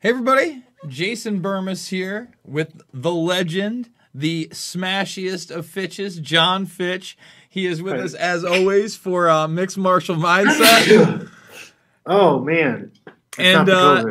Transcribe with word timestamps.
Hey 0.00 0.10
everybody, 0.10 0.62
Jason 0.86 1.42
Bermas 1.42 1.88
here 1.88 2.30
with 2.44 2.82
the 2.94 3.10
legend, 3.10 3.90
the 4.14 4.46
smashiest 4.52 5.50
of 5.50 5.66
Fitches, 5.66 6.20
John 6.20 6.66
Fitch. 6.66 7.18
He 7.48 7.66
is 7.66 7.82
with 7.82 7.94
us 7.94 8.14
as 8.14 8.44
always 8.44 8.94
for 8.94 9.28
uh, 9.28 9.48
Mixed 9.48 9.76
Martial 9.76 10.14
Mindset. 10.14 11.28
oh 12.06 12.38
man, 12.38 12.92
It's 13.06 13.38
And, 13.38 13.68
uh, 13.68 14.04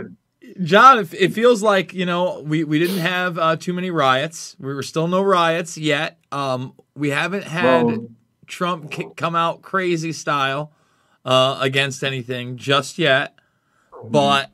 John, 0.62 1.00
it, 1.00 1.14
it 1.14 1.32
feels 1.32 1.64
like 1.64 1.94
you 1.94 2.06
know 2.06 2.42
we, 2.42 2.66
we 2.66 2.80
didn't 2.80 2.98
have 2.98 3.38
uh, 3.38 3.56
too 3.56 3.72
many 3.72 3.90
riots. 3.90 4.58
We 4.60 4.74
were 4.74 4.84
still 4.84 5.08
no 5.08 5.22
riots 5.22 5.78
yet. 5.78 6.20
Um, 6.34 6.74
we 6.96 7.12
haven't 7.12 7.46
had 7.46 8.10
Trump 8.46 8.94
come 9.16 9.38
out 9.38 9.62
crazy 9.62 10.12
style 10.12 10.74
uh, 11.24 11.60
against 11.62 12.04
anything 12.04 12.58
just 12.58 13.00
yet. 13.00 13.36
But 14.04 14.52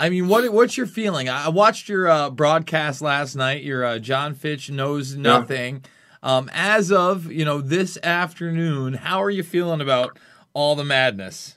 I 0.00 0.08
mean, 0.08 0.28
what 0.28 0.52
what's 0.52 0.76
your 0.76 0.86
feeling? 0.86 1.28
I 1.28 1.48
watched 1.50 1.88
your 1.88 2.08
uh, 2.08 2.30
broadcast 2.30 3.02
last 3.02 3.36
night. 3.36 3.62
Your 3.62 3.84
uh, 3.84 3.98
John 3.98 4.34
Fitch 4.34 4.70
knows 4.70 5.14
nothing. 5.14 5.84
Um, 6.22 6.50
as 6.52 6.90
of 6.90 7.30
you 7.30 7.44
know 7.44 7.60
this 7.60 7.98
afternoon, 8.02 8.94
how 8.94 9.22
are 9.22 9.30
you 9.30 9.42
feeling 9.42 9.80
about 9.80 10.18
all 10.54 10.74
the 10.74 10.84
madness? 10.84 11.56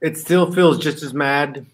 it 0.00 0.16
still 0.16 0.52
feels 0.52 0.78
just 0.78 1.02
as 1.02 1.12
mad 1.12 1.66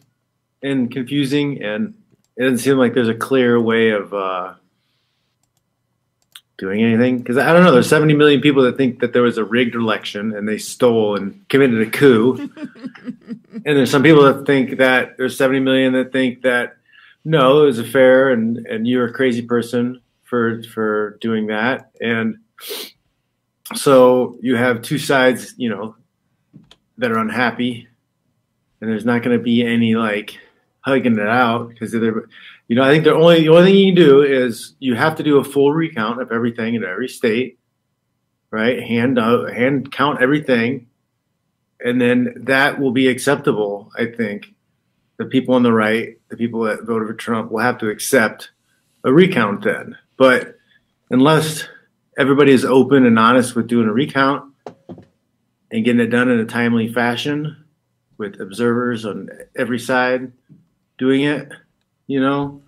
and 0.62 0.91
confusing, 0.91 1.62
and 1.62 1.94
it 2.36 2.42
doesn't 2.42 2.58
seem 2.58 2.78
like 2.78 2.94
there's 2.94 3.08
a 3.08 3.14
clear 3.14 3.60
way 3.60 3.91
of 3.91 4.14
uh, 4.14 4.54
doing 6.64 6.82
anything. 6.82 7.18
Because 7.18 7.36
I 7.36 7.52
don't 7.52 7.62
know, 7.62 7.72
there's 7.72 7.88
70 7.88 8.14
million 8.14 8.40
people 8.40 8.62
that 8.62 8.76
think 8.76 9.00
that 9.00 9.12
there 9.12 9.22
was 9.22 9.36
a 9.36 9.44
rigged 9.44 9.74
election 9.74 10.34
and 10.34 10.48
they 10.48 10.58
stole 10.58 11.16
and 11.16 11.46
committed 11.48 11.86
a 11.86 11.90
coup, 11.90 12.50
and 12.56 13.62
there's 13.64 13.90
some 13.90 14.02
people 14.02 14.22
that 14.24 14.46
think 14.46 14.78
that 14.78 15.16
there's 15.18 15.36
70 15.36 15.60
million 15.60 15.92
that 15.92 16.12
think 16.12 16.42
that 16.42 16.76
no, 17.24 17.62
it 17.62 17.66
was 17.66 17.78
a 17.78 17.84
fair 17.84 18.30
and 18.30 18.58
and 18.66 18.86
you're 18.86 19.06
a 19.06 19.12
crazy 19.12 19.42
person 19.42 20.00
for 20.24 20.62
for 20.62 21.18
doing 21.20 21.48
that, 21.48 21.90
and 22.00 22.38
so 23.74 24.38
you 24.40 24.56
have 24.56 24.82
two 24.82 24.98
sides, 24.98 25.54
you 25.56 25.68
know, 25.68 25.96
that 26.98 27.10
are 27.10 27.18
unhappy. 27.18 27.88
And 28.80 28.90
there's 28.90 29.06
not 29.06 29.22
going 29.22 29.36
to 29.36 29.42
be 29.42 29.64
any 29.64 29.94
like 29.94 30.38
hugging 30.80 31.18
it 31.18 31.26
out 31.26 31.70
because 31.70 31.92
they're, 31.92 32.28
you 32.68 32.76
know, 32.76 32.82
I 32.82 32.90
think 32.90 33.04
the 33.04 33.14
only 33.14 33.42
the 33.42 33.48
only 33.48 33.64
thing 33.64 33.76
you 33.76 33.94
can 33.94 34.02
do 34.02 34.22
is 34.22 34.74
you 34.78 34.94
have 34.94 35.16
to 35.16 35.22
do 35.22 35.38
a 35.38 35.44
full 35.44 35.72
recount 35.72 36.22
of 36.22 36.32
everything 36.32 36.74
in 36.74 36.84
every 36.84 37.08
state, 37.08 37.58
right? 38.50 38.82
Hand 38.82 39.18
out, 39.18 39.52
hand 39.52 39.92
count 39.92 40.22
everything, 40.22 40.86
and 41.80 42.00
then 42.00 42.34
that 42.36 42.80
will 42.80 42.92
be 42.92 43.08
acceptable. 43.08 43.92
I 43.98 44.06
think 44.06 44.54
the 45.18 45.26
people 45.26 45.54
on 45.54 45.62
the 45.62 45.72
right, 45.72 46.18
the 46.28 46.36
people 46.36 46.62
that 46.62 46.84
voted 46.84 47.08
for 47.08 47.14
Trump, 47.14 47.52
will 47.52 47.60
have 47.60 47.78
to 47.78 47.90
accept 47.90 48.50
a 49.04 49.12
recount 49.12 49.62
then. 49.62 49.97
But 50.16 50.56
unless 51.10 51.69
everybody 52.19 52.53
is 52.53 52.64
open 52.64 53.04
and 53.04 53.19
honest 53.19 53.54
with 53.54 53.69
doing 53.69 53.88
a 53.88 53.92
recount 53.92 54.53
and 55.70 55.84
getting 55.84 56.00
it 56.00 56.06
done 56.06 56.30
in 56.30 56.41
a 56.41 56.47
timely 56.47 56.92
fashion 56.92 57.64
with 58.16 58.41
observers 58.41 59.04
on 59.04 59.28
every 59.54 59.78
side 59.78 60.32
doing 60.97 61.22
it, 61.22 61.53
you 62.06 62.20
know, 62.20 62.62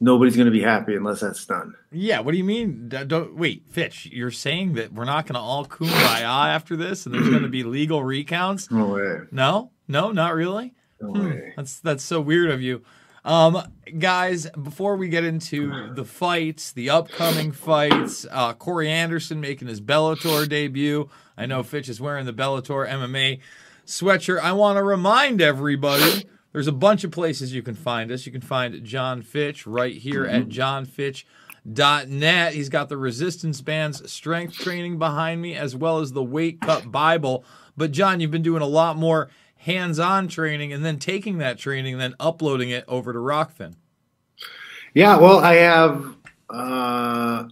nobody's 0.00 0.36
going 0.36 0.46
to 0.46 0.52
be 0.52 0.62
happy 0.62 0.94
unless 0.96 1.20
that's 1.20 1.44
done. 1.44 1.74
Yeah, 1.92 2.20
what 2.20 2.32
do 2.32 2.38
you 2.38 2.44
mean? 2.44 2.88
D- 2.88 3.04
Don't, 3.04 3.36
wait, 3.36 3.64
Fitch, 3.68 4.06
you're 4.06 4.30
saying 4.30 4.74
that 4.74 4.92
we're 4.92 5.04
not 5.04 5.26
going 5.26 5.34
to 5.34 5.40
all 5.40 5.66
kumbaya 5.66 6.22
after 6.54 6.76
this, 6.76 7.06
and 7.06 7.14
there's 7.14 7.28
going 7.28 7.42
to 7.42 7.48
be 7.48 7.64
legal 7.64 8.02
recounts? 8.04 8.70
No 8.70 8.86
way. 8.88 9.18
No, 9.30 9.70
no, 9.88 10.12
not 10.12 10.34
really. 10.34 10.74
No 11.00 11.08
Hmm, 11.12 11.30
way. 11.30 11.52
that's 11.56 11.80
that's 11.80 12.04
so 12.04 12.20
weird 12.20 12.50
of 12.50 12.60
you, 12.60 12.82
um, 13.24 13.62
guys. 13.98 14.46
Before 14.50 14.96
we 14.96 15.08
get 15.08 15.24
into 15.24 15.94
the 15.94 16.04
fights, 16.04 16.72
the 16.72 16.90
upcoming 16.90 17.52
fights, 17.52 18.26
uh, 18.30 18.52
Corey 18.52 18.90
Anderson 18.90 19.40
making 19.40 19.68
his 19.68 19.80
Bellator 19.80 20.46
debut. 20.46 21.08
I 21.38 21.46
know 21.46 21.62
Fitch 21.62 21.88
is 21.88 22.02
wearing 22.02 22.26
the 22.26 22.34
Bellator 22.34 22.86
MMA 22.86 23.40
sweatshirt. 23.86 24.40
I 24.40 24.52
want 24.52 24.76
to 24.76 24.82
remind 24.82 25.40
everybody. 25.40 26.26
There's 26.52 26.66
a 26.66 26.72
bunch 26.72 27.04
of 27.04 27.12
places 27.12 27.54
you 27.54 27.62
can 27.62 27.76
find 27.76 28.10
us. 28.10 28.26
You 28.26 28.32
can 28.32 28.40
find 28.40 28.82
John 28.84 29.22
Fitch 29.22 29.66
right 29.66 29.94
here 29.94 30.26
at 30.26 30.48
johnfitch.net. 30.48 32.54
He's 32.54 32.68
got 32.68 32.88
the 32.88 32.96
resistance 32.96 33.60
bands 33.60 34.10
strength 34.10 34.54
training 34.54 34.98
behind 34.98 35.40
me 35.40 35.54
as 35.54 35.76
well 35.76 36.00
as 36.00 36.12
the 36.12 36.24
weight 36.24 36.60
cut 36.60 36.90
Bible. 36.90 37.44
But 37.76 37.92
John, 37.92 38.20
you've 38.20 38.32
been 38.32 38.42
doing 38.42 38.62
a 38.62 38.66
lot 38.66 38.96
more 38.96 39.30
hands-on 39.58 40.26
training 40.26 40.72
and 40.72 40.84
then 40.84 40.98
taking 40.98 41.38
that 41.38 41.58
training 41.58 41.94
and 41.94 42.00
then 42.00 42.14
uploading 42.18 42.70
it 42.70 42.84
over 42.88 43.12
to 43.12 43.18
Rokfin. 43.18 43.74
Yeah, 44.94 45.18
well, 45.18 45.38
I 45.38 45.54
have 45.54 46.16
uh, 46.48 47.44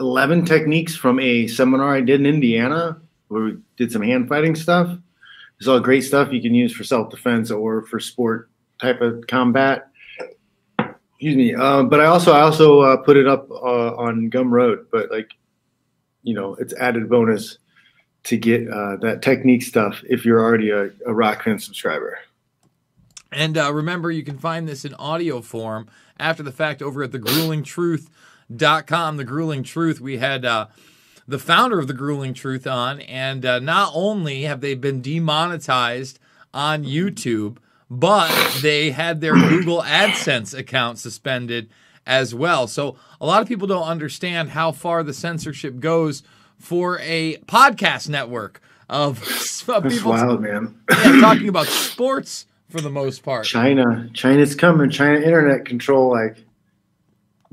11 0.00 0.44
techniques 0.44 0.96
from 0.96 1.20
a 1.20 1.46
seminar 1.46 1.94
I 1.94 2.00
did 2.00 2.20
in 2.20 2.26
Indiana 2.26 3.00
where 3.28 3.44
we 3.44 3.56
did 3.76 3.92
some 3.92 4.02
hand 4.02 4.28
fighting 4.28 4.56
stuff. 4.56 4.98
It's 5.64 5.68
all 5.70 5.80
great 5.80 6.02
stuff 6.02 6.30
you 6.30 6.42
can 6.42 6.54
use 6.54 6.74
for 6.74 6.84
self 6.84 7.08
defense 7.08 7.50
or 7.50 7.86
for 7.86 7.98
sport 7.98 8.50
type 8.82 9.00
of 9.00 9.26
combat. 9.28 9.88
Excuse 10.78 11.36
me. 11.36 11.54
Um, 11.54 11.88
but 11.88 12.02
I 12.02 12.04
also 12.04 12.32
I 12.32 12.42
also 12.42 12.82
uh, 12.82 12.98
put 12.98 13.16
it 13.16 13.26
up 13.26 13.50
uh, 13.50 13.96
on 13.96 14.30
Gumroad, 14.30 14.84
but 14.92 15.10
like 15.10 15.30
you 16.22 16.34
know, 16.34 16.54
it's 16.56 16.74
added 16.74 17.08
bonus 17.08 17.56
to 18.24 18.36
get 18.36 18.68
uh, 18.68 18.96
that 18.96 19.22
technique 19.22 19.62
stuff 19.62 20.02
if 20.06 20.26
you're 20.26 20.42
already 20.42 20.68
a, 20.68 20.84
a 20.84 21.14
Rokfin 21.14 21.58
subscriber. 21.58 22.18
And 23.32 23.56
uh, 23.56 23.72
remember, 23.72 24.10
you 24.10 24.22
can 24.22 24.36
find 24.36 24.68
this 24.68 24.84
in 24.84 24.92
audio 24.96 25.40
form 25.40 25.88
after 26.20 26.42
the 26.42 26.52
fact 26.52 26.82
over 26.82 27.02
at 27.02 27.12
thegruelingtruth.com. 27.12 29.16
The 29.16 29.24
Grueling 29.24 29.64
Truth, 29.64 30.02
we 30.02 30.18
had 30.18 30.44
uh, 30.44 30.66
the 31.26 31.38
founder 31.38 31.78
of 31.78 31.88
The 31.88 31.94
Grueling 31.94 32.34
Truth 32.34 32.66
on, 32.66 33.00
and 33.00 33.44
uh, 33.44 33.58
not 33.58 33.92
only 33.94 34.42
have 34.42 34.60
they 34.60 34.74
been 34.74 35.00
demonetized 35.00 36.18
on 36.52 36.84
YouTube, 36.84 37.56
but 37.90 38.30
they 38.62 38.90
had 38.90 39.20
their 39.20 39.34
Google 39.48 39.82
AdSense 39.82 40.56
account 40.56 40.98
suspended 40.98 41.70
as 42.06 42.34
well. 42.34 42.66
So 42.66 42.96
a 43.20 43.26
lot 43.26 43.42
of 43.42 43.48
people 43.48 43.66
don't 43.66 43.86
understand 43.86 44.50
how 44.50 44.72
far 44.72 45.02
the 45.02 45.14
censorship 45.14 45.80
goes 45.80 46.22
for 46.58 46.98
a 47.00 47.36
podcast 47.46 48.08
network 48.08 48.60
of, 48.88 49.22
of 49.68 49.82
That's 49.82 49.96
people 49.96 50.10
wild, 50.12 50.42
man. 50.42 50.78
yeah, 50.90 51.20
talking 51.20 51.48
about 51.48 51.66
sports 51.68 52.46
for 52.68 52.80
the 52.80 52.90
most 52.90 53.22
part. 53.22 53.46
China, 53.46 54.08
China's 54.12 54.54
coming. 54.54 54.90
China 54.90 55.18
internet 55.18 55.64
control. 55.64 56.10
Like, 56.10 56.44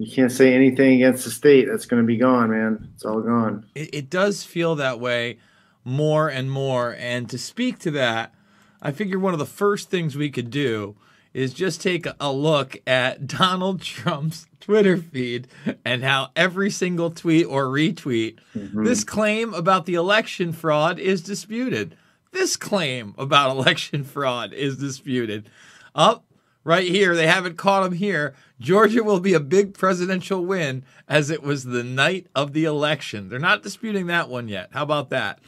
you 0.01 0.11
can't 0.11 0.31
say 0.31 0.53
anything 0.53 0.95
against 0.95 1.25
the 1.25 1.31
state. 1.31 1.67
That's 1.69 1.85
going 1.85 2.01
to 2.01 2.07
be 2.07 2.17
gone, 2.17 2.49
man. 2.49 2.89
It's 2.95 3.05
all 3.05 3.21
gone. 3.21 3.65
It, 3.75 3.93
it 3.93 4.09
does 4.09 4.43
feel 4.43 4.75
that 4.75 4.99
way 4.99 5.37
more 5.83 6.27
and 6.27 6.49
more. 6.49 6.95
And 6.97 7.29
to 7.29 7.37
speak 7.37 7.79
to 7.79 7.91
that, 7.91 8.33
I 8.81 8.91
figure 8.91 9.19
one 9.19 9.33
of 9.33 9.39
the 9.39 9.45
first 9.45 9.89
things 9.89 10.15
we 10.15 10.29
could 10.29 10.49
do 10.49 10.95
is 11.33 11.53
just 11.53 11.81
take 11.81 12.07
a 12.19 12.31
look 12.31 12.77
at 12.87 13.27
Donald 13.39 13.81
Trump's 13.81 14.47
Twitter 14.59 14.97
feed 14.97 15.47
and 15.85 16.03
how 16.03 16.29
every 16.35 16.69
single 16.69 17.11
tweet 17.11 17.45
or 17.45 17.65
retweet 17.65 18.37
mm-hmm. 18.55 18.83
this 18.83 19.03
claim 19.03 19.53
about 19.53 19.85
the 19.85 19.95
election 19.95 20.51
fraud 20.51 20.99
is 20.99 21.21
disputed. 21.21 21.95
This 22.31 22.57
claim 22.57 23.13
about 23.17 23.51
election 23.57 24.03
fraud 24.03 24.53
is 24.53 24.77
disputed. 24.77 25.49
Up 25.93 26.25
right 26.63 26.87
here, 26.87 27.15
they 27.15 27.27
haven't 27.27 27.57
caught 27.57 27.85
him 27.85 27.93
here. 27.93 28.33
Georgia 28.59 29.03
will 29.03 29.19
be 29.19 29.33
a 29.33 29.39
big 29.39 29.73
presidential 29.73 30.45
win 30.45 30.83
as 31.07 31.29
it 31.29 31.41
was 31.43 31.63
the 31.65 31.83
night 31.83 32.27
of 32.35 32.53
the 32.53 32.65
election. 32.65 33.29
They're 33.29 33.39
not 33.39 33.63
disputing 33.63 34.07
that 34.07 34.29
one 34.29 34.47
yet. 34.47 34.69
How 34.73 34.83
about 34.83 35.09
that? 35.09 35.39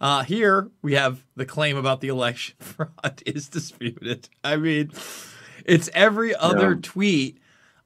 Uh, 0.00 0.24
here 0.24 0.70
we 0.82 0.94
have 0.94 1.22
the 1.36 1.46
claim 1.46 1.76
about 1.76 2.00
the 2.00 2.08
election 2.08 2.56
fraud 2.60 3.22
is 3.24 3.48
disputed. 3.48 4.28
I 4.42 4.56
mean, 4.56 4.90
it's 5.64 5.88
every 5.94 6.34
other 6.34 6.70
Yeah. 6.72 6.78
tweet. 6.82 7.38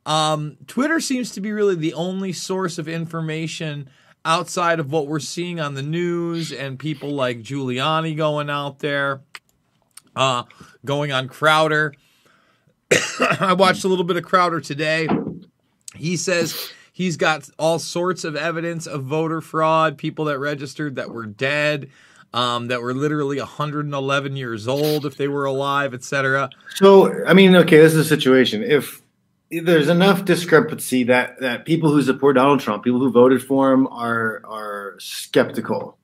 Um, 0.07 0.57
Twitter 0.67 1.01
seems 1.01 1.33
to 1.33 1.41
be 1.41 1.53
really 1.53 1.75
the 1.75 1.93
only 1.95 2.33
source 2.33 2.79
of 2.79 2.87
information 2.89 3.91
outside 4.25 4.81
of 4.81 4.91
what 4.91 5.09
we're 5.09 5.19
seeing 5.21 5.61
on 5.61 5.75
the 5.75 5.83
news 5.83 6.53
and 6.53 6.79
people 6.79 7.11
like 7.11 7.43
Giuliani 7.43 8.17
going 8.17 8.49
out 8.49 8.79
there, 8.79 9.21
uh, 10.15 10.45
going 10.85 11.13
on 11.13 11.29
Crowder. 11.29 11.93
I 13.41 13.55
watched 13.55 13.85
a 13.85 13.89
little 13.89 14.05
bit 14.05 14.17
of 14.17 14.25
Crowder 14.25 14.61
today. 14.61 15.09
He 15.95 16.17
says 16.17 16.71
he's 16.93 17.17
got 17.17 17.49
all 17.59 17.79
sorts 17.79 18.25
of 18.25 18.37
evidence 18.37 18.87
of 18.87 19.05
voter 19.05 19.41
fraud, 19.41 19.99
people 19.99 20.27
that 20.27 20.39
registered 20.39 20.97
that 20.97 21.11
were 21.11 21.27
dead, 21.27 21.91
um, 22.33 22.69
that 22.69 22.83
were 22.83 22.95
literally 22.95 23.39
111 23.39 24.37
years 24.37 24.69
old 24.69 25.05
if 25.07 25.17
they 25.17 25.29
were 25.29 25.47
alive, 25.47 25.95
etc. 25.95 26.51
So, 26.75 27.25
I 27.25 27.35
mean, 27.35 27.57
okay, 27.57 27.79
this 27.79 27.95
is 27.95 27.99
a 27.99 28.09
situation. 28.09 28.63
If 28.63 29.03
there's 29.51 29.89
enough 29.89 30.25
discrepancy 30.25 31.05
that 31.05 31.41
that 31.41 31.65
people 31.65 31.91
who 31.91 32.03
support 32.03 32.37
Donald 32.37 32.61
Trump, 32.61 32.85
people 32.85 33.01
who 33.01 33.11
voted 33.11 33.43
for 33.43 33.73
him, 33.73 33.87
are 33.89 34.43
are 34.45 34.97
skeptical. 34.99 35.99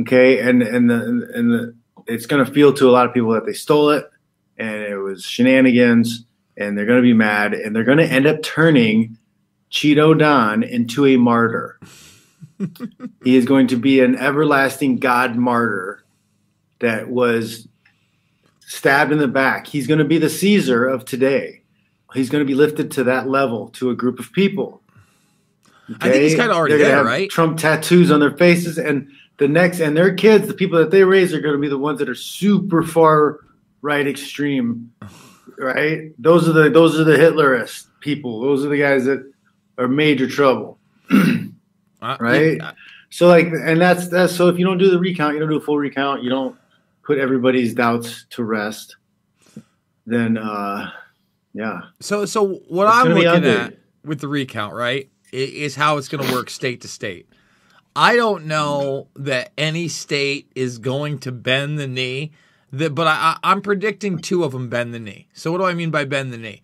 Okay, 0.00 0.40
and 0.40 0.62
and 0.62 0.90
the 0.90 1.30
and 1.34 1.52
the 1.52 1.74
it's 2.06 2.26
going 2.26 2.44
to 2.44 2.52
feel 2.52 2.72
to 2.74 2.88
a 2.88 2.90
lot 2.90 3.06
of 3.06 3.14
people 3.14 3.32
that 3.32 3.46
they 3.46 3.52
stole 3.52 3.90
it 3.90 4.11
and 4.58 4.82
it 4.82 4.96
was 4.96 5.24
shenanigans, 5.24 6.24
and 6.56 6.76
they're 6.76 6.86
going 6.86 6.98
to 6.98 7.02
be 7.02 7.14
mad, 7.14 7.54
and 7.54 7.74
they're 7.74 7.84
going 7.84 7.98
to 7.98 8.06
end 8.06 8.26
up 8.26 8.42
turning 8.42 9.16
Cheeto 9.70 10.18
Don 10.18 10.62
into 10.62 11.06
a 11.06 11.16
martyr. 11.16 11.78
he 13.24 13.36
is 13.36 13.44
going 13.44 13.66
to 13.68 13.76
be 13.76 14.00
an 14.00 14.16
everlasting 14.16 14.98
God 14.98 15.36
martyr 15.36 16.04
that 16.80 17.08
was 17.08 17.68
stabbed 18.60 19.12
in 19.12 19.18
the 19.18 19.28
back. 19.28 19.66
He's 19.66 19.86
going 19.86 19.98
to 19.98 20.04
be 20.04 20.18
the 20.18 20.30
Caesar 20.30 20.86
of 20.86 21.04
today 21.04 21.62
he's 22.14 22.30
going 22.30 22.44
to 22.44 22.46
be 22.46 22.54
lifted 22.54 22.90
to 22.92 23.04
that 23.04 23.28
level 23.28 23.68
to 23.70 23.90
a 23.90 23.94
group 23.94 24.18
of 24.18 24.32
people. 24.32 24.82
Okay? 25.90 26.08
I 26.08 26.12
think 26.12 26.22
he's 26.24 26.34
kind 26.34 26.50
of 26.50 26.56
already 26.56 26.76
there, 26.78 27.04
right? 27.04 27.28
Trump 27.28 27.58
tattoos 27.58 28.10
on 28.10 28.20
their 28.20 28.36
faces, 28.36 28.78
and 28.78 29.10
the 29.38 29.48
next, 29.48 29.80
and 29.80 29.96
their 29.96 30.14
kids, 30.14 30.46
the 30.46 30.54
people 30.54 30.78
that 30.78 30.90
they 30.90 31.04
raise, 31.04 31.34
are 31.34 31.40
going 31.40 31.54
to 31.54 31.60
be 31.60 31.68
the 31.68 31.78
ones 31.78 31.98
that 31.98 32.08
are 32.08 32.14
super 32.14 32.82
far 32.82 33.40
right 33.82 34.06
extreme, 34.06 34.92
right? 35.58 36.12
Those 36.18 36.48
are 36.48 36.52
the 36.52 36.70
those 36.70 36.98
are 36.98 37.04
the 37.04 37.16
Hitlerist 37.16 37.86
people. 38.00 38.40
Those 38.40 38.64
are 38.64 38.68
the 38.68 38.78
guys 38.78 39.04
that 39.04 39.30
are 39.76 39.88
major 39.88 40.26
trouble, 40.26 40.78
uh, 41.10 42.16
right? 42.18 42.56
Yeah. 42.56 42.72
So 43.10 43.26
like, 43.28 43.48
and 43.48 43.80
that's 43.80 44.08
that's 44.08 44.34
so 44.34 44.48
if 44.48 44.58
you 44.58 44.64
don't 44.64 44.78
do 44.78 44.90
the 44.90 44.98
recount, 44.98 45.34
you 45.34 45.40
don't 45.40 45.50
do 45.50 45.58
a 45.58 45.60
full 45.60 45.78
recount, 45.78 46.22
you 46.22 46.30
don't 46.30 46.56
put 47.02 47.18
everybody's 47.18 47.74
doubts 47.74 48.24
to 48.30 48.44
rest, 48.44 48.96
then. 50.06 50.38
uh 50.38 50.90
yeah. 51.54 51.80
So 52.00 52.24
so 52.24 52.54
what 52.68 52.86
it's 52.86 52.96
I'm 52.96 53.08
looking 53.08 53.44
at 53.44 53.78
with 54.04 54.20
the 54.20 54.28
recount, 54.28 54.74
right, 54.74 55.10
is 55.32 55.76
how 55.76 55.98
it's 55.98 56.08
going 56.08 56.26
to 56.26 56.32
work 56.32 56.50
state 56.50 56.80
to 56.82 56.88
state. 56.88 57.28
I 57.94 58.16
don't 58.16 58.46
know 58.46 59.08
that 59.16 59.52
any 59.58 59.88
state 59.88 60.50
is 60.54 60.78
going 60.78 61.18
to 61.20 61.32
bend 61.32 61.78
the 61.78 61.86
knee. 61.86 62.32
But 62.72 63.06
I, 63.06 63.38
I'm 63.42 63.60
predicting 63.60 64.18
two 64.18 64.44
of 64.44 64.52
them 64.52 64.68
bend 64.68 64.94
the 64.94 64.98
knee. 64.98 65.28
So 65.34 65.52
what 65.52 65.58
do 65.58 65.64
I 65.64 65.74
mean 65.74 65.90
by 65.90 66.04
bend 66.06 66.32
the 66.32 66.38
knee? 66.38 66.62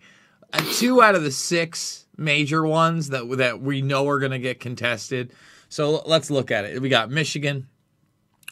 Uh, 0.51 0.63
two 0.73 1.01
out 1.03 1.13
of 1.13 1.23
the 1.23 1.31
six 1.31 2.07
major 2.17 2.65
ones 2.65 3.09
that 3.09 3.29
that 3.37 3.61
we 3.61 3.81
know 3.81 4.07
are 4.07 4.19
going 4.19 4.31
to 4.31 4.39
get 4.39 4.59
contested. 4.59 5.31
So 5.69 6.01
let's 6.05 6.31
look 6.31 6.49
at 6.49 6.65
it. 6.65 6.81
We 6.81 6.89
got 6.89 7.11
Michigan, 7.11 7.67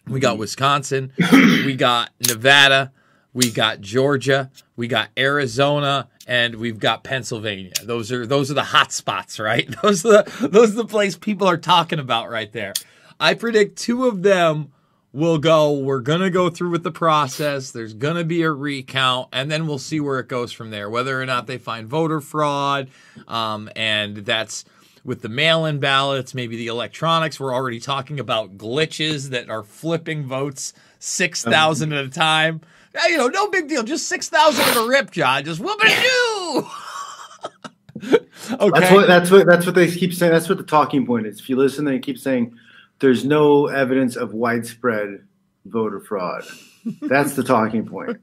we 0.08 0.20
got 0.20 0.38
Wisconsin, 0.38 1.12
we 1.32 1.76
got 1.76 2.12
Nevada, 2.28 2.92
we 3.34 3.52
got 3.52 3.82
Georgia, 3.82 4.52
we 4.76 4.88
got 4.88 5.10
Arizona, 5.18 6.10
and 6.28 6.56
we've 6.56 6.80
got 6.80 7.04
Pennsylvania. 7.04 7.74
Those 7.84 8.12
are 8.12 8.28
those 8.28 8.52
are 8.52 8.56
the 8.56 8.64
hot 8.64 8.92
spots, 8.92 9.40
right? 9.40 9.68
Those 9.82 10.06
are 10.06 10.24
the 10.24 10.48
those 10.48 10.72
are 10.74 10.84
the 10.84 10.86
place 10.86 11.16
people 11.16 11.48
are 11.48 11.58
talking 11.58 12.00
about 12.00 12.30
right 12.30 12.52
there. 12.52 12.74
I 13.20 13.34
predict 13.34 13.78
two 13.78 14.06
of 14.06 14.22
them 14.22 14.72
will 15.14 15.38
go. 15.38 15.74
We're 15.74 16.00
gonna 16.00 16.30
go 16.30 16.50
through 16.50 16.72
with 16.72 16.84
the 16.84 16.92
process. 16.92 17.72
There's 17.72 17.94
gonna 17.94 18.24
be 18.24 18.44
a 18.44 18.52
recount, 18.52 19.30
and 19.34 19.50
then 19.50 19.68
we'll 19.68 19.80
see 19.80 20.00
where 20.00 20.20
it 20.20 20.28
goes 20.28 20.52
from 20.52 20.70
there. 20.70 20.90
Whether 20.90 21.22
or 21.22 21.26
not 21.26 21.48
they 21.48 21.58
find 21.58 21.88
voter 21.88 22.22
fraud, 22.22 22.90
um, 23.28 23.70
and 23.76 24.18
that's 24.18 24.66
with 25.04 25.22
the 25.22 25.30
mail-in 25.30 25.80
ballots, 25.80 26.34
maybe 26.34 26.58
the 26.58 26.68
electronics. 26.68 27.40
We're 27.40 27.54
already 27.54 27.80
talking 27.80 28.20
about 28.20 28.58
glitches 28.58 29.30
that 29.30 29.50
are 29.50 29.64
flipping 29.64 30.26
votes 30.26 30.74
six 31.00 31.44
thousand 31.44 31.94
at 31.94 32.06
a 32.06 32.10
time 32.10 32.62
you 33.08 33.18
know, 33.18 33.28
no 33.28 33.48
big 33.50 33.68
deal. 33.68 33.84
Just 33.84 34.08
six 34.08 34.30
thousand 34.30 34.66
at 34.66 34.78
a 34.78 34.88
rip, 34.88 35.12
John. 35.12 35.44
Just 35.46 35.60
what 35.60 35.78
it 35.82 36.68
do? 38.02 38.18
okay. 38.54 38.80
That's 38.80 38.92
what 38.92 39.08
that's 39.08 39.32
what 39.32 39.46
that's 39.46 39.66
what 39.66 39.76
they 39.76 39.90
keep 39.90 40.14
saying. 40.14 40.32
That's 40.32 40.50
what 40.50 40.58
the 40.58 40.64
talking 40.64 41.06
point 41.06 41.28
is. 41.28 41.40
If 41.40 41.50
you 41.50 41.56
listen, 41.56 41.86
they 41.86 42.00
keep 42.00 42.18
saying 42.18 42.58
there's 43.00 43.26
no 43.26 43.68
evidence 43.68 44.16
of 44.16 44.34
widespread 44.34 45.26
voter 45.66 46.00
fraud. 46.00 46.44
That's 47.02 47.34
the 47.34 47.44
talking 47.44 47.86
point. 47.86 48.18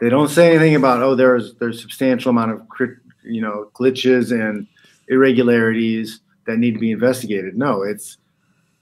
They 0.00 0.08
don't 0.08 0.28
say 0.28 0.50
anything 0.50 0.74
about 0.74 1.02
oh 1.02 1.14
there's 1.14 1.54
there's 1.56 1.80
substantial 1.80 2.30
amount 2.30 2.52
of 2.52 2.62
you 3.22 3.40
know 3.40 3.70
glitches 3.74 4.32
and 4.32 4.66
irregularities 5.08 6.20
that 6.46 6.58
need 6.58 6.72
to 6.72 6.80
be 6.80 6.90
investigated. 6.90 7.56
No, 7.56 7.82
it's 7.82 8.18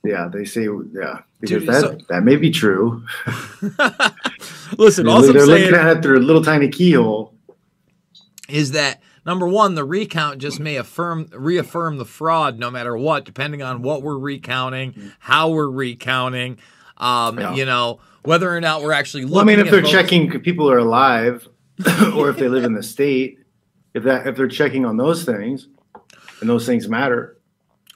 yeah, 0.05 0.29
they 0.33 0.45
say 0.45 0.69
yeah 0.93 1.21
because 1.41 1.63
Dude, 1.63 1.69
that 1.69 1.81
so, 1.81 1.99
that 2.09 2.23
may 2.23 2.37
be 2.37 2.51
true. 2.51 3.05
Listen, 4.79 5.07
they're, 5.07 5.15
also 5.15 5.33
they're 5.33 5.47
looking 5.47 5.75
at 5.75 5.97
it 5.97 6.03
through 6.03 6.19
a 6.19 6.21
little 6.21 6.43
tiny 6.43 6.69
keyhole. 6.69 7.35
Is 8.49 8.73
that 8.73 9.03
number 9.29 9.47
one? 9.47 9.75
The 9.75 9.85
recount 9.85 10.39
just 10.39 10.59
may 10.59 10.77
affirm 10.77 11.29
reaffirm 11.33 11.99
the 11.99 12.05
fraud, 12.05 12.59
no 12.59 12.71
matter 12.71 12.97
what, 12.97 13.25
depending 13.25 13.63
on 13.63 13.83
what 13.83 14.03
we're 14.03 14.19
recounting, 14.19 15.13
how 15.21 15.51
we're 15.51 15.71
recounting. 15.71 16.59
Um, 16.97 17.39
yeah. 17.39 17.55
You 17.55 17.67
know 17.67 18.01
whether 18.25 18.55
or 18.55 18.61
not 18.61 18.83
we're 18.83 18.93
actually 18.93 19.25
looking. 19.25 19.35
Well, 19.35 19.43
I 19.43 19.47
mean, 19.47 19.61
if 19.61 19.71
they're 19.71 19.83
checking 19.83 20.41
people 20.41 20.69
are 20.69 20.79
alive, 20.79 21.47
or 22.15 22.31
if 22.31 22.39
they 22.39 22.49
live 22.49 22.65
in 22.65 22.73
the 22.73 22.83
state, 22.83 23.39
if 23.95 24.03
that 24.05 24.27
if 24.27 24.37
they're 24.37 24.49
checking 24.49 24.85
on 24.85 24.97
those 24.97 25.25
things, 25.25 25.69
and 26.41 26.49
those 26.49 26.67
things 26.67 26.89
matter, 26.89 27.39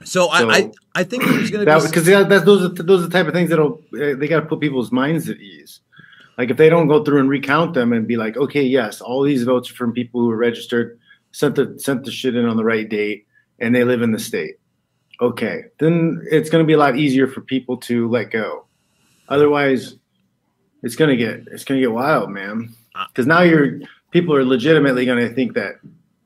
so, 0.04 0.26
so 0.26 0.30
I, 0.30 0.56
I, 0.56 0.70
I 0.94 1.04
think 1.04 1.24
there's 1.24 1.50
going 1.50 1.66
to 1.66 1.80
be 1.80 1.86
because 1.86 2.06
yeah, 2.06 2.22
those 2.22 2.62
are 2.62 2.68
those 2.68 3.02
are 3.02 3.06
the 3.06 3.12
type 3.12 3.26
of 3.26 3.32
things 3.32 3.50
that'll 3.50 3.82
eh, 3.98 4.14
they 4.14 4.28
got 4.28 4.40
to 4.40 4.46
put 4.46 4.60
people's 4.60 4.92
minds 4.92 5.28
at 5.28 5.38
ease. 5.38 5.80
Like 6.38 6.50
if 6.50 6.56
they 6.56 6.68
don't 6.68 6.88
go 6.88 7.04
through 7.04 7.20
and 7.20 7.28
recount 7.28 7.74
them 7.74 7.92
and 7.92 8.06
be 8.06 8.16
like, 8.16 8.36
okay, 8.36 8.62
yes, 8.62 9.00
all 9.00 9.22
these 9.22 9.44
votes 9.44 9.70
are 9.70 9.74
from 9.74 9.92
people 9.92 10.20
who 10.20 10.30
are 10.30 10.36
registered, 10.36 10.98
sent 11.32 11.56
the 11.56 11.74
sent 11.78 12.04
the 12.04 12.10
shit 12.10 12.36
in 12.36 12.46
on 12.46 12.56
the 12.56 12.64
right 12.64 12.88
date, 12.88 13.26
and 13.58 13.74
they 13.74 13.84
live 13.84 14.02
in 14.02 14.12
the 14.12 14.18
state. 14.18 14.56
Okay, 15.20 15.64
then 15.78 16.24
it's 16.30 16.50
going 16.50 16.62
to 16.62 16.66
be 16.66 16.72
a 16.72 16.78
lot 16.78 16.96
easier 16.96 17.26
for 17.26 17.40
people 17.40 17.76
to 17.78 18.08
let 18.08 18.30
go. 18.30 18.66
Otherwise, 19.28 19.96
it's 20.82 20.96
going 20.96 21.10
to 21.10 21.16
get 21.16 21.46
it's 21.52 21.64
going 21.64 21.80
to 21.80 21.86
get 21.86 21.92
wild, 21.92 22.30
man. 22.30 22.74
Because 23.08 23.26
now 23.26 23.42
you're 23.42 23.80
people 24.10 24.34
are 24.34 24.44
legitimately 24.44 25.06
going 25.06 25.26
to 25.26 25.34
think 25.34 25.54
that 25.54 25.76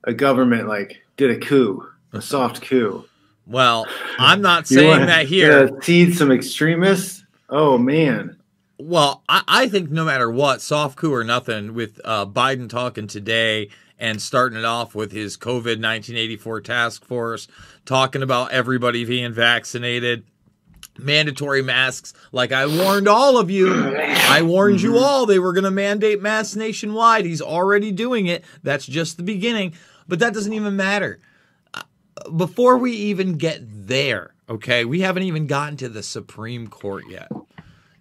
a 0.03 0.13
government 0.13 0.67
like 0.67 0.97
did 1.15 1.31
a 1.31 1.39
coup, 1.39 1.87
a 2.13 2.21
soft 2.21 2.61
coup 2.61 3.05
well, 3.47 3.87
I'm 4.19 4.41
not 4.41 4.67
saying 4.67 4.87
wanna, 4.87 5.05
that 5.07 5.25
here. 5.27 5.69
Seed 5.81 6.15
some 6.15 6.31
extremists. 6.31 7.23
Oh 7.49 7.77
man. 7.77 8.37
Well, 8.79 9.23
I, 9.27 9.43
I, 9.47 9.69
think 9.69 9.89
no 9.89 10.05
matter 10.05 10.29
what, 10.29 10.61
soft 10.61 10.97
coup 10.97 11.11
or 11.11 11.23
nothing, 11.23 11.73
with 11.73 11.99
uh, 12.05 12.27
Biden 12.27 12.69
talking 12.69 13.07
today 13.07 13.69
and 13.99 14.21
starting 14.21 14.57
it 14.57 14.65
off 14.65 14.93
with 14.95 15.11
his 15.11 15.37
COVID 15.37 15.81
1984 15.81 16.61
task 16.61 17.05
force, 17.05 17.47
talking 17.85 18.21
about 18.21 18.51
everybody 18.51 19.05
being 19.05 19.33
vaccinated, 19.33 20.23
mandatory 20.97 21.61
masks. 21.61 22.13
Like 22.31 22.51
I 22.51 22.65
warned 22.65 23.07
all 23.07 23.37
of 23.37 23.49
you, 23.49 23.95
I 23.97 24.41
warned 24.41 24.81
you 24.81 24.91
mm-hmm. 24.93 25.03
all 25.03 25.25
they 25.25 25.39
were 25.39 25.53
going 25.53 25.63
to 25.63 25.71
mandate 25.71 26.21
masks 26.21 26.55
nationwide. 26.55 27.25
He's 27.25 27.41
already 27.41 27.91
doing 27.91 28.27
it. 28.27 28.43
That's 28.63 28.85
just 28.85 29.17
the 29.17 29.23
beginning. 29.23 29.73
But 30.07 30.19
that 30.19 30.33
doesn't 30.33 30.53
even 30.53 30.75
matter 30.75 31.19
before 32.35 32.77
we 32.77 32.91
even 32.91 33.33
get 33.33 33.61
there, 33.87 34.33
okay, 34.49 34.85
we 34.85 35.01
haven't 35.01 35.23
even 35.23 35.47
gotten 35.47 35.77
to 35.77 35.89
the 35.89 36.03
Supreme 36.03 36.67
Court 36.67 37.05
yet. 37.09 37.29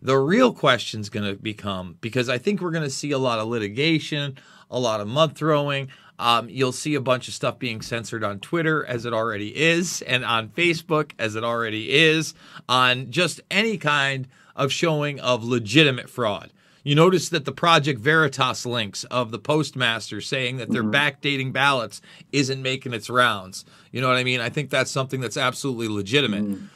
The 0.02 0.16
real 0.16 0.52
question 0.52 1.00
is 1.00 1.08
going 1.08 1.26
to 1.28 1.40
become 1.40 1.96
because 2.00 2.28
I 2.28 2.38
think 2.38 2.60
we're 2.60 2.70
going 2.70 2.84
to 2.84 2.90
see 2.90 3.10
a 3.12 3.18
lot 3.18 3.38
of 3.38 3.48
litigation, 3.48 4.38
a 4.70 4.78
lot 4.78 5.00
of 5.00 5.08
mud 5.08 5.36
throwing. 5.36 5.88
Um, 6.18 6.48
you'll 6.48 6.72
see 6.72 6.94
a 6.94 7.00
bunch 7.00 7.28
of 7.28 7.34
stuff 7.34 7.58
being 7.58 7.82
censored 7.82 8.24
on 8.24 8.40
Twitter, 8.40 8.84
as 8.86 9.04
it 9.04 9.12
already 9.12 9.54
is, 9.54 10.02
and 10.02 10.24
on 10.24 10.48
Facebook, 10.48 11.12
as 11.18 11.36
it 11.36 11.44
already 11.44 11.92
is, 11.92 12.34
on 12.68 13.10
just 13.10 13.40
any 13.50 13.76
kind 13.76 14.26
of 14.54 14.72
showing 14.72 15.20
of 15.20 15.44
legitimate 15.44 16.08
fraud. 16.08 16.52
You 16.82 16.94
notice 16.94 17.30
that 17.30 17.44
the 17.44 17.52
Project 17.52 18.00
Veritas 18.00 18.64
links 18.64 19.02
of 19.04 19.32
the 19.32 19.40
postmaster 19.40 20.20
saying 20.20 20.58
that 20.58 20.70
they're 20.70 20.84
mm-hmm. 20.84 20.94
backdating 20.94 21.52
ballots 21.52 22.00
isn't 22.30 22.62
making 22.62 22.94
its 22.94 23.10
rounds. 23.10 23.64
You 23.90 24.00
know 24.00 24.06
what 24.06 24.16
I 24.16 24.22
mean? 24.22 24.40
I 24.40 24.50
think 24.50 24.70
that's 24.70 24.90
something 24.90 25.20
that's 25.20 25.36
absolutely 25.36 25.88
legitimate. 25.88 26.44
Mm-hmm. 26.44 26.66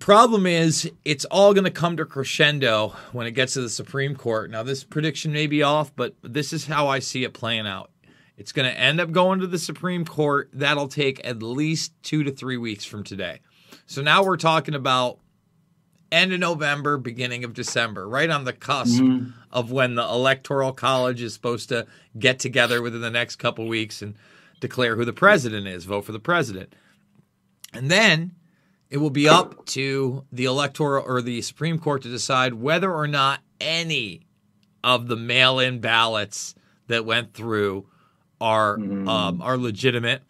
Problem 0.00 0.46
is, 0.46 0.90
it's 1.04 1.24
all 1.26 1.54
going 1.54 1.64
to 1.64 1.70
come 1.70 1.96
to 1.96 2.04
crescendo 2.04 2.88
when 3.12 3.26
it 3.26 3.32
gets 3.32 3.52
to 3.54 3.60
the 3.60 3.68
Supreme 3.70 4.16
Court. 4.16 4.50
Now, 4.50 4.64
this 4.64 4.82
prediction 4.82 5.32
may 5.32 5.46
be 5.46 5.62
off, 5.62 5.94
but 5.94 6.16
this 6.22 6.52
is 6.52 6.66
how 6.66 6.88
I 6.88 6.98
see 6.98 7.22
it 7.22 7.32
playing 7.32 7.68
out. 7.68 7.92
It's 8.36 8.50
going 8.50 8.68
to 8.68 8.76
end 8.76 9.00
up 9.00 9.12
going 9.12 9.38
to 9.40 9.46
the 9.46 9.60
Supreme 9.60 10.04
Court. 10.04 10.50
That'll 10.52 10.88
take 10.88 11.24
at 11.24 11.40
least 11.40 11.92
two 12.02 12.24
to 12.24 12.32
three 12.32 12.56
weeks 12.56 12.84
from 12.84 13.04
today. 13.04 13.40
So 13.86 14.02
now 14.02 14.24
we're 14.24 14.36
talking 14.36 14.74
about 14.74 15.20
end 16.10 16.32
of 16.32 16.40
November, 16.40 16.98
beginning 16.98 17.44
of 17.44 17.54
December, 17.54 18.08
right 18.08 18.28
on 18.28 18.44
the 18.44 18.52
cusp 18.52 19.00
mm-hmm. 19.00 19.30
of 19.52 19.70
when 19.70 19.94
the 19.94 20.02
electoral 20.02 20.72
college 20.72 21.22
is 21.22 21.32
supposed 21.32 21.68
to 21.68 21.86
get 22.18 22.40
together 22.40 22.82
within 22.82 23.00
the 23.00 23.10
next 23.10 23.36
couple 23.36 23.66
weeks 23.68 24.02
and 24.02 24.16
declare 24.58 24.96
who 24.96 25.04
the 25.04 25.12
president 25.12 25.68
is, 25.68 25.84
vote 25.84 26.04
for 26.04 26.12
the 26.12 26.18
president. 26.18 26.74
And 27.72 27.88
then 27.90 28.32
it 28.90 28.98
will 28.98 29.10
be 29.10 29.28
up 29.28 29.66
to 29.66 30.24
the 30.30 30.44
electoral 30.44 31.04
or 31.04 31.20
the 31.20 31.42
Supreme 31.42 31.78
Court 31.78 32.02
to 32.02 32.08
decide 32.08 32.54
whether 32.54 32.92
or 32.92 33.06
not 33.06 33.40
any 33.60 34.22
of 34.84 35.08
the 35.08 35.16
mail-in 35.16 35.80
ballots 35.80 36.54
that 36.86 37.04
went 37.04 37.34
through 37.34 37.86
are 38.40 38.76
um, 39.08 39.42
are 39.42 39.56
legitimate, 39.56 40.22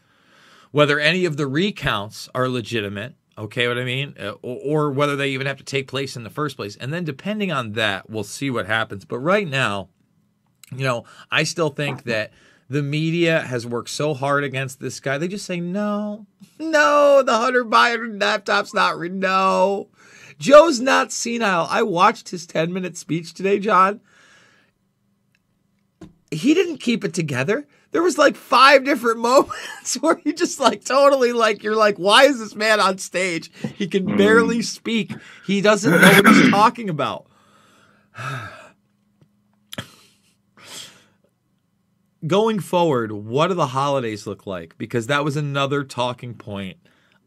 whether 0.71 0.99
any 0.99 1.25
of 1.25 1.37
the 1.37 1.47
recounts 1.47 2.29
are 2.35 2.49
legitimate. 2.49 3.15
Okay, 3.39 3.69
what 3.69 3.77
I 3.77 3.85
mean, 3.85 4.15
Uh, 4.19 4.31
or, 4.41 4.87
or 4.87 4.91
whether 4.91 5.17
they 5.17 5.29
even 5.31 5.47
have 5.47 5.59
to 5.59 5.65
take 5.65 5.89
place 5.89 6.17
in 6.17 6.25
the 6.25 6.31
first 6.31 6.57
place, 6.57 6.77
and 6.77 6.93
then 6.93 7.05
depending 7.05 7.53
on 7.53 7.73
that, 7.73 8.09
we'll 8.09 8.25
see 8.25 8.49
what 8.49 8.67
happens. 8.67 9.05
But 9.05 9.19
right 9.19 9.47
now, 9.47 9.89
you 10.75 10.85
know, 10.85 11.05
I 11.31 11.43
still 11.43 11.69
think 11.69 12.05
that 12.05 12.33
the 12.69 12.83
media 12.83 13.41
has 13.41 13.67
worked 13.67 13.91
so 13.91 14.15
hard 14.15 14.45
against 14.45 14.81
this 14.81 14.99
guy. 15.01 15.19
They 15.19 15.29
just 15.29 15.47
say, 15.47 15.61
no, 15.61 16.27
no, 16.59 17.23
the 17.25 17.37
Hunter 17.37 17.65
Biden 17.65 18.21
laptop's 18.21 18.75
not, 18.75 18.99
re- 18.99 19.09
no. 19.09 19.89
Joe's 20.39 20.81
not 20.81 21.13
senile. 21.13 21.67
I 21.71 21.83
watched 21.83 22.31
his 22.31 22.47
10 22.47 22.73
minute 22.73 22.97
speech 22.97 23.35
today, 23.35 23.59
John. 23.59 24.01
He 26.31 26.55
didn't 26.55 26.79
keep 26.79 27.05
it 27.05 27.15
together. 27.15 27.67
There 27.93 28.03
was 28.03 28.19
like 28.19 28.37
five 28.37 28.85
different 28.85 29.19
moments 29.21 29.95
where 30.01 30.17
he 30.17 30.33
just 30.33 30.59
like 30.61 30.85
totally 30.85 31.33
like 31.33 31.63
you're 31.63 31.77
like, 31.77 31.97
why 31.97 32.25
is 32.25 32.39
this 32.39 32.55
man 32.55 32.81
on 32.81 32.99
stage? 32.99 33.51
He 33.77 33.87
can 33.87 34.17
barely 34.17 34.57
hmm. 34.57 34.63
speak. 34.63 35.13
He 35.47 35.61
doesn't 35.61 35.91
know 35.91 35.99
what 36.01 36.35
he's 36.35 36.51
talking 36.51 36.91
about. 36.91 37.27
going 42.27 42.61
forward, 42.61 43.13
what 43.13 43.49
do 43.49 43.55
the 43.55 43.69
holidays 43.69 44.27
look 44.27 44.47
like? 44.47 44.77
Because 44.79 45.07
that 45.09 45.25
was 45.25 45.37
another 45.37 45.85
talking 45.85 46.35
point 46.35 46.79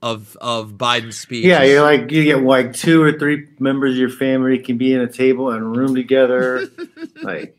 of 0.02 0.38
of 0.40 0.74
Biden's 0.74 1.18
speech. 1.18 1.46
Yeah, 1.46 1.64
you're 1.64 1.82
like 1.82 2.12
you 2.12 2.24
get 2.24 2.44
like 2.44 2.74
two 2.74 3.02
or 3.02 3.12
three 3.18 3.48
members 3.60 3.94
of 3.94 3.98
your 3.98 4.10
family 4.10 4.58
can 4.60 4.78
be 4.78 4.94
in 4.94 5.02
a 5.02 5.12
table 5.12 5.52
and 5.52 5.76
room 5.76 5.94
together. 5.96 6.68
like 7.24 7.58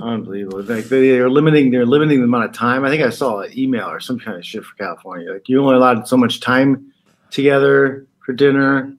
unbelievable. 0.00 0.62
Like 0.62 0.84
they're 0.84 1.30
limiting 1.30 1.70
they're 1.70 1.86
limiting 1.86 2.18
the 2.18 2.24
amount 2.24 2.44
of 2.44 2.52
time. 2.52 2.84
I 2.84 2.90
think 2.90 3.02
I 3.02 3.10
saw 3.10 3.40
an 3.40 3.58
email 3.58 3.88
or 3.88 4.00
some 4.00 4.18
kind 4.18 4.36
of 4.36 4.44
shit 4.44 4.64
for 4.64 4.76
California. 4.76 5.32
Like 5.32 5.48
you're 5.48 5.62
only 5.62 5.74
allowed 5.74 6.06
so 6.06 6.16
much 6.16 6.40
time 6.40 6.92
together 7.30 8.06
for 8.24 8.32
dinner. 8.32 8.94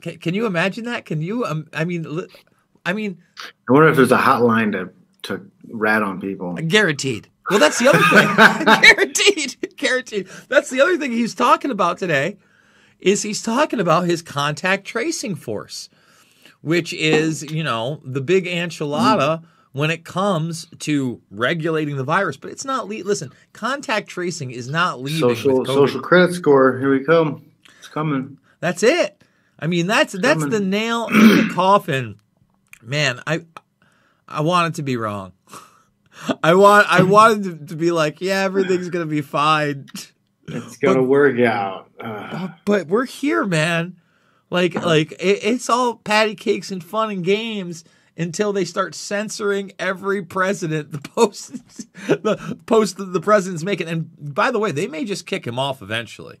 Can, 0.00 0.18
can 0.18 0.34
you 0.34 0.46
imagine 0.46 0.84
that? 0.84 1.06
Can 1.06 1.22
you? 1.22 1.44
Um, 1.44 1.68
I 1.72 1.84
mean, 1.84 2.26
I 2.84 2.92
mean, 2.92 3.22
I 3.68 3.72
wonder 3.72 3.88
if 3.88 3.96
there's 3.96 4.12
a 4.12 4.18
hotline 4.18 4.72
to 4.72 4.90
to 5.24 5.50
rat 5.68 6.02
on 6.02 6.20
people. 6.20 6.54
guaranteed. 6.54 7.28
Well, 7.50 7.58
that's 7.58 7.78
the 7.78 7.88
other 7.88 7.98
thing. 7.98 8.82
guaranteed, 8.82 9.76
guaranteed. 9.76 10.28
That's 10.48 10.70
the 10.70 10.80
other 10.80 10.96
thing 10.96 11.12
he's 11.12 11.34
talking 11.34 11.70
about 11.70 11.98
today. 11.98 12.38
Is 13.00 13.22
he's 13.22 13.42
talking 13.42 13.80
about 13.80 14.06
his 14.06 14.22
contact 14.22 14.86
tracing 14.86 15.34
force, 15.34 15.90
which 16.62 16.94
is 16.94 17.42
you 17.42 17.62
know 17.62 18.00
the 18.02 18.22
big 18.22 18.46
enchilada 18.46 19.44
when 19.72 19.90
it 19.90 20.04
comes 20.04 20.66
to 20.78 21.20
regulating 21.30 21.96
the 21.96 22.04
virus. 22.04 22.38
But 22.38 22.52
it's 22.52 22.64
not. 22.64 22.88
Le- 22.88 23.04
listen, 23.04 23.30
contact 23.52 24.08
tracing 24.08 24.52
is 24.52 24.70
not 24.70 25.02
leaving. 25.02 25.20
Social 25.20 25.66
social 25.66 26.00
credit 26.00 26.32
score. 26.32 26.78
Here 26.78 26.90
we 26.90 27.04
come. 27.04 27.44
It's 27.78 27.88
coming. 27.88 28.38
That's 28.60 28.82
it. 28.82 29.22
I 29.58 29.66
mean, 29.66 29.86
that's 29.86 30.14
that's 30.14 30.40
Coming. 30.40 30.50
the 30.50 30.60
nail 30.60 31.08
in 31.08 31.18
the 31.18 31.50
coffin. 31.54 32.18
Man, 32.82 33.20
I 33.26 33.44
I 34.28 34.40
want 34.40 34.74
it 34.74 34.76
to 34.76 34.82
be 34.82 34.96
wrong. 34.96 35.32
I 36.42 36.54
want 36.54 36.86
I 36.90 37.02
wanted 37.02 37.42
to, 37.44 37.66
to 37.66 37.76
be 37.76 37.90
like, 37.90 38.20
yeah, 38.20 38.42
everything's 38.42 38.88
gonna 38.88 39.06
be 39.06 39.20
fine. 39.20 39.86
It's 40.46 40.76
gonna 40.76 41.02
work 41.02 41.38
out. 41.40 41.90
Uh, 41.98 42.48
But 42.64 42.88
we're 42.88 43.06
here, 43.06 43.44
man. 43.44 43.96
Like 44.50 44.74
like 44.74 45.12
it, 45.12 45.44
it's 45.44 45.68
all 45.68 45.96
patty 45.96 46.34
cakes 46.34 46.70
and 46.70 46.82
fun 46.82 47.10
and 47.10 47.24
games 47.24 47.84
until 48.16 48.52
they 48.52 48.64
start 48.64 48.94
censoring 48.94 49.72
every 49.78 50.22
president 50.22 50.92
the 50.92 51.00
post 51.00 51.52
the 52.06 52.58
post 52.66 52.96
that 52.98 53.12
the 53.12 53.20
president's 53.20 53.64
making. 53.64 53.88
And 53.88 54.10
by 54.34 54.50
the 54.50 54.58
way, 54.58 54.70
they 54.70 54.86
may 54.86 55.04
just 55.04 55.26
kick 55.26 55.46
him 55.46 55.58
off 55.58 55.82
eventually. 55.82 56.40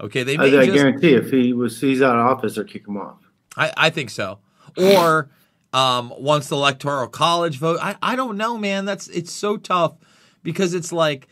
Okay, 0.00 0.22
they 0.22 0.34
I, 0.34 0.38
may 0.38 0.58
I 0.58 0.66
just 0.66 0.76
guarantee 0.76 1.14
if 1.14 1.30
he 1.30 1.52
was 1.52 1.80
he's 1.80 2.02
out 2.02 2.16
of 2.16 2.26
office, 2.26 2.54
they'll 2.54 2.64
kick 2.64 2.86
him 2.86 2.96
off. 2.96 3.18
I, 3.56 3.72
I 3.76 3.90
think 3.90 4.10
so. 4.10 4.38
Or 4.76 5.28
um, 5.72 6.12
once 6.16 6.48
the 6.48 6.56
electoral 6.56 7.08
college 7.08 7.58
vote, 7.58 7.78
I, 7.80 7.96
I 8.02 8.16
don't 8.16 8.36
know, 8.36 8.56
man. 8.56 8.84
That's 8.84 9.08
it's 9.08 9.32
so 9.32 9.56
tough 9.56 9.96
because 10.42 10.74
it's 10.74 10.92
like, 10.92 11.28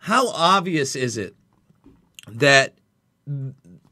how 0.00 0.28
obvious 0.28 0.96
is 0.96 1.16
it 1.16 1.34
that 2.28 2.74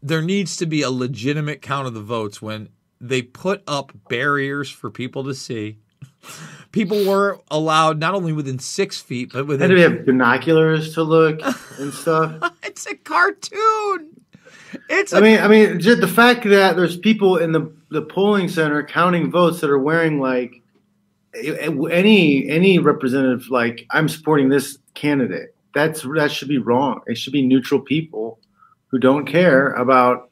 there 0.02 0.22
needs 0.22 0.56
to 0.56 0.66
be 0.66 0.82
a 0.82 0.90
legitimate 0.90 1.62
count 1.62 1.86
of 1.86 1.94
the 1.94 2.02
votes 2.02 2.42
when 2.42 2.70
they 3.00 3.22
put 3.22 3.62
up 3.66 3.92
barriers 4.08 4.70
for 4.70 4.90
people 4.90 5.24
to 5.24 5.34
see? 5.34 5.78
People 6.72 7.06
were 7.06 7.40
allowed 7.50 7.98
not 7.98 8.14
only 8.14 8.32
within 8.32 8.58
six 8.58 9.00
feet, 9.00 9.32
but 9.32 9.46
within. 9.46 9.70
to 9.70 9.74
be 9.74 9.80
have 9.80 10.04
binoculars 10.04 10.92
to 10.94 11.02
look 11.02 11.40
and 11.78 11.94
stuff. 11.94 12.52
it's 12.62 12.86
a 12.86 12.94
cartoon. 12.94 14.17
It's 14.88 15.12
a 15.12 15.18
I 15.18 15.20
mean, 15.20 15.38
I 15.40 15.48
mean, 15.48 15.80
just 15.80 16.00
the 16.00 16.08
fact 16.08 16.44
that 16.44 16.76
there's 16.76 16.96
people 16.96 17.36
in 17.36 17.52
the 17.52 17.72
the 17.90 18.02
polling 18.02 18.48
center 18.48 18.82
counting 18.82 19.30
votes 19.30 19.60
that 19.60 19.70
are 19.70 19.78
wearing 19.78 20.20
like 20.20 20.62
any 21.34 22.48
any 22.48 22.78
representative 22.78 23.48
like 23.50 23.86
I'm 23.90 24.08
supporting 24.08 24.48
this 24.48 24.78
candidate. 24.94 25.54
That's 25.74 26.02
that 26.02 26.32
should 26.32 26.48
be 26.48 26.58
wrong. 26.58 27.00
It 27.06 27.16
should 27.16 27.32
be 27.32 27.46
neutral 27.46 27.80
people 27.80 28.38
who 28.88 28.98
don't 28.98 29.26
care 29.26 29.72
about 29.74 30.30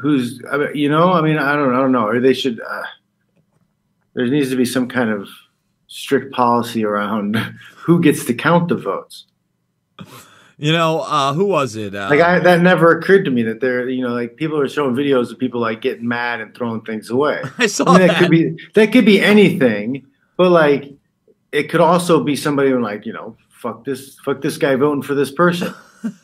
who's 0.00 0.40
I 0.50 0.56
mean, 0.58 0.74
you 0.74 0.88
know. 0.88 1.12
I 1.12 1.22
mean, 1.22 1.38
I 1.38 1.54
don't 1.56 1.74
I 1.74 1.78
don't 1.78 1.92
know. 1.92 2.06
Or 2.06 2.20
they 2.20 2.34
should. 2.34 2.60
Uh, 2.60 2.82
there 4.14 4.26
needs 4.26 4.50
to 4.50 4.56
be 4.56 4.64
some 4.64 4.88
kind 4.88 5.10
of 5.10 5.28
strict 5.88 6.32
policy 6.32 6.84
around 6.84 7.36
who 7.76 8.00
gets 8.00 8.24
to 8.26 8.34
count 8.34 8.68
the 8.68 8.76
votes. 8.76 9.26
You 10.58 10.72
know 10.72 11.00
uh, 11.00 11.32
who 11.34 11.44
was 11.46 11.76
it? 11.76 11.94
Uh, 11.94 12.08
Like 12.10 12.20
I, 12.20 12.38
that 12.40 12.60
never 12.62 12.98
occurred 12.98 13.24
to 13.26 13.30
me 13.30 13.42
that 13.44 13.60
there, 13.60 13.88
you 13.88 14.02
know, 14.02 14.14
like 14.14 14.36
people 14.36 14.58
are 14.60 14.68
showing 14.68 14.94
videos 14.94 15.30
of 15.30 15.38
people 15.38 15.60
like 15.60 15.80
getting 15.80 16.06
mad 16.08 16.40
and 16.40 16.54
throwing 16.54 16.80
things 16.82 17.10
away. 17.10 17.42
I 17.58 17.66
saw 17.66 17.84
I 17.86 17.98
mean, 17.98 18.06
that 18.06 18.08
that. 18.14 18.18
could 18.20 18.30
be 18.30 18.58
that 18.74 18.92
could 18.92 19.04
be 19.04 19.20
anything, 19.20 20.06
but 20.36 20.50
like 20.50 20.92
it 21.52 21.64
could 21.70 21.80
also 21.80 22.22
be 22.22 22.36
somebody 22.36 22.70
who 22.70 22.80
like 22.80 23.06
you 23.06 23.12
know, 23.12 23.36
fuck 23.50 23.84
this, 23.84 24.18
fuck 24.24 24.40
this 24.42 24.56
guy 24.58 24.74
voting 24.76 25.02
for 25.02 25.14
this 25.14 25.30
person. 25.30 25.74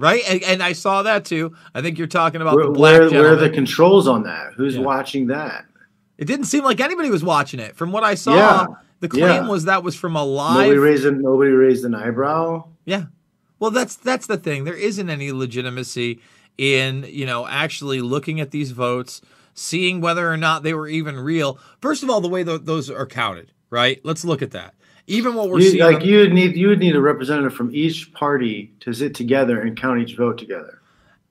Right, 0.00 0.22
and, 0.28 0.40
and 0.44 0.62
I 0.62 0.74
saw 0.74 1.02
that 1.02 1.24
too. 1.24 1.56
I 1.74 1.82
think 1.82 1.98
you're 1.98 2.06
talking 2.06 2.40
about 2.40 2.54
Where, 2.54 2.66
the 2.66 2.70
black 2.70 3.00
where, 3.00 3.10
where 3.10 3.32
are 3.32 3.36
the 3.36 3.50
controls 3.50 4.06
on 4.06 4.22
that? 4.22 4.52
Who's 4.56 4.76
Yeah. 4.76 4.82
watching 4.82 5.26
that? 5.26 5.64
It 6.18 6.26
didn't 6.26 6.46
seem 6.46 6.62
like 6.62 6.78
anybody 6.78 7.10
was 7.10 7.24
watching 7.24 7.58
it. 7.58 7.74
From 7.74 7.90
what 7.90 8.04
I 8.04 8.14
saw, 8.14 8.34
Yeah, 8.36 8.66
the 9.00 9.08
claim 9.08 9.24
yeah. 9.44 9.48
was 9.48 9.64
that 9.64 9.82
was 9.82 9.96
from 9.96 10.14
a 10.14 10.20
Nobody 10.24 10.70
live. 10.70 10.80
raised 10.80 11.04
nobody 11.14 11.50
raised 11.50 11.84
an 11.84 11.96
eyebrow. 11.96 12.64
yeah, 12.84 13.06
well, 13.60 13.70
that's 13.70 13.96
that's 13.96 14.26
the 14.26 14.36
thing. 14.36 14.64
There 14.64 14.74
isn't 14.74 15.08
any 15.10 15.32
legitimacy 15.32 16.20
in 16.56 17.04
you 17.08 17.26
know 17.26 17.46
actually 17.46 18.00
looking 18.00 18.40
at 18.40 18.50
these 18.50 18.72
votes, 18.72 19.20
seeing 19.54 20.00
whether 20.00 20.30
or 20.30 20.36
not 20.36 20.62
they 20.62 20.74
were 20.74 20.88
even 20.88 21.18
real. 21.18 21.58
First 21.80 22.02
of 22.02 22.10
all, 22.10 22.20
the 22.20 22.28
way 22.28 22.44
th- 22.44 22.62
those 22.64 22.90
are 22.90 23.06
counted. 23.06 23.52
Right. 23.70 24.00
Let's 24.04 24.24
look 24.24 24.40
at 24.42 24.52
that. 24.52 24.74
Even 25.06 25.34
what 25.34 25.48
we're 25.50 25.60
You, 25.60 25.70
seeing. 25.70 25.82
like 25.84 25.96
on- 25.96 26.06
you 26.06 26.18
would 26.18 26.32
need 26.32 26.56
you 26.56 26.68
would 26.68 26.78
need 26.80 26.96
a 26.96 27.00
representative 27.00 27.54
from 27.54 27.74
each 27.74 28.12
party 28.12 28.72
to 28.80 28.92
sit 28.92 29.14
together 29.14 29.60
and 29.60 29.76
count 29.76 30.00
each 30.00 30.16
vote 30.16 30.38
together. 30.38 30.80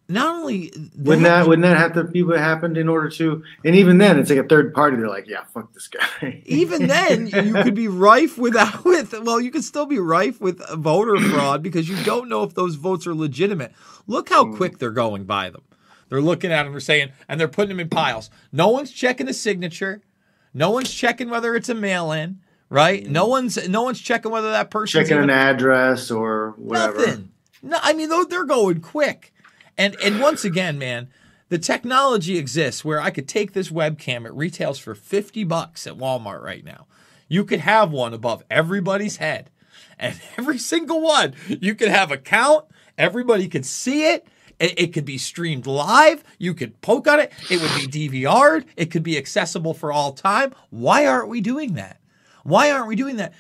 Not 0.09 0.35
only 0.35 0.71
Wouldn't 0.97 1.23
that 1.23 1.47
wouldn't 1.47 1.63
that 1.63 1.77
have 1.77 1.93
to 1.93 2.03
be 2.05 2.23
what 2.23 2.39
happened 2.39 2.77
in 2.77 2.87
order 2.87 3.09
to? 3.09 3.43
And 3.65 3.75
even 3.75 3.97
then, 3.97 4.17
it's 4.17 4.29
like 4.29 4.39
a 4.39 4.43
third 4.43 4.73
party. 4.73 4.97
They're 4.97 5.09
like, 5.09 5.27
yeah, 5.27 5.43
fuck 5.53 5.73
this 5.73 5.87
guy. 5.87 6.41
even 6.45 6.87
then 6.87 7.27
you 7.27 7.53
could 7.53 7.75
be 7.75 7.87
rife 7.87 8.37
without 8.37 8.85
with 8.85 9.13
well 9.23 9.39
you 9.39 9.51
could 9.51 9.63
still 9.63 9.85
be 9.85 9.99
rife 9.99 10.39
with 10.39 10.61
voter 10.77 11.17
fraud 11.19 11.61
because 11.61 11.89
you 11.89 12.01
don't 12.03 12.29
know 12.29 12.43
if 12.43 12.53
those 12.53 12.75
votes 12.75 13.05
are 13.05 13.13
legitimate 13.13 13.73
look 14.05 14.29
how 14.29 14.53
quick 14.53 14.77
they're 14.77 14.91
going 14.91 15.25
by 15.25 15.49
them 15.49 15.63
they're 16.09 16.21
looking 16.21 16.51
at 16.51 16.63
them 16.63 16.71
they're 16.71 16.79
saying 16.79 17.09
and 17.27 17.39
they're 17.39 17.47
putting 17.47 17.69
them 17.69 17.79
in 17.79 17.89
piles 17.89 18.29
no 18.51 18.69
one's 18.69 18.91
checking 18.91 19.25
the 19.25 19.33
signature 19.33 20.01
no 20.53 20.71
one's 20.71 20.93
checking 20.93 21.29
whether 21.29 21.55
it's 21.55 21.69
a 21.69 21.75
mail-in 21.75 22.39
right 22.69 23.07
no 23.07 23.23
mm-hmm. 23.23 23.31
one's 23.31 23.69
no 23.69 23.83
one's 23.83 23.99
checking 23.99 24.31
whether 24.31 24.51
that 24.51 24.69
person 24.69 25.01
checking 25.01 25.17
an 25.17 25.29
address 25.29 26.09
or 26.11 26.53
whatever. 26.57 26.97
Nothing. 26.97 27.31
No, 27.61 27.77
I 27.81 27.93
mean, 27.93 28.09
they're 28.29 28.45
going 28.45 28.81
quick. 28.81 29.33
And 29.77 29.95
and 30.03 30.19
once 30.19 30.43
again, 30.43 30.77
man, 30.77 31.09
the 31.49 31.59
technology 31.59 32.37
exists 32.37 32.83
where 32.83 32.99
I 32.99 33.09
could 33.09 33.27
take 33.27 33.53
this 33.53 33.69
webcam. 33.69 34.25
It 34.25 34.33
retails 34.33 34.79
for 34.79 34.95
fifty 34.95 35.43
bucks 35.43 35.85
at 35.87 35.97
Walmart 35.97 36.41
right 36.41 36.63
now. 36.63 36.87
You 37.27 37.43
could 37.43 37.59
have 37.59 37.91
one 37.91 38.13
above 38.13 38.43
everybody's 38.49 39.17
head, 39.17 39.51
and 39.99 40.19
every 40.37 40.57
single 40.57 41.01
one 41.01 41.35
you 41.47 41.75
could 41.75 41.89
have 41.89 42.11
a 42.11 42.17
count. 42.17 42.65
Everybody 42.97 43.47
could 43.47 43.65
see 43.65 44.09
it, 44.09 44.25
It, 44.59 44.73
it 44.79 44.93
could 44.93 45.05
be 45.05 45.19
streamed 45.19 45.67
live. 45.67 46.23
You 46.39 46.55
could 46.55 46.81
poke 46.81 47.07
on 47.07 47.19
it. 47.19 47.31
It 47.49 47.61
would 47.61 47.75
be 47.75 48.09
DVR'd. 48.09 48.65
It 48.75 48.89
could 48.89 49.03
be 49.03 49.17
accessible 49.17 49.75
for 49.75 49.91
all 49.91 50.13
time. 50.13 50.53
Why 50.71 51.05
aren't 51.05 51.29
we 51.29 51.41
doing 51.41 51.73
that? 51.75 51.99
Why 52.43 52.71
aren't 52.71 52.87
we 52.87 52.95
doing 52.95 53.17
that? 53.17 53.33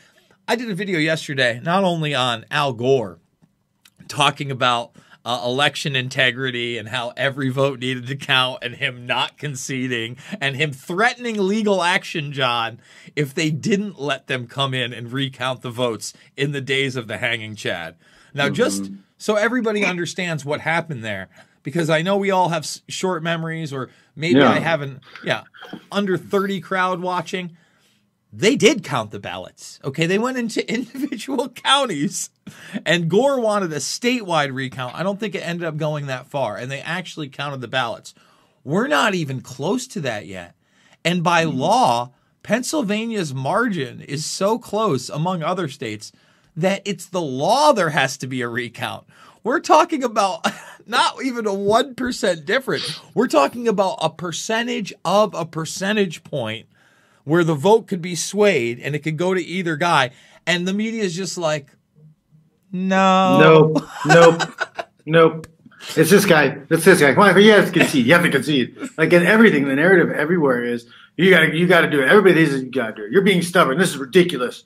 I 0.47 0.55
did 0.55 0.69
a 0.69 0.75
video 0.75 0.99
yesterday, 0.99 1.59
not 1.63 1.83
only 1.83 2.13
on 2.13 2.45
Al 2.51 2.73
Gore, 2.73 3.19
talking 4.07 4.51
about 4.51 4.91
uh, 5.27 5.41
election 5.43 5.93
integrity 5.93 6.77
and 6.77 6.87
how 6.87 7.11
every 7.17 7.49
vote 7.49 7.79
needed 7.79 8.07
to 8.07 8.15
count 8.15 8.59
and 8.61 8.75
him 8.75 9.05
not 9.05 9.37
conceding 9.37 10.15
and 10.39 10.55
him 10.55 10.71
threatening 10.71 11.37
legal 11.37 11.83
action, 11.83 12.31
John, 12.31 12.79
if 13.13 13.33
they 13.33 13.51
didn't 13.51 13.99
let 13.99 14.27
them 14.27 14.47
come 14.47 14.73
in 14.73 14.93
and 14.93 15.11
recount 15.11 15.63
the 15.63 15.69
votes 15.69 16.13
in 16.37 16.53
the 16.53 16.61
days 16.61 16.95
of 16.95 17.09
the 17.09 17.17
hanging 17.17 17.57
Chad. 17.57 17.97
Now, 18.33 18.45
mm-hmm. 18.45 18.53
just 18.53 18.89
so 19.17 19.35
everybody 19.35 19.83
understands 19.83 20.45
what 20.45 20.61
happened 20.61 21.03
there, 21.03 21.27
because 21.61 21.89
I 21.89 22.01
know 22.01 22.15
we 22.15 22.31
all 22.31 22.47
have 22.47 22.65
short 22.87 23.21
memories, 23.21 23.73
or 23.73 23.89
maybe 24.15 24.39
yeah. 24.39 24.49
I 24.49 24.59
haven't, 24.59 25.01
yeah, 25.25 25.43
under 25.91 26.17
30 26.17 26.61
crowd 26.61 27.01
watching 27.01 27.57
they 28.31 28.55
did 28.55 28.83
count 28.83 29.11
the 29.11 29.19
ballots. 29.19 29.79
Okay, 29.83 30.05
they 30.05 30.19
went 30.19 30.37
into 30.37 30.69
individual 30.73 31.49
counties 31.49 32.29
and 32.85 33.09
Gore 33.09 33.39
wanted 33.39 33.71
a 33.73 33.77
statewide 33.77 34.53
recount. 34.53 34.95
I 34.95 35.03
don't 35.03 35.19
think 35.19 35.35
it 35.35 35.39
ended 35.39 35.65
up 35.65 35.77
going 35.77 36.07
that 36.07 36.27
far 36.27 36.57
and 36.57 36.71
they 36.71 36.81
actually 36.81 37.29
counted 37.29 37.61
the 37.61 37.67
ballots. 37.67 38.13
We're 38.63 38.87
not 38.87 39.15
even 39.15 39.41
close 39.41 39.87
to 39.87 40.01
that 40.01 40.25
yet. 40.25 40.55
And 41.05 41.23
by 41.23 41.45
mm-hmm. 41.45 41.57
law, 41.57 42.11
Pennsylvania's 42.43 43.33
margin 43.33 44.01
is 44.01 44.25
so 44.25 44.57
close 44.57 45.09
among 45.09 45.41
other 45.41 45.67
states 45.67 46.11
that 46.55 46.81
it's 46.85 47.05
the 47.05 47.21
law 47.21 47.71
there 47.71 47.91
has 47.91 48.17
to 48.17 48.27
be 48.27 48.41
a 48.41 48.49
recount. 48.49 49.05
We're 49.43 49.59
talking 49.59 50.03
about 50.03 50.45
not 50.85 51.23
even 51.23 51.45
a 51.45 51.51
1% 51.51 52.45
difference. 52.45 52.99
We're 53.13 53.27
talking 53.27 53.67
about 53.67 53.97
a 54.01 54.09
percentage 54.09 54.93
of 55.05 55.33
a 55.33 55.45
percentage 55.45 56.23
point 56.23 56.67
where 57.27 57.43
the 57.43 57.53
vote 57.53 57.87
could 57.87 58.01
be 58.01 58.15
swayed 58.15 58.79
and 58.79 58.95
it 58.95 58.99
could 58.99 59.17
go 59.17 59.33
to 59.33 59.41
either 59.41 59.75
guy. 59.75 60.11
And 60.45 60.65
the 60.65 60.73
media 60.73 61.03
is 61.03 61.13
just 61.13 61.37
like, 61.37 61.67
no. 62.71 63.37
Nope. 63.37 63.83
Nope. 64.05 64.41
nope. 65.05 65.47
It's 65.97 66.09
this 66.09 66.25
guy. 66.25 66.57
It's 66.69 66.85
this 66.85 67.01
guy. 67.01 67.13
Come 67.13 67.23
on, 67.23 67.41
you 67.41 67.51
have 67.51 67.65
to 67.65 67.79
concede. 67.79 68.05
You 68.05 68.13
have 68.13 68.23
to 68.23 68.31
concede. 68.31 68.77
Like 68.97 69.11
in 69.11 69.25
everything, 69.25 69.67
the 69.67 69.75
narrative 69.75 70.09
everywhere 70.09 70.63
is 70.63 70.87
you 71.17 71.29
gotta 71.29 71.53
you 71.53 71.67
gotta 71.67 71.89
do 71.89 72.01
it. 72.01 72.07
Everybody 72.07 72.45
says 72.45 72.63
you 72.63 72.71
gotta 72.71 72.93
do 72.93 73.03
it. 73.03 73.11
You're 73.11 73.23
being 73.23 73.41
stubborn. 73.41 73.77
This 73.77 73.89
is 73.89 73.97
ridiculous. 73.97 74.63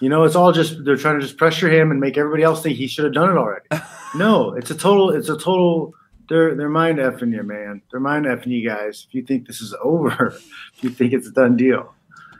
You 0.00 0.08
know, 0.08 0.22
it's 0.22 0.36
all 0.36 0.52
just 0.52 0.84
they're 0.84 0.96
trying 0.96 1.18
to 1.18 1.26
just 1.26 1.36
pressure 1.36 1.68
him 1.68 1.90
and 1.90 2.00
make 2.00 2.16
everybody 2.16 2.44
else 2.44 2.62
think 2.62 2.76
he 2.76 2.86
should 2.86 3.04
have 3.04 3.14
done 3.14 3.30
it 3.30 3.36
already. 3.36 3.66
no, 4.14 4.54
it's 4.54 4.70
a 4.70 4.74
total 4.74 5.10
it's 5.10 5.28
a 5.28 5.38
total 5.38 5.94
they're 6.28 6.54
they're 6.54 6.68
mind 6.68 6.98
effing 6.98 7.32
you, 7.32 7.42
man. 7.42 7.82
They're 7.90 8.00
mind 8.00 8.26
effing 8.26 8.48
you 8.48 8.68
guys. 8.68 9.06
If 9.08 9.14
you 9.14 9.22
think 9.22 9.46
this 9.46 9.60
is 9.60 9.74
over, 9.82 10.28
if 10.76 10.82
you 10.82 10.90
think 10.90 11.12
it's 11.12 11.28
a 11.28 11.32
done 11.32 11.56
deal. 11.56 11.93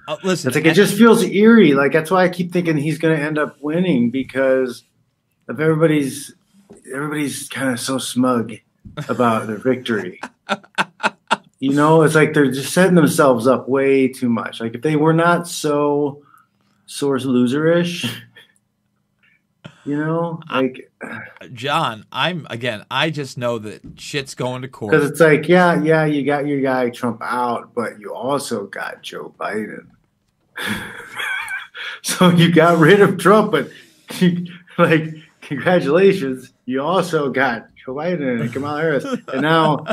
Uh, 0.06 0.16
listen, 0.22 0.48
it's 0.48 0.56
like 0.56 0.66
it 0.66 0.74
just 0.74 0.96
feels 0.96 1.22
eerie. 1.22 1.72
Like 1.72 1.92
that's 1.92 2.10
why 2.10 2.24
I 2.24 2.28
keep 2.28 2.52
thinking 2.52 2.76
he's 2.76 2.98
going 2.98 3.16
to 3.16 3.22
end 3.22 3.38
up 3.38 3.56
winning 3.60 4.10
because 4.10 4.84
of 5.48 5.60
everybody's 5.60 6.34
everybody's 6.92 7.48
kind 7.48 7.70
of 7.70 7.80
so 7.80 7.98
smug 7.98 8.54
about 9.08 9.46
their 9.46 9.58
victory. 9.58 10.20
you 11.58 11.72
know, 11.72 12.02
it's 12.02 12.14
like 12.14 12.34
they're 12.34 12.50
just 12.50 12.72
setting 12.72 12.94
themselves 12.94 13.46
up 13.46 13.68
way 13.68 14.08
too 14.08 14.28
much. 14.28 14.60
Like 14.60 14.74
if 14.74 14.82
they 14.82 14.96
were 14.96 15.14
not 15.14 15.48
so 15.48 16.22
source 16.86 17.24
loserish, 17.24 18.10
you 19.84 19.96
know, 19.96 20.40
like 20.50 20.90
John, 21.52 22.06
I'm 22.10 22.46
again. 22.48 22.84
I 22.90 23.10
just 23.10 23.36
know 23.36 23.58
that 23.58 23.82
shit's 23.96 24.34
going 24.34 24.62
to 24.62 24.68
court 24.68 24.92
because 24.92 25.10
it's 25.10 25.20
like, 25.20 25.48
yeah, 25.48 25.82
yeah, 25.82 26.04
you 26.04 26.24
got 26.24 26.46
your 26.46 26.60
guy 26.60 26.90
Trump 26.90 27.20
out, 27.22 27.74
but 27.74 28.00
you 28.00 28.14
also 28.14 28.66
got 28.66 29.02
Joe 29.02 29.34
Biden. 29.38 29.86
so 32.02 32.30
you 32.30 32.52
got 32.52 32.78
rid 32.78 33.00
of 33.00 33.18
Trump, 33.18 33.52
but 33.52 33.68
like, 34.78 35.14
congratulations, 35.42 36.52
you 36.64 36.80
also 36.80 37.30
got 37.30 37.68
Joe 37.76 37.94
Biden 37.94 38.40
and 38.40 38.52
Kamala 38.52 38.80
Harris, 38.80 39.04
and 39.04 39.42
now, 39.42 39.84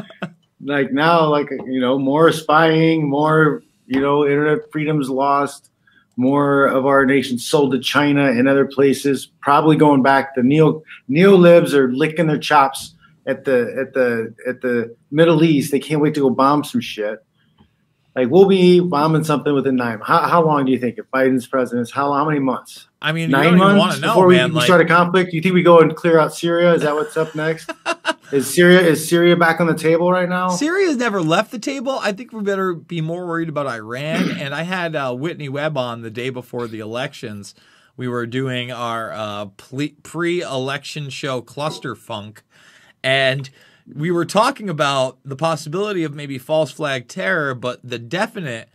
like 0.62 0.94
now, 0.94 1.28
like 1.28 1.50
you 1.50 1.82
know, 1.82 2.00
more 2.00 2.32
spying, 2.32 3.10
more 3.10 3.64
you 3.88 4.00
know, 4.00 4.26
internet 4.26 4.72
freedom's 4.72 5.10
lost 5.10 5.71
more 6.18 6.66
of 6.66 6.86
our 6.86 7.06
nation 7.06 7.38
sold 7.38 7.72
to 7.72 7.80
China 7.80 8.26
and 8.26 8.48
other 8.48 8.66
places, 8.66 9.32
probably 9.42 9.76
going 9.76 10.02
back. 10.02 10.36
The 10.36 10.44
neo 10.44 10.84
neo 11.08 11.36
libs 11.36 11.74
are 11.74 11.92
licking 11.92 12.28
their 12.28 12.38
chops 12.38 12.96
at 13.26 13.46
the 13.46 13.76
at 13.80 13.94
the 13.94 14.34
at 14.48 14.62
the 14.62 14.96
Middle 15.12 15.44
East. 15.44 15.72
They 15.72 15.80
can't 15.80 16.02
wait 16.02 16.14
to 16.16 16.22
go 16.22 16.30
bomb 16.30 16.64
some 16.64 16.82
shit. 16.82 17.24
Like 18.16 18.30
we'll 18.30 18.48
be 18.48 18.82
bombing 18.82 19.24
something 19.24 19.54
within 19.54 19.78
nine. 19.78 20.00
How, 20.04 20.28
how 20.28 20.46
long 20.46 20.66
do 20.66 20.72
you 20.72 20.80
think 20.80 20.98
if 20.98 21.06
Biden's 21.12 21.48
president? 21.48 21.90
How 21.92 22.12
how 22.12 22.26
many 22.26 22.40
months? 22.40 22.88
I 23.02 23.14
mean, 23.14 23.32
nine 23.32 23.58
months 23.58 24.00
know, 24.00 24.10
before 24.10 24.28
we, 24.28 24.36
man, 24.36 24.54
like... 24.54 24.66
start 24.66 24.82
a 24.82 24.86
conflict. 24.86 25.32
Do 25.32 25.38
you 25.38 25.42
think 25.42 25.56
we 25.56 25.64
go 25.64 25.80
and 25.80 25.96
clear 25.96 26.20
out 26.20 26.34
Syria? 26.34 26.74
Is 26.74 26.82
that 26.82 26.94
what's 26.94 27.16
up 27.16 27.34
next? 27.36 27.72
is 28.32 28.54
Syria 28.54 28.82
is 28.82 29.08
Syria 29.08 29.36
back 29.36 29.60
on 29.60 29.68
the 29.68 29.76
table 29.76 30.12
right 30.12 30.30
now? 30.30 30.50
Syria's 30.50 30.98
never 30.98 31.22
left 31.22 31.52
the 31.52 31.60
table. 31.60 32.00
I 32.02 32.12
think 32.12 32.32
we 32.32 32.42
better 32.42 32.74
be 32.74 33.02
more 33.02 33.26
worried 33.26 33.50
about 33.50 33.68
Iran. 33.68 34.32
and 34.40 34.54
I 34.54 34.64
had 34.64 34.96
uh, 34.96 35.14
Whitney 35.14 35.50
Webb 35.50 35.78
on 35.78 36.02
the 36.02 36.10
day 36.10 36.30
before 36.30 36.68
the 36.68 36.80
elections. 36.80 37.56
We 37.98 38.08
were 38.08 38.26
doing 38.26 38.72
our 38.72 39.12
uh, 39.12 39.46
pre-election 40.04 41.10
show 41.10 41.42
Cluster 41.42 41.94
Funk, 41.94 42.42
and 43.04 43.50
we 43.94 44.12
were 44.12 44.26
talking 44.26 44.70
about 44.70 45.20
the 45.26 45.36
possibility 45.36 46.04
of 46.04 46.16
maybe 46.16 46.38
false 46.38 46.72
flag 46.72 47.08
terror, 47.08 47.54
but 47.54 47.80
the 47.84 48.00
definite 48.00 48.70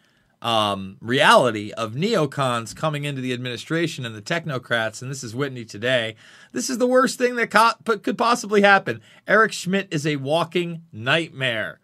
um, 0.46 0.96
reality 1.00 1.72
of 1.72 1.94
neocons 1.94 2.74
coming 2.74 3.02
into 3.02 3.20
the 3.20 3.32
administration 3.32 4.06
and 4.06 4.14
the 4.14 4.22
technocrats, 4.22 5.02
and 5.02 5.11
this 5.11 5.24
is 5.24 5.35
Whitney 5.35 5.64
today. 5.64 6.14
This 6.52 6.70
is 6.70 6.78
the 6.78 6.87
worst 6.87 7.18
thing 7.18 7.35
that 7.35 7.50
co- 7.50 7.96
could 7.98 8.16
possibly 8.16 8.62
happen. 8.62 9.00
Eric 9.26 9.52
Schmidt 9.52 9.88
is 9.90 10.06
a 10.06 10.14
walking 10.16 10.82
nightmare. 10.92 11.80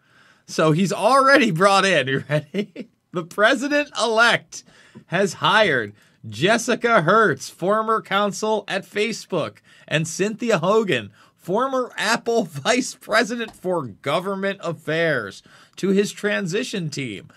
So 0.47 0.71
he's 0.71 0.93
already 0.93 1.51
brought 1.51 1.83
in. 1.85 2.07
You 2.13 2.23
ready? 2.29 2.89
the 3.11 3.25
president 3.25 3.89
elect 4.01 4.63
has 5.07 5.33
hired 5.33 5.93
Jessica 6.29 7.01
Hertz, 7.01 7.49
former 7.49 8.01
counsel 8.01 8.63
at 8.69 8.85
Facebook, 8.85 9.57
and 9.89 10.07
Cynthia 10.07 10.59
Hogan, 10.59 11.11
former 11.35 11.91
Apple 11.97 12.43
Vice 12.49 12.95
President 12.95 13.53
for 13.53 13.83
Government 13.83 14.59
Affairs, 14.63 15.43
to 15.75 15.89
his 15.89 16.13
transition 16.13 16.89
team. 16.89 17.27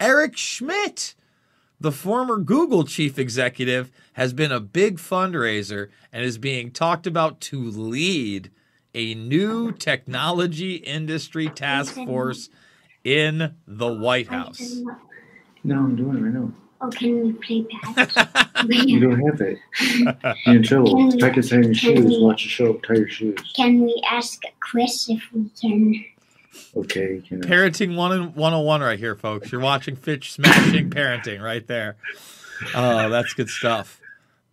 Eric 0.00 0.36
Schmidt, 0.36 1.14
the 1.80 1.92
former 1.92 2.38
Google 2.38 2.84
chief 2.84 3.18
executive, 3.18 3.90
has 4.14 4.32
been 4.32 4.52
a 4.52 4.60
big 4.60 4.98
fundraiser 4.98 5.88
and 6.12 6.24
is 6.24 6.38
being 6.38 6.70
talked 6.70 7.06
about 7.06 7.40
to 7.42 7.62
lead 7.62 8.50
a 8.94 9.14
new 9.14 9.72
technology 9.72 10.76
industry 10.76 11.48
task 11.48 11.94
force 11.94 12.48
in 13.04 13.54
the 13.66 13.92
White 13.92 14.28
House. 14.28 14.80
No, 15.64 15.76
I'm 15.76 15.96
doing 15.96 16.16
it 16.16 16.20
right 16.22 16.32
now. 16.32 16.52
Oh, 16.80 16.90
can 16.90 17.22
we 17.22 17.32
play 17.32 17.66
bad? 17.94 18.10
you 18.68 19.00
don't 19.00 19.20
have 19.20 19.40
it. 19.40 19.58
You're 20.46 20.56
in 20.56 20.62
trouble. 20.62 21.18
Practice 21.18 21.48
tying 21.50 21.64
your 21.64 21.74
shoes. 21.74 22.04
We, 22.04 22.22
Watch 22.22 22.44
your 22.44 22.50
show. 22.50 22.74
Tie 22.74 22.94
your 22.94 23.08
shoes. 23.08 23.38
Can 23.54 23.80
we 23.80 24.02
ask 24.10 24.42
Chris 24.60 25.08
if 25.08 25.22
we 25.32 25.48
can? 25.60 26.04
Okay. 26.76 27.22
You 27.28 27.38
know. 27.38 27.46
Parenting 27.46 27.96
one 27.96 28.34
one 28.34 28.52
on 28.52 28.64
one 28.64 28.80
right 28.80 28.98
here, 28.98 29.14
folks. 29.14 29.50
You're 29.50 29.60
watching 29.60 29.96
Fitch 29.96 30.32
smashing 30.32 30.90
parenting 30.90 31.42
right 31.42 31.66
there. 31.66 31.96
Oh, 32.74 33.08
that's 33.08 33.34
good 33.34 33.48
stuff. 33.48 34.00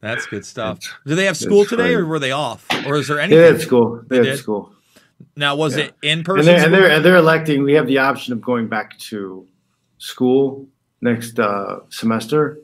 That's 0.02 0.26
good 0.26 0.46
stuff. 0.46 0.80
Do 1.06 1.16
they 1.16 1.26
have 1.26 1.38
school 1.38 1.64
today, 1.64 1.94
or 1.94 2.06
were 2.06 2.20
they 2.20 2.32
off, 2.32 2.68
or 2.86 2.96
is 2.96 3.08
there 3.08 3.20
any? 3.20 3.36
They 3.36 3.46
had 3.46 3.62
school. 3.62 4.02
They, 4.08 4.20
they 4.20 4.28
had 4.28 4.34
did? 4.34 4.40
school. 4.40 4.74
Now, 5.38 5.56
was 5.56 5.78
yeah. 5.78 5.86
it 5.86 5.96
in 6.02 6.24
person? 6.24 6.40
And 6.40 6.48
they're, 6.48 6.66
and 6.66 6.74
they're, 6.74 6.92
and 6.92 7.06
they're 7.06 7.16
electing. 7.16 7.64
We 7.64 7.74
have 7.76 7.88
the 7.88 8.00
option 8.00 8.34
of 8.34 8.42
going 8.42 8.68
back 8.68 8.98
to 9.00 9.48
school 10.00 10.68
next 11.02 11.40
uh, 11.40 11.80
semester 11.90 12.60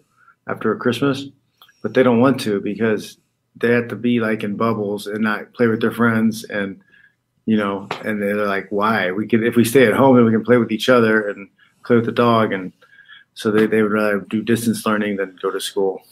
after 0.48 0.76
Christmas, 0.76 1.26
but 1.82 1.94
they 1.94 2.04
don't 2.04 2.20
want 2.20 2.42
to 2.42 2.60
because 2.60 3.18
they 3.56 3.72
have 3.72 3.88
to 3.90 3.96
be 3.96 4.20
like 4.20 4.44
in 4.44 4.58
bubbles 4.58 5.08
and 5.08 5.24
not 5.24 5.54
play 5.54 5.68
with 5.68 5.80
their 5.80 5.92
friends 5.92 6.44
and 6.44 6.82
you 7.50 7.58
know 7.58 7.88
and 8.06 8.22
they're 8.22 8.46
like 8.46 8.68
why 8.70 9.12
we 9.12 9.28
could 9.28 9.44
if 9.44 9.56
we 9.56 9.66
stay 9.66 9.88
at 9.88 9.94
home 9.94 10.16
and 10.16 10.24
we 10.24 10.32
can 10.32 10.44
play 10.44 10.58
with 10.58 10.72
each 10.72 10.88
other 10.88 11.28
and 11.28 11.50
play 11.84 11.96
with 11.96 12.06
the 12.06 12.12
dog 12.12 12.54
and 12.54 12.72
so 13.34 13.50
they, 13.50 13.66
they 13.66 13.82
would 13.82 13.92
rather 13.92 14.20
do 14.20 14.44
distance 14.44 14.86
learning 14.86 15.18
than 15.18 15.36
go 15.42 15.50
to 15.50 15.60
school 15.60 16.04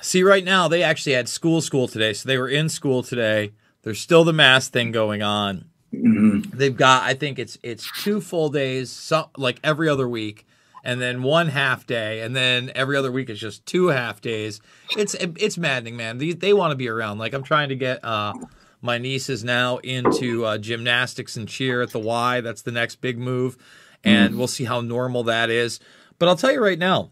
see 0.00 0.22
right 0.22 0.44
now 0.44 0.68
they 0.68 0.82
actually 0.82 1.12
had 1.12 1.28
school 1.28 1.60
school 1.60 1.86
today 1.86 2.14
so 2.14 2.26
they 2.26 2.38
were 2.38 2.48
in 2.48 2.70
school 2.70 3.02
today 3.02 3.52
there's 3.82 4.00
still 4.00 4.24
the 4.24 4.32
mask 4.32 4.72
thing 4.72 4.90
going 4.90 5.22
on 5.22 5.66
mm-hmm. 5.92 6.40
they've 6.56 6.78
got 6.78 7.02
i 7.02 7.12
think 7.12 7.38
it's 7.38 7.58
it's 7.62 7.90
two 8.02 8.18
full 8.18 8.48
days 8.48 8.90
some, 8.90 9.26
like 9.36 9.60
every 9.62 9.90
other 9.90 10.08
week 10.08 10.46
and 10.82 11.02
then 11.02 11.24
one 11.24 11.48
half 11.48 11.84
day, 11.84 12.20
and 12.20 12.36
then 12.36 12.70
every 12.76 12.96
other 12.96 13.10
week 13.10 13.28
is 13.28 13.40
just 13.40 13.66
two 13.66 13.88
half 13.88 14.20
days. 14.20 14.60
It's 14.96 15.14
it's 15.14 15.58
maddening, 15.58 15.96
man. 15.96 16.18
They, 16.18 16.32
they 16.32 16.52
want 16.52 16.70
to 16.70 16.76
be 16.76 16.88
around. 16.88 17.18
Like 17.18 17.34
I'm 17.34 17.42
trying 17.42 17.70
to 17.70 17.74
get 17.74 18.04
uh, 18.04 18.34
My 18.82 18.98
niece 18.98 19.28
is 19.28 19.42
now 19.42 19.78
into 19.78 20.44
uh, 20.44 20.58
gymnastics 20.58 21.36
and 21.36 21.48
cheer 21.48 21.82
at 21.82 21.90
the 21.90 21.98
Y. 21.98 22.40
That's 22.40 22.62
the 22.62 22.72
next 22.72 22.96
big 23.00 23.18
move. 23.18 23.56
And 24.04 24.36
we'll 24.38 24.46
see 24.46 24.64
how 24.64 24.80
normal 24.80 25.24
that 25.24 25.50
is. 25.50 25.80
But 26.18 26.28
I'll 26.28 26.36
tell 26.36 26.52
you 26.52 26.62
right 26.62 26.78
now, 26.78 27.10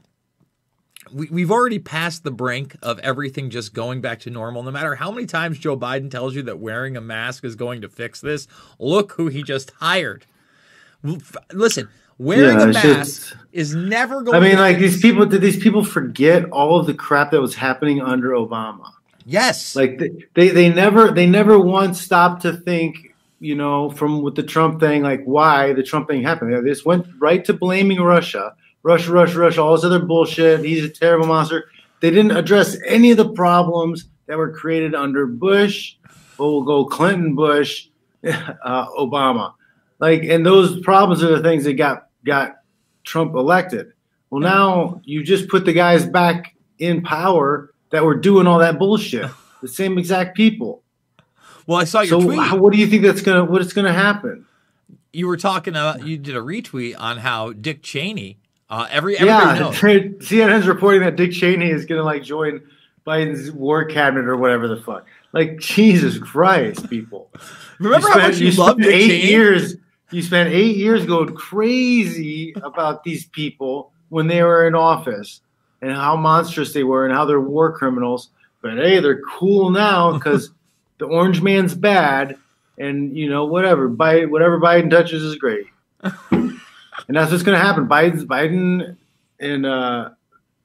we, 1.13 1.27
we've 1.31 1.51
already 1.51 1.79
passed 1.79 2.23
the 2.23 2.31
brink 2.31 2.77
of 2.83 2.99
everything 3.01 3.51
just 3.51 3.75
going 3.75 4.01
back 4.01 4.21
to 4.21 4.31
normal. 4.31 4.63
No 4.63 4.71
matter 4.71 4.95
how 4.95 5.11
many 5.11 5.27
times 5.27 5.59
Joe 5.59 5.77
Biden 5.77 6.11
tells 6.11 6.35
you 6.35 6.43
that 6.45 6.59
wearing 6.61 6.97
a 6.97 7.01
mask 7.01 7.45
is 7.45 7.57
going 7.57 7.81
to 7.83 7.89
fix 7.89 8.21
this, 8.21 8.47
look 8.79 9.13
who 9.13 9.27
he 9.29 9.43
just 9.43 9.73
hired. 9.81 10.25
Listen, 11.53 11.89
wearing 12.19 12.59
Yeah, 12.59 12.65
a 12.65 12.73
mask 12.73 12.85
just- 12.85 13.37
is 13.53 13.75
never 13.75 14.23
going 14.23 14.33
to 14.33 14.39
I 14.39 14.41
mean, 14.41 14.57
to 14.57 14.63
like 14.63 14.79
these 14.79 15.01
people. 15.01 15.27
Did 15.27 15.41
these 15.43 15.59
people 15.63 15.85
forget 15.85 16.45
all 16.51 16.79
of 16.79 16.87
the 16.87 16.95
crap 16.95 17.33
that 17.33 17.41
was 17.41 17.55
happening 17.57 18.01
under 18.01 18.31
Obama? 18.31 18.91
Yes. 19.25 19.75
Like 19.75 19.99
they, 19.99 20.11
they, 20.35 20.49
they 20.49 20.69
never, 20.69 21.11
they 21.11 21.27
never 21.27 21.59
once 21.59 22.01
stopped 22.01 22.43
to 22.43 22.53
think, 22.53 23.15
you 23.41 23.55
know, 23.55 23.91
from 23.91 24.23
with 24.23 24.35
the 24.35 24.43
Trump 24.43 24.81
thing, 24.81 25.03
like 25.03 25.25
why 25.25 25.73
the 25.73 25.83
Trump 25.83 26.09
thing 26.09 26.23
happened. 26.23 26.53
They 26.53 26.71
just 26.71 26.87
went 26.87 27.07
right 27.19 27.45
to 27.45 27.53
blaming 27.53 28.01
Russia, 28.01 28.55
Russia, 28.83 29.13
Russia, 29.13 29.39
Russia, 29.39 29.63
all 29.63 29.75
this 29.75 29.85
other 29.85 30.01
bullshit. 30.01 30.65
He's 30.65 30.85
a 30.85 30.89
terrible 30.89 31.27
monster. 31.27 31.67
They 32.01 32.11
didn't 32.11 32.37
address 32.37 32.77
any 32.87 33.11
of 33.11 33.17
the 33.17 33.33
problems 33.33 34.07
that 34.27 34.37
were 34.37 34.53
created 34.53 34.95
under 34.95 35.27
Bush. 35.27 35.97
But 36.37 36.47
we'll 36.47 36.63
go 36.63 36.85
Clinton, 36.85 37.35
Bush, 37.35 37.89
uh, 38.25 38.87
Obama. 38.91 39.55
Like, 40.01 40.25
and 40.25 40.45
those 40.45 40.81
problems 40.81 41.23
are 41.23 41.37
the 41.37 41.43
things 41.43 41.65
that 41.65 41.75
got 41.75 42.09
got 42.25 42.57
Trump 43.05 43.35
elected. 43.35 43.93
Well, 44.31 44.41
now 44.41 45.01
you 45.05 45.23
just 45.23 45.49
put 45.49 45.65
the 45.65 45.73
guys 45.73 46.05
back 46.05 46.57
in 46.79 47.03
power 47.03 47.74
that 47.95 48.05
were 48.05 48.15
doing 48.17 48.47
all 48.47 48.59
that 48.59 48.79
bullshit. 48.79 49.31
The 49.63 49.69
same 49.69 49.97
exact 49.97 50.37
people. 50.37 50.83
well, 51.67 51.79
I 51.79 51.85
saw 51.85 52.01
your 52.03 52.21
So, 52.21 52.27
tweet. 52.27 52.39
how, 52.39 52.57
what 52.59 52.71
do 52.75 52.79
you 52.79 52.87
think 52.87 53.03
that's 53.03 53.23
gonna? 53.23 53.47
What 53.47 53.63
is 53.63 53.73
gonna 53.73 53.95
happen? 53.95 54.45
you 55.11 55.27
were 55.27 55.39
talking 55.39 55.73
about. 55.73 56.07
You 56.07 56.19
did 56.19 56.37
a 56.37 56.41
retweet 56.41 56.97
on 56.99 57.17
how 57.17 57.55
Dick 57.55 57.83
Cheney. 57.83 58.37
Uh, 58.69 58.87
every 58.91 59.15
Yeah, 59.17 59.59
knows. 59.59 59.77
CNN's 59.81 60.67
reporting 60.67 61.01
that 61.01 61.17
Dick 61.17 61.33
Cheney 61.33 61.71
is 61.71 61.87
gonna 61.87 62.03
like 62.03 62.23
join 62.23 62.61
Biden's 63.07 63.51
war 63.53 63.87
cabinet 63.87 64.27
or 64.29 64.37
whatever 64.37 64.69
the 64.69 64.77
fuck. 64.77 65.07
Like 65.33 65.59
Jesus 65.61 66.19
Christ, 66.19 66.91
people! 66.91 67.31
Remember 67.79 68.09
how 68.11 68.19
much 68.19 68.37
you, 68.37 68.53
spent 68.53 68.59
loved 68.69 68.83
Dick 68.83 68.93
eight 68.95 69.09
Cheney? 69.09 69.31
years. 69.31 69.77
You 70.11 70.21
spent 70.21 70.53
eight 70.53 70.77
years 70.77 71.07
going 71.07 71.35
crazy 71.35 72.53
about 72.63 73.03
these 73.03 73.25
people 73.29 73.93
when 74.11 74.27
they 74.27 74.43
were 74.43 74.67
in 74.67 74.75
office 74.75 75.41
and 75.85 75.93
how 75.93 76.17
monstrous 76.17 76.73
they 76.73 76.83
were 76.83 77.05
and 77.05 77.15
how 77.15 77.27
they're 77.27 77.41
war 77.41 77.71
criminals. 77.71 78.31
But 78.63 78.79
hey, 78.79 79.01
they're 79.01 79.21
cool 79.21 79.71
now 79.71 80.13
because 80.15 80.51
the 80.99 81.05
orange 81.05 81.43
man's 81.43 81.75
bad, 81.75 82.37
and 82.79 83.17
you 83.17 83.29
know 83.29 83.45
whatever. 83.45 83.91
Biden, 83.91 84.31
whatever 84.31 84.59
Biden 84.59 84.91
touches 84.91 85.23
is 85.23 85.37
great, 85.37 85.67
and 86.01 86.61
that's 87.09 87.31
what's 87.31 87.43
going 87.43 87.59
to 87.59 87.65
happen. 87.65 87.87
Biden's 87.87 88.25
Biden, 88.25 88.97
and 89.39 89.67
uh, 89.67 90.11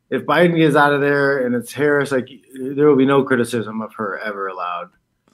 if 0.10 0.24
Biden 0.24 0.56
gets 0.56 0.78
out 0.78 0.94
of 0.94 1.02
there 1.02 1.46
and 1.46 1.54
it's 1.54 1.74
Harris, 1.74 2.12
like 2.12 2.30
there 2.54 2.88
will 2.88 2.96
be 2.96 3.06
no 3.06 3.24
criticism 3.24 3.82
of 3.82 3.94
her 3.96 4.20
ever 4.20 4.48
allowed 4.48 4.90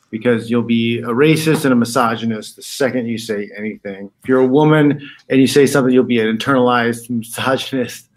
because 0.09 0.49
you'll 0.49 0.63
be 0.63 0.99
a 0.99 1.09
racist 1.09 1.65
and 1.65 1.73
a 1.73 1.75
misogynist 1.75 2.55
the 2.55 2.63
second 2.63 3.05
you 3.05 3.17
say 3.17 3.51
anything. 3.55 4.09
If 4.23 4.29
you're 4.29 4.39
a 4.39 4.47
woman 4.47 5.07
and 5.29 5.41
you 5.41 5.47
say 5.47 5.67
something, 5.67 5.93
you'll 5.93 6.03
be 6.03 6.19
an 6.19 6.35
internalized 6.35 7.09
misogynist. 7.09 8.07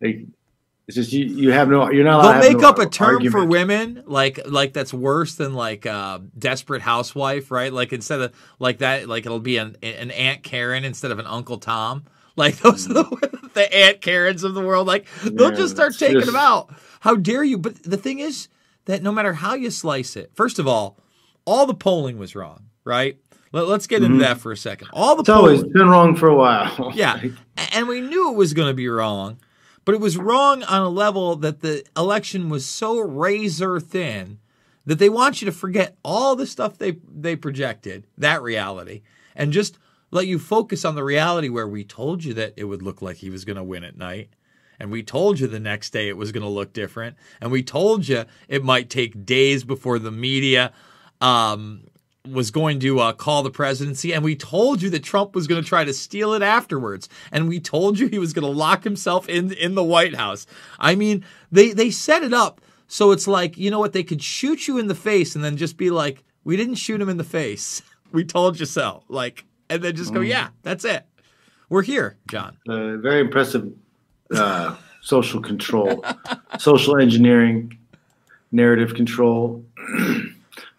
Like 0.00 0.26
it's 0.96 1.10
just 1.10 1.12
you, 1.12 1.24
you 1.24 1.50
have 1.52 1.68
no 1.68 1.90
you're 1.90 2.04
not 2.04 2.22
They'll 2.22 2.52
make 2.52 2.60
no 2.60 2.68
up 2.68 2.78
a 2.78 2.86
term 2.86 3.28
for 3.30 3.44
women 3.44 4.02
like 4.06 4.40
like 4.46 4.72
that's 4.72 4.92
worse 4.92 5.34
than 5.36 5.54
like 5.54 5.86
uh, 5.86 6.18
desperate 6.38 6.82
housewife, 6.82 7.50
right? 7.50 7.72
Like 7.72 7.92
instead 7.92 8.20
of 8.20 8.34
like 8.58 8.78
that, 8.78 9.08
like 9.08 9.24
it'll 9.26 9.40
be 9.40 9.56
an 9.56 9.76
an 9.82 10.10
Aunt 10.10 10.42
Karen 10.42 10.84
instead 10.84 11.10
of 11.10 11.18
an 11.18 11.26
Uncle 11.26 11.58
Tom. 11.58 12.04
Like 12.34 12.56
those 12.60 12.88
are 12.88 12.94
the, 12.94 13.50
the 13.54 13.74
Aunt 13.76 14.00
Karens 14.00 14.42
of 14.42 14.54
the 14.54 14.62
world. 14.62 14.86
Like 14.86 15.06
they'll 15.22 15.50
Yeah, 15.50 15.56
just 15.56 15.74
start 15.74 15.98
taking 15.98 16.14
just- 16.14 16.28
them 16.28 16.36
out. 16.36 16.74
How 17.00 17.14
dare 17.14 17.44
you? 17.44 17.58
But 17.58 17.82
the 17.82 17.98
thing 17.98 18.20
is 18.20 18.48
that 18.86 19.02
no 19.02 19.12
matter 19.12 19.34
how 19.34 19.52
you 19.52 19.70
slice 19.70 20.16
it, 20.16 20.30
first 20.34 20.58
of 20.58 20.66
all, 20.66 20.96
all 21.44 21.66
the 21.66 21.74
polling 21.74 22.16
was 22.16 22.34
wrong, 22.34 22.70
right? 22.84 23.18
Let, 23.52 23.68
us 23.68 23.86
get 23.86 24.02
into 24.02 24.20
that 24.20 24.38
for 24.38 24.50
a 24.50 24.56
second. 24.56 24.88
All 24.94 25.14
the 25.14 25.22
Mm-hmm. 25.24 25.30
It's 25.30 25.36
always 25.36 25.58
polling, 25.60 25.72
been 25.74 25.88
wrong 25.90 26.16
for 26.16 26.28
a 26.28 26.34
while. 26.34 26.90
yeah, 26.94 27.20
and 27.74 27.86
we 27.86 28.00
knew 28.00 28.32
it 28.32 28.36
was 28.36 28.54
going 28.54 28.68
to 28.68 28.74
be 28.74 28.88
wrong, 28.88 29.38
but 29.84 29.94
it 29.94 30.00
was 30.00 30.16
wrong 30.16 30.62
on 30.64 30.82
a 30.82 30.88
level 30.88 31.36
that 31.36 31.60
the 31.60 31.84
election 31.96 32.48
was 32.48 32.66
so 32.66 32.98
razor 32.98 33.80
thin 33.80 34.38
that 34.84 34.98
they 34.98 35.08
want 35.08 35.40
you 35.40 35.46
to 35.46 35.52
forget 35.52 35.96
all 36.04 36.36
the 36.36 36.46
stuff 36.46 36.78
they 36.78 36.98
they 37.08 37.36
projected, 37.36 38.06
that 38.18 38.42
reality, 38.42 39.02
and 39.34 39.52
just 39.52 39.78
let 40.10 40.26
you 40.26 40.38
focus 40.38 40.84
on 40.84 40.94
the 40.94 41.04
reality 41.04 41.48
where 41.48 41.68
we 41.68 41.84
told 41.84 42.22
you 42.22 42.34
that 42.34 42.52
it 42.56 42.64
would 42.64 42.82
look 42.82 43.00
like 43.00 43.16
he 43.16 43.30
was 43.30 43.44
going 43.44 43.56
to 43.56 43.62
win 43.62 43.84
at 43.84 43.96
night. 43.96 44.28
And 44.78 44.90
we 44.90 45.02
told 45.02 45.38
you 45.38 45.46
the 45.46 45.60
next 45.60 45.90
day 45.90 46.08
it 46.08 46.16
was 46.16 46.32
going 46.32 46.42
to 46.42 46.48
look 46.48 46.72
different. 46.72 47.16
And 47.40 47.50
we 47.50 47.62
told 47.62 48.08
you 48.08 48.24
it 48.48 48.64
might 48.64 48.90
take 48.90 49.24
days 49.24 49.64
before 49.64 49.98
the 49.98 50.10
media 50.10 50.72
um, 51.20 51.84
was 52.30 52.50
going 52.50 52.78
to 52.80 53.00
uh, 53.00 53.12
call 53.12 53.42
the 53.42 53.50
presidency, 53.50 54.12
and 54.14 54.22
we 54.22 54.36
told 54.36 54.80
you 54.80 54.90
that 54.90 55.02
Trump 55.02 55.34
was 55.34 55.46
going 55.46 55.62
to 55.62 55.68
try 55.68 55.84
to 55.84 55.92
steal 55.92 56.34
it 56.34 56.42
afterwards, 56.42 57.08
and 57.30 57.48
we 57.48 57.58
told 57.58 57.98
you 57.98 58.06
he 58.06 58.18
was 58.18 58.32
going 58.32 58.44
to 58.44 58.58
lock 58.58 58.84
himself 58.84 59.28
in 59.28 59.52
in 59.52 59.74
the 59.74 59.84
White 59.84 60.14
House. 60.14 60.46
I 60.78 60.94
mean, 60.94 61.24
they 61.50 61.72
they 61.72 61.90
set 61.90 62.22
it 62.22 62.32
up 62.32 62.60
so 62.92 63.10
it's 63.10 63.26
like 63.26 63.56
you 63.56 63.70
know 63.70 63.78
what 63.78 63.94
they 63.94 64.02
could 64.02 64.22
shoot 64.22 64.68
you 64.68 64.76
in 64.76 64.86
the 64.86 64.94
face 64.94 65.34
and 65.34 65.42
then 65.42 65.56
just 65.56 65.78
be 65.78 65.88
like, 65.88 66.24
"We 66.44 66.58
didn't 66.58 66.74
shoot 66.74 67.00
him 67.00 67.08
in 67.08 67.16
the 67.16 67.24
face. 67.24 67.80
We 68.12 68.26
told 68.26 68.60
you 68.60 68.66
so." 68.66 69.04
Like, 69.08 69.46
and 69.70 69.82
then 69.82 69.96
just 69.96 70.12
go, 70.12 70.20
"Yeah, 70.20 70.48
that's 70.62 70.84
it. 70.84 71.06
We're 71.70 71.80
here, 71.80 72.18
John." 72.28 72.58
Uh, 72.68 72.98
very 72.98 73.22
impressive 73.22 73.72
uh, 74.36 74.76
social 75.00 75.40
control, 75.40 76.04
social 76.58 76.98
engineering, 76.98 77.78
narrative 78.50 78.94
control. 78.94 79.64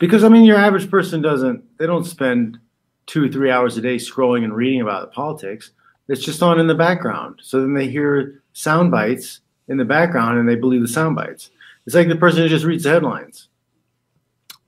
because 0.04 0.26
I 0.26 0.28
mean, 0.28 0.44
your 0.44 0.58
average 0.58 0.90
person 0.92 1.22
doesn't. 1.22 1.64
They 1.78 1.86
don't 1.86 2.04
spend 2.04 2.60
two 3.06 3.24
or 3.24 3.30
three 3.30 3.50
hours 3.50 3.78
a 3.78 3.82
day 3.82 3.96
scrolling 3.96 4.44
and 4.44 4.54
reading 4.54 4.82
about 4.82 5.00
the 5.02 5.08
politics. 5.08 5.72
It's 6.10 6.22
just 6.22 6.44
on 6.44 6.60
in 6.60 6.68
the 6.68 6.76
background. 6.76 7.40
So 7.42 7.62
then 7.62 7.74
they 7.74 7.88
hear 7.88 8.42
sound 8.52 8.92
bites 8.92 9.40
in 9.70 9.78
the 9.78 9.86
background 9.86 10.40
and 10.40 10.50
they 10.50 10.56
believe 10.58 10.82
the 10.82 10.90
sound 10.90 11.16
bites. 11.16 11.52
It's 11.86 11.96
like 11.96 12.10
the 12.10 12.18
person 12.18 12.42
who 12.42 12.50
just 12.50 12.66
reads 12.66 12.84
the 12.84 12.90
headlines. 12.90 13.48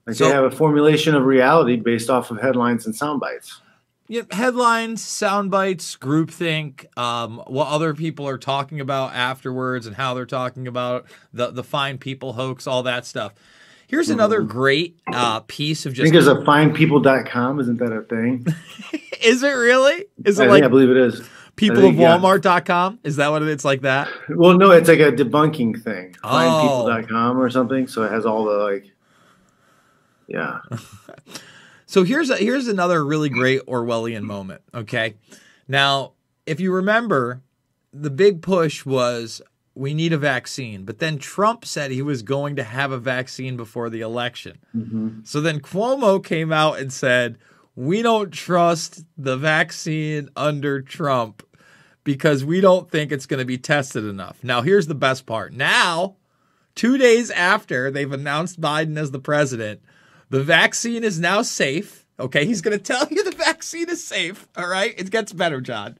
Like 0.06 0.16
So- 0.16 0.24
they 0.24 0.30
have 0.34 0.44
a 0.44 0.50
formulation 0.50 1.14
of 1.14 1.24
reality 1.24 1.76
based 1.76 2.08
off 2.08 2.30
of 2.30 2.40
headlines 2.40 2.86
and 2.86 2.96
sound 2.96 3.20
bites. 3.20 3.60
Yeah, 4.08 4.22
headlines, 4.30 5.02
sound 5.02 5.50
bites, 5.50 5.96
groupthink, 5.96 6.86
um, 6.96 7.42
what 7.46 7.68
other 7.68 7.92
people 7.92 8.26
are 8.26 8.38
talking 8.38 8.80
about 8.80 9.12
afterwards 9.14 9.86
and 9.86 9.96
how 9.96 10.14
they're 10.14 10.24
talking 10.24 10.66
about 10.66 11.04
the 11.34 11.50
the 11.50 11.64
fine 11.64 11.98
people 11.98 12.32
hoax, 12.34 12.66
all 12.66 12.84
that 12.84 13.04
stuff. 13.04 13.34
Here's 13.86 14.10
another 14.10 14.42
great 14.42 14.98
uh, 15.06 15.40
piece 15.40 15.86
of 15.86 15.92
just. 15.94 16.02
I 16.02 16.04
think 16.04 16.12
there's 16.12 16.26
a 16.26 16.44
finepeople.com. 16.44 17.60
Isn't 17.60 17.78
that 17.78 17.92
a 17.92 18.02
thing? 18.02 18.46
is 19.22 19.42
it 19.42 19.52
really? 19.52 20.06
Is 20.24 20.40
I, 20.40 20.44
it 20.44 20.46
think, 20.46 20.50
like 20.50 20.62
I 20.64 20.68
believe 20.68 20.90
it 20.90 20.96
is. 20.96 21.20
peopleofwalmart.com? 21.56 23.00
Is 23.04 23.16
that 23.16 23.28
what 23.28 23.42
it, 23.42 23.48
it's 23.48 23.64
like 23.64 23.82
that? 23.82 24.08
Well, 24.28 24.58
no, 24.58 24.72
it's 24.72 24.88
like 24.88 25.00
a 25.00 25.12
debunking 25.12 25.82
thing. 25.82 26.16
Oh. 26.24 26.28
Finepeople.com 26.28 27.40
or 27.40 27.48
something. 27.50 27.86
So 27.86 28.02
it 28.02 28.10
has 28.10 28.26
all 28.26 28.44
the 28.44 28.58
like, 28.58 28.90
yeah. 30.26 30.60
So 31.86 32.02
here's 32.02 32.30
a, 32.30 32.36
here's 32.36 32.66
another 32.66 33.04
really 33.04 33.28
great 33.28 33.64
Orwellian 33.66 34.22
moment. 34.22 34.60
Okay, 34.74 35.14
now 35.68 36.12
if 36.44 36.58
you 36.58 36.72
remember, 36.72 37.42
the 37.92 38.10
big 38.10 38.42
push 38.42 38.84
was 38.84 39.40
we 39.76 39.92
need 39.92 40.14
a 40.14 40.18
vaccine, 40.18 40.84
but 40.84 40.98
then 40.98 41.18
Trump 41.18 41.66
said 41.66 41.90
he 41.90 42.00
was 42.00 42.22
going 42.22 42.56
to 42.56 42.64
have 42.64 42.92
a 42.92 42.98
vaccine 42.98 43.58
before 43.58 43.90
the 43.90 44.00
election. 44.00 44.58
Mm-hmm. 44.74 45.20
So 45.24 45.42
then 45.42 45.60
Cuomo 45.60 46.24
came 46.24 46.50
out 46.50 46.78
and 46.78 46.90
said 46.90 47.36
we 47.74 48.00
don't 48.00 48.32
trust 48.32 49.04
the 49.18 49.36
vaccine 49.36 50.30
under 50.34 50.80
Trump 50.80 51.46
because 52.04 52.42
we 52.42 52.62
don't 52.62 52.90
think 52.90 53.12
it's 53.12 53.26
going 53.26 53.38
to 53.38 53.44
be 53.44 53.58
tested 53.58 54.04
enough. 54.04 54.38
Now 54.42 54.62
here's 54.62 54.86
the 54.86 54.94
best 54.94 55.26
part. 55.26 55.52
Now, 55.52 56.16
two 56.74 56.96
days 56.96 57.30
after 57.30 57.90
they've 57.90 58.10
announced 58.10 58.58
Biden 58.58 58.96
as 58.96 59.10
the 59.10 59.18
president. 59.18 59.82
The 60.30 60.42
vaccine 60.42 61.04
is 61.04 61.20
now 61.20 61.42
safe. 61.42 62.06
Okay, 62.18 62.46
he's 62.46 62.62
going 62.62 62.76
to 62.76 62.82
tell 62.82 63.06
you 63.10 63.22
the 63.22 63.36
vaccine 63.36 63.90
is 63.90 64.02
safe. 64.02 64.48
All 64.56 64.68
right, 64.68 64.94
it 64.98 65.10
gets 65.10 65.34
better, 65.34 65.60
John. 65.60 65.98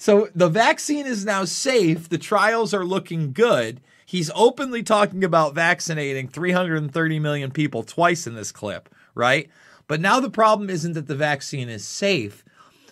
So 0.00 0.30
the 0.34 0.48
vaccine 0.48 1.04
is 1.04 1.26
now 1.26 1.44
safe. 1.44 2.08
The 2.08 2.16
trials 2.16 2.72
are 2.72 2.86
looking 2.86 3.34
good. 3.34 3.82
He's 4.06 4.30
openly 4.34 4.82
talking 4.82 5.22
about 5.22 5.54
vaccinating 5.54 6.26
330 6.26 7.18
million 7.18 7.50
people 7.50 7.82
twice 7.82 8.26
in 8.26 8.34
this 8.34 8.50
clip, 8.50 8.88
right? 9.14 9.50
But 9.88 10.00
now 10.00 10.18
the 10.18 10.30
problem 10.30 10.70
isn't 10.70 10.94
that 10.94 11.06
the 11.06 11.14
vaccine 11.14 11.68
is 11.68 11.84
safe. 11.84 12.42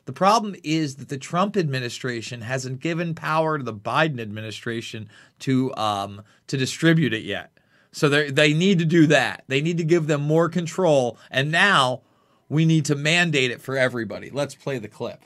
The 0.04 0.12
problem 0.12 0.54
is 0.62 0.96
that 0.96 1.08
the 1.08 1.16
Trump 1.16 1.56
administration 1.56 2.42
hasn't 2.42 2.80
given 2.80 3.14
power 3.14 3.56
to 3.56 3.64
the 3.64 3.72
Biden 3.72 4.20
administration 4.20 5.08
to 5.38 5.74
um, 5.76 6.20
to 6.48 6.58
distribute 6.58 7.14
it 7.14 7.22
yet. 7.22 7.52
So 7.90 8.10
they 8.10 8.30
they 8.30 8.52
need 8.52 8.78
to 8.80 8.84
do 8.84 9.06
that. 9.06 9.44
They 9.48 9.62
need 9.62 9.78
to 9.78 9.84
give 9.84 10.08
them 10.08 10.20
more 10.20 10.50
control. 10.50 11.16
And 11.30 11.50
now 11.50 12.02
we 12.50 12.66
need 12.66 12.84
to 12.84 12.94
mandate 12.94 13.50
it 13.50 13.62
for 13.62 13.78
everybody. 13.78 14.28
Let's 14.28 14.54
play 14.54 14.78
the 14.78 14.88
clip. 14.88 15.24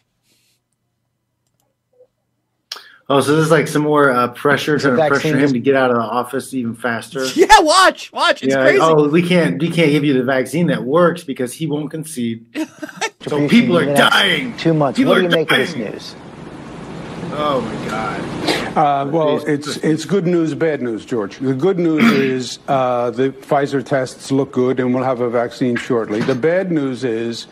Oh, 3.13 3.21
so 3.21 3.37
this 3.37 3.45
is 3.45 3.51
like 3.51 3.69
some 3.69 3.83
more 3.83 4.11
uh, 4.11 4.29
pressure 4.29 4.79
So 4.79 4.97
to 4.97 5.09
pressure 5.09 5.37
him 5.37 5.53
to 5.53 5.59
get 5.59 5.77
out 5.77 5.91
of 5.91 5.97
the 5.97 6.03
office 6.03 6.55
even 6.55 6.75
faster. 6.75 7.27
Yeah, 7.35 7.61
watch, 7.61 8.13
watch. 8.13 8.43
It's 8.43 8.55
yeah, 8.55 8.63
crazy. 8.63 8.79
oh, 8.81 9.09
we 9.09 9.27
can't 9.27 9.61
we 9.61 9.71
can't 9.71 9.91
give 9.91 10.05
you 10.05 10.15
the 10.15 10.23
vaccine 10.23 10.69
that 10.69 10.85
works 10.85 11.25
because 11.25 11.53
he 11.53 11.67
won't 11.67 11.91
concede. 11.91 12.47
so 13.27 13.49
people 13.49 13.77
are 13.77 13.95
dying. 13.95 14.57
Two 14.57 14.73
months. 14.73 14.97
People 14.97 15.13
what 15.13 15.19
do 15.19 15.27
are 15.27 15.31
you 15.31 15.37
make 15.37 15.51
of 15.51 15.59
this 15.59 15.75
news? 15.75 16.15
Oh 17.33 17.61
my 17.61 17.89
god. 17.89 18.77
Uh, 18.77 19.11
well, 19.11 19.45
it's 19.47 19.77
it's 19.79 20.05
good 20.05 20.27
news, 20.27 20.55
bad 20.55 20.81
news, 20.81 21.05
George. 21.05 21.39
The 21.39 21.55
good 21.55 21.79
news 21.79 22.05
is 22.13 22.59
uh, 22.69 23.11
the 23.11 23.31
Pfizer 23.31 23.85
tests 23.85 24.31
look 24.31 24.53
good, 24.53 24.81
and 24.81 24.95
we'll 24.95 25.05
have 25.05 25.21
a 25.21 25.29
vaccine 25.29 25.77
shortly. 25.77 26.21
The 26.21 26.35
bad 26.35 26.73
news 26.73 27.05
is 27.05 27.47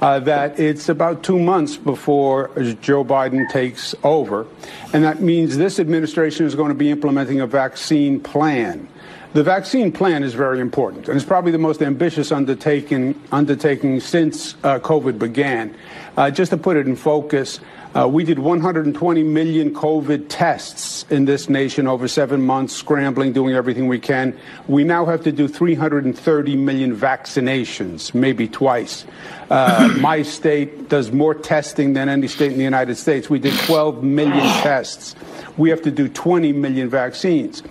uh, 0.00 0.18
that 0.20 0.58
it's 0.58 0.88
about 0.88 1.22
two 1.22 1.38
months 1.38 1.76
before 1.76 2.50
Joe 2.80 3.04
Biden 3.04 3.48
takes 3.50 3.94
over, 4.02 4.46
and 4.92 5.04
that 5.04 5.20
means 5.20 5.56
this 5.56 5.78
administration 5.78 6.46
is 6.46 6.54
going 6.54 6.68
to 6.68 6.74
be 6.74 6.90
implementing 6.90 7.40
a 7.40 7.46
vaccine 7.46 8.20
plan. 8.20 8.88
The 9.32 9.42
vaccine 9.42 9.92
plan 9.92 10.22
is 10.22 10.34
very 10.34 10.60
important, 10.60 11.08
and 11.08 11.16
it's 11.16 11.26
probably 11.26 11.52
the 11.52 11.58
most 11.58 11.82
ambitious 11.82 12.32
undertaking 12.32 13.20
undertaking 13.32 14.00
since 14.00 14.54
uh, 14.62 14.78
COVID 14.78 15.18
began. 15.18 15.76
Uh, 16.16 16.30
just 16.30 16.50
to 16.50 16.56
put 16.56 16.76
it 16.76 16.86
in 16.86 16.96
focus. 16.96 17.60
Uh, 17.94 18.06
we 18.06 18.24
did 18.24 18.38
120 18.38 19.22
million 19.22 19.72
COVID 19.72 20.26
tests 20.28 21.04
in 21.10 21.24
this 21.24 21.48
nation 21.48 21.86
over 21.86 22.08
seven 22.08 22.44
months, 22.44 22.74
scrambling, 22.74 23.32
doing 23.32 23.54
everything 23.54 23.86
we 23.88 23.98
can. 23.98 24.38
We 24.68 24.84
now 24.84 25.06
have 25.06 25.22
to 25.24 25.32
do 25.32 25.48
330 25.48 26.56
million 26.56 26.96
vaccinations, 26.96 28.14
maybe 28.14 28.48
twice. 28.48 29.06
Uh, 29.50 29.94
my 30.00 30.22
state 30.22 30.88
does 30.88 31.12
more 31.12 31.34
testing 31.34 31.94
than 31.94 32.08
any 32.08 32.28
state 32.28 32.52
in 32.52 32.58
the 32.58 32.64
United 32.64 32.96
States. 32.96 33.30
We 33.30 33.38
did 33.38 33.58
12 33.60 34.02
million 34.02 34.44
tests. 34.62 35.14
We 35.56 35.70
have 35.70 35.82
to 35.82 35.90
do 35.90 36.08
20 36.08 36.52
million 36.52 36.90
vaccines. 36.90 37.62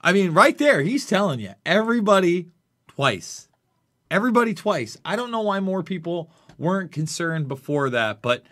I 0.00 0.12
mean, 0.12 0.32
right 0.32 0.58
there, 0.58 0.82
he's 0.82 1.06
telling 1.06 1.40
you 1.40 1.54
everybody 1.64 2.48
twice. 2.88 3.48
Everybody 4.10 4.52
twice. 4.52 4.98
I 5.04 5.16
don't 5.16 5.30
know 5.30 5.40
why 5.40 5.60
more 5.60 5.82
people 5.82 6.30
weren't 6.58 6.92
concerned 6.92 7.48
before 7.48 7.90
that, 7.90 8.20
but 8.20 8.42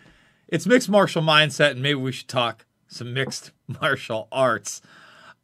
it's 0.51 0.67
mixed 0.67 0.89
martial 0.89 1.21
mindset, 1.23 1.71
and 1.71 1.81
maybe 1.81 1.95
we 1.99 2.11
should 2.11 2.27
talk 2.27 2.65
some 2.87 3.13
mixed 3.13 3.51
martial 3.81 4.27
arts. 4.31 4.81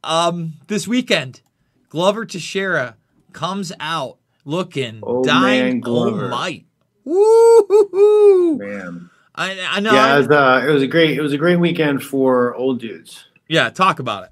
Um, 0.03 0.53
this 0.67 0.87
weekend, 0.87 1.41
Glover 1.89 2.25
Teixeira 2.25 2.95
comes 3.33 3.71
out 3.79 4.17
looking 4.45 4.99
Oh, 5.03 5.23
dying 5.23 5.81
oh 5.85 6.27
might. 6.29 6.65
Woo! 7.03 8.57
Man. 8.57 9.09
I, 9.35 9.59
I 9.71 9.79
know. 9.79 9.93
Yeah, 9.93 10.05
I- 10.05 10.15
it 10.15 10.17
was, 10.19 10.27
uh, 10.29 10.65
it 10.67 10.71
was 10.71 10.83
a 10.83 10.87
great 10.87 11.17
it 11.17 11.21
was 11.21 11.33
a 11.33 11.37
great 11.37 11.57
weekend 11.59 12.03
for 12.03 12.53
old 12.55 12.79
dudes. 12.79 13.25
yeah, 13.47 13.69
talk 13.69 13.99
about 13.99 14.23
it. 14.25 14.31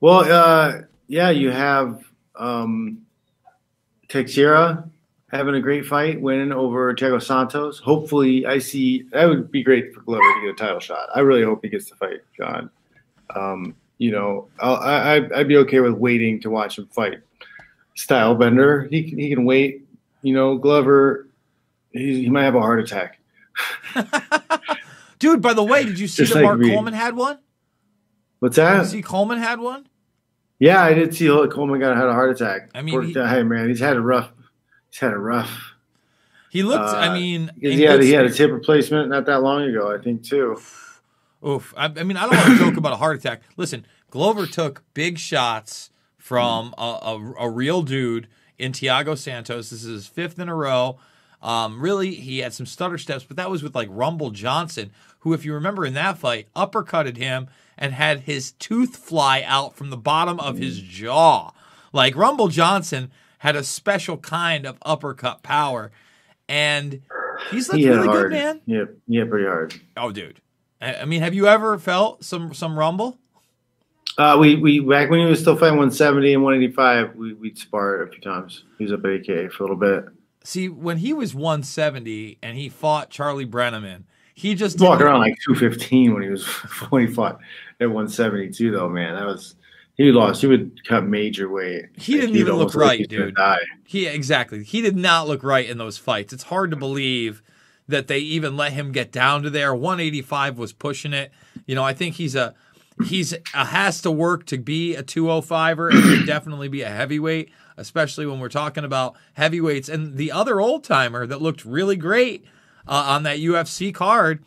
Well, 0.00 0.20
uh, 0.30 0.80
yeah, 1.06 1.30
you 1.30 1.50
have 1.52 2.02
um, 2.34 3.02
Teixeira 4.08 4.88
having 5.32 5.54
a 5.54 5.60
great 5.60 5.86
fight, 5.86 6.20
winning 6.20 6.52
over 6.52 6.92
Thiago 6.94 7.20
Santos. 7.22 7.78
Hopefully, 7.78 8.44
I 8.46 8.58
see 8.58 9.04
that 9.12 9.24
would 9.26 9.50
be 9.50 9.62
great 9.62 9.94
for 9.94 10.00
Glover 10.02 10.20
to 10.22 10.40
get 10.42 10.50
a 10.50 10.54
title 10.54 10.80
shot. 10.80 11.08
I 11.14 11.20
really 11.20 11.42
hope 11.42 11.60
he 11.64 11.68
gets 11.70 11.86
to 11.88 11.94
fight 11.96 12.20
John. 12.36 12.70
Um, 13.34 13.74
you 13.98 14.10
know, 14.10 14.48
I'll, 14.60 14.76
I, 14.76 15.16
I- 15.16 15.38
I'd 15.40 15.48
be 15.48 15.56
okay 15.58 15.80
with 15.80 15.94
waiting 15.94 16.40
to 16.42 16.50
watch 16.50 16.78
him 16.78 16.86
fight. 16.88 17.20
Style 17.94 18.34
Bender, 18.34 18.84
he 18.90 19.08
can, 19.08 19.18
he 19.18 19.28
can 19.30 19.44
wait. 19.44 19.86
You 20.22 20.34
know, 20.34 20.56
Glover, 20.56 21.28
he, 21.92 22.22
he 22.24 22.28
might 22.30 22.44
have 22.44 22.54
a 22.54 22.60
heart 22.60 22.80
attack. 22.80 23.18
Dude, 25.18 25.40
by 25.40 25.54
the 25.54 25.62
way, 25.62 25.84
did 25.84 25.98
you 25.98 26.08
see 26.08 26.24
Just 26.24 26.32
that 26.34 26.40
like 26.40 26.44
Mark 26.46 26.58
me. 26.58 26.70
Coleman 26.70 26.94
had 26.94 27.14
one? 27.14 27.38
What's 28.40 28.56
that? 28.56 28.72
Did 28.74 28.78
you 28.82 28.88
see 28.88 29.02
Coleman 29.02 29.38
had 29.38 29.60
one? 29.60 29.86
Yeah, 30.58 30.82
I 30.82 30.94
did 30.94 31.14
see 31.14 31.26
Coleman 31.26 31.78
got 31.80 31.96
had 31.96 32.06
a 32.06 32.12
heart 32.12 32.30
attack. 32.30 32.70
I 32.74 32.82
mean, 32.82 33.00
he- 33.02 33.12
guy, 33.12 33.42
man, 33.42 33.68
he's 33.68 33.80
had 33.80 33.96
a 33.96 34.00
rough. 34.00 34.32
He's 34.92 35.00
had 35.00 35.14
a 35.14 35.18
rough. 35.18 35.72
He 36.50 36.62
looked, 36.62 36.84
Uh, 36.84 36.98
I 36.98 37.14
mean, 37.14 37.50
he 37.58 37.80
had, 37.80 38.02
he 38.02 38.10
had 38.10 38.26
a 38.26 38.30
tip 38.30 38.50
replacement 38.50 39.08
not 39.08 39.24
that 39.24 39.42
long 39.42 39.62
ago, 39.62 39.90
I 39.90 39.96
think, 39.96 40.22
too. 40.22 40.60
Oof. 41.46 41.72
I, 41.78 41.86
I 41.86 42.02
mean, 42.04 42.18
I 42.18 42.26
don't 42.26 42.36
want 42.36 42.58
to 42.58 42.58
joke 42.58 42.76
about 42.76 42.92
a 42.92 42.96
heart 42.96 43.18
attack. 43.18 43.40
Listen, 43.56 43.86
Glover 44.10 44.46
took 44.46 44.82
big 44.92 45.16
shots 45.16 45.88
from 46.18 46.74
a, 46.76 46.82
a, 46.82 47.34
a 47.40 47.50
real 47.50 47.80
dude 47.80 48.28
in 48.58 48.72
Thiago 48.72 49.16
Santos. 49.16 49.70
This 49.70 49.82
is 49.82 49.88
his 49.88 50.06
fifth 50.06 50.38
in 50.38 50.50
a 50.50 50.54
row. 50.54 50.98
Um, 51.40 51.80
really, 51.80 52.14
he 52.14 52.40
had 52.40 52.52
some 52.52 52.66
stutter 52.66 52.98
steps, 52.98 53.24
but 53.24 53.38
that 53.38 53.50
was 53.50 53.62
with 53.62 53.74
like 53.74 53.88
Rumble 53.90 54.30
Johnson, 54.30 54.90
who, 55.20 55.32
if 55.32 55.46
you 55.46 55.54
remember 55.54 55.86
in 55.86 55.94
that 55.94 56.18
fight, 56.18 56.48
uppercutted 56.54 57.16
him 57.16 57.48
and 57.78 57.94
had 57.94 58.20
his 58.20 58.52
tooth 58.52 58.96
fly 58.96 59.42
out 59.46 59.74
from 59.74 59.88
the 59.88 59.96
bottom 59.96 60.38
of 60.38 60.58
his 60.58 60.78
jaw. 60.80 61.52
Like 61.94 62.14
Rumble 62.14 62.48
Johnson 62.48 63.10
had 63.42 63.56
a 63.56 63.64
special 63.64 64.16
kind 64.18 64.64
of 64.66 64.78
uppercut 64.82 65.42
power, 65.42 65.90
and 66.48 67.02
he's 67.50 67.68
looked 67.68 67.80
He 67.80 67.88
really 67.88 68.06
hard. 68.06 68.30
good, 68.30 68.38
man. 68.38 68.60
Yeah, 68.66 68.84
hit 69.08 69.28
pretty 69.30 69.46
hard. 69.46 69.74
Oh, 69.96 70.12
dude. 70.12 70.40
I 70.80 70.94
I 70.98 71.04
mean, 71.06 71.22
have 71.22 71.34
you 71.34 71.48
ever 71.48 71.76
felt 71.78 72.24
some 72.24 72.54
some 72.54 72.78
rumble? 72.78 73.18
Uh, 74.18 74.36
we, 74.38 74.56
we 74.56 74.78
back 74.78 75.10
when 75.10 75.20
he 75.20 75.26
was 75.26 75.40
still 75.40 75.56
fighting 75.56 75.78
170 75.78 76.34
and 76.34 76.42
185, 76.44 77.16
we 77.16 77.32
we 77.34 77.52
sparred 77.54 78.06
a 78.08 78.12
few 78.12 78.20
times. 78.20 78.62
He 78.78 78.84
was 78.84 78.92
up 78.92 79.04
at 79.04 79.10
AK 79.10 79.50
for 79.52 79.64
a 79.64 79.66
little 79.66 79.76
bit. 79.76 80.04
See, 80.44 80.68
when 80.68 80.98
he 80.98 81.12
was 81.12 81.34
170 81.34 82.38
and 82.42 82.56
he 82.56 82.68
fought 82.68 83.10
Charlie 83.10 83.46
Brenneman, 83.46 84.04
he 84.34 84.54
just 84.54 84.78
He 84.78 84.82
was 84.84 84.88
walking 84.90 84.98
didn't- 85.06 85.12
around 85.12 85.20
like 85.20 85.38
215 85.46 86.14
when 86.14 86.22
he 86.22 86.28
was 86.28 86.46
when 86.90 87.06
he 87.08 87.12
fought 87.12 87.38
at 87.80 87.86
172 87.90 88.70
though, 88.70 88.88
man. 88.88 89.14
That 89.16 89.26
was 89.26 89.56
he 89.96 90.10
lost. 90.10 90.40
He 90.40 90.46
would 90.46 90.84
cut 90.86 91.04
major 91.04 91.48
weight. 91.48 91.86
He 91.96 92.12
Like, 92.14 92.22
didn't 92.22 92.36
even 92.36 92.54
look 92.54 92.74
like 92.74 92.88
right, 92.88 93.08
gonna 93.10 93.26
dude. 93.26 93.34
Die. 93.36 93.58
He 93.84 94.06
exactly. 94.06 94.64
He 94.64 94.80
did 94.80 94.96
not 94.96 95.28
look 95.28 95.42
right 95.42 95.68
in 95.68 95.78
those 95.78 95.98
fights. 95.98 96.32
It's 96.32 96.44
hard 96.44 96.70
to 96.70 96.76
believe 96.76 97.42
that 97.88 98.06
they 98.06 98.18
even 98.18 98.56
let 98.56 98.72
him 98.72 98.92
get 98.92 99.12
down 99.12 99.42
to 99.42 99.50
there. 99.50 99.74
185 99.74 100.56
was 100.56 100.72
pushing 100.72 101.12
it. 101.12 101.30
You 101.66 101.74
know, 101.74 101.84
I 101.84 101.92
think 101.92 102.14
he's 102.14 102.34
a 102.34 102.54
he's 103.06 103.34
a, 103.54 103.64
has 103.66 104.00
to 104.02 104.10
work 104.10 104.46
to 104.46 104.58
be 104.58 104.94
a 104.94 105.02
205er 105.02 105.90
and 105.92 106.02
to 106.02 106.24
definitely 106.26 106.68
be 106.68 106.82
a 106.82 106.88
heavyweight, 106.88 107.50
especially 107.76 108.24
when 108.26 108.38
we're 108.38 108.48
talking 108.48 108.84
about 108.84 109.16
heavyweights. 109.34 109.88
And 109.88 110.16
the 110.16 110.32
other 110.32 110.60
old 110.60 110.84
timer 110.84 111.26
that 111.26 111.42
looked 111.42 111.64
really 111.64 111.96
great 111.96 112.44
uh, 112.86 113.04
on 113.08 113.24
that 113.24 113.38
UFC 113.38 113.92
card, 113.94 114.42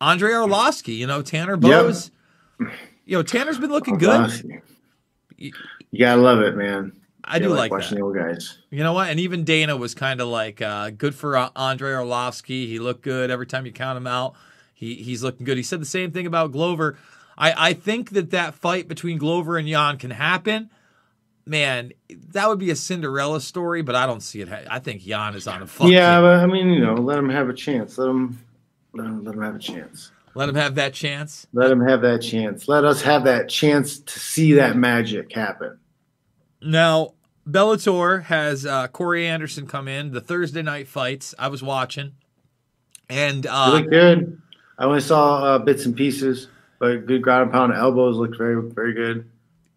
Andre 0.00 0.32
Arlovsky. 0.32 0.96
You 0.96 1.06
know, 1.06 1.22
Tanner 1.22 1.56
Boser. 1.56 2.10
Know, 3.06 3.22
Tanner's 3.22 3.58
been 3.58 3.70
looking 3.70 3.98
good. 3.98 4.64
You 5.36 5.52
gotta 5.98 6.20
love 6.20 6.40
it, 6.40 6.56
man. 6.56 6.92
I 7.22 7.38
do 7.38 7.48
like 7.48 7.70
watching 7.70 7.90
that. 7.90 7.96
the 7.96 8.02
old 8.02 8.16
guys. 8.16 8.58
You 8.70 8.84
know 8.84 8.92
what? 8.92 9.10
And 9.10 9.18
even 9.18 9.44
Dana 9.44 9.76
was 9.76 9.94
kind 9.94 10.20
of 10.20 10.28
like, 10.28 10.62
uh, 10.62 10.90
good 10.90 11.14
for 11.14 11.36
uh, 11.36 11.50
Andre 11.56 11.90
Arlovsky. 11.92 12.66
He 12.68 12.78
looked 12.78 13.02
good 13.02 13.30
every 13.30 13.46
time 13.46 13.66
you 13.66 13.72
count 13.72 13.96
him 13.96 14.06
out. 14.06 14.34
He 14.74 14.94
he's 14.94 15.22
looking 15.22 15.44
good. 15.44 15.56
He 15.56 15.62
said 15.62 15.80
the 15.80 15.86
same 15.86 16.12
thing 16.12 16.26
about 16.26 16.52
Glover. 16.52 16.98
I, 17.38 17.70
I 17.70 17.72
think 17.72 18.10
that 18.10 18.30
that 18.30 18.54
fight 18.54 18.88
between 18.88 19.18
Glover 19.18 19.56
and 19.56 19.66
Jan 19.66 19.96
can 19.98 20.10
happen. 20.10 20.70
Man, 21.44 21.92
that 22.32 22.48
would 22.48 22.58
be 22.58 22.70
a 22.70 22.76
Cinderella 22.76 23.40
story, 23.40 23.82
but 23.82 23.94
I 23.94 24.06
don't 24.06 24.20
see 24.20 24.40
it. 24.40 24.48
I 24.50 24.78
think 24.78 25.02
Jan 25.02 25.34
is 25.34 25.46
on 25.46 25.62
a 25.62 25.66
fuck. 25.66 25.88
yeah, 25.88 26.20
but 26.20 26.40
I 26.40 26.46
mean, 26.46 26.70
you 26.70 26.80
know, 26.80 26.94
let 26.94 27.18
him 27.18 27.28
have 27.28 27.48
a 27.48 27.54
chance. 27.54 27.98
Let 27.98 28.08
him 28.08 28.38
let 28.94 29.06
him, 29.06 29.24
let 29.24 29.34
him 29.34 29.42
have 29.42 29.54
a 29.54 29.60
chance. 29.60 30.10
Let 30.36 30.50
him 30.50 30.54
have 30.54 30.74
that 30.74 30.92
chance. 30.92 31.46
Let 31.54 31.70
him 31.70 31.80
have 31.80 32.02
that 32.02 32.20
chance. 32.20 32.68
Let 32.68 32.84
us 32.84 33.00
have 33.00 33.24
that 33.24 33.48
chance 33.48 33.98
to 33.98 34.18
see 34.18 34.52
that 34.52 34.76
magic 34.76 35.32
happen. 35.32 35.78
Now, 36.60 37.14
Bellator 37.48 38.22
has 38.24 38.66
uh, 38.66 38.88
Corey 38.88 39.26
Anderson 39.26 39.66
come 39.66 39.88
in 39.88 40.12
the 40.12 40.20
Thursday 40.20 40.60
night 40.60 40.88
fights. 40.88 41.34
I 41.38 41.48
was 41.48 41.62
watching, 41.62 42.12
and 43.08 43.46
uh, 43.46 43.72
looked 43.72 43.90
good. 43.90 44.40
I 44.78 44.84
only 44.84 45.00
saw 45.00 45.42
uh, 45.42 45.58
bits 45.58 45.86
and 45.86 45.96
pieces, 45.96 46.48
but 46.78 47.06
good 47.06 47.22
ground 47.22 47.44
and 47.44 47.52
pound 47.52 47.72
elbows 47.72 48.16
looked 48.16 48.36
very, 48.36 48.60
very 48.60 48.92
good. 48.92 49.30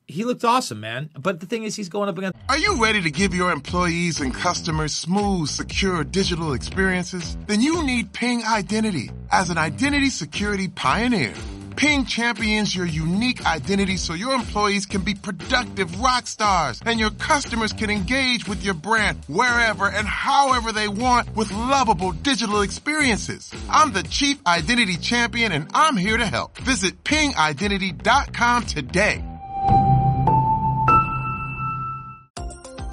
He 0.09 0.25
looked 0.25 0.43
awesome, 0.43 0.79
man. 0.79 1.11
But 1.17 1.39
the 1.39 1.45
thing 1.45 1.63
is, 1.63 1.75
he's 1.75 1.89
going 1.89 2.09
up 2.09 2.17
against. 2.17 2.37
Are 2.49 2.57
you 2.57 2.81
ready 2.83 3.01
to 3.03 3.11
give 3.11 3.33
your 3.33 3.51
employees 3.51 4.19
and 4.19 4.33
customers 4.33 4.91
smooth, 4.93 5.47
secure 5.47 6.03
digital 6.03 6.53
experiences? 6.53 7.37
Then 7.45 7.61
you 7.61 7.83
need 7.83 8.11
Ping 8.11 8.43
Identity. 8.43 9.11
As 9.31 9.51
an 9.51 9.59
identity 9.59 10.09
security 10.09 10.67
pioneer, 10.67 11.33
Ping 11.75 12.03
champions 12.03 12.75
your 12.75 12.87
unique 12.87 13.45
identity 13.45 13.95
so 13.95 14.13
your 14.13 14.33
employees 14.33 14.85
can 14.85 15.01
be 15.01 15.13
productive 15.13 16.01
rock 16.01 16.27
stars 16.27 16.81
and 16.85 16.99
your 16.99 17.11
customers 17.11 17.71
can 17.71 17.89
engage 17.89 18.45
with 18.47 18.65
your 18.65 18.73
brand 18.73 19.23
wherever 19.27 19.87
and 19.87 20.05
however 20.05 20.73
they 20.73 20.89
want 20.89 21.33
with 21.37 21.53
lovable 21.53 22.11
digital 22.11 22.63
experiences. 22.63 23.49
I'm 23.69 23.93
the 23.93 24.03
chief 24.03 24.45
identity 24.45 24.97
champion 24.97 25.53
and 25.53 25.69
I'm 25.73 25.95
here 25.95 26.17
to 26.17 26.25
help. 26.25 26.57
Visit 26.57 27.01
pingidentity.com 27.05 28.65
today. 28.65 29.23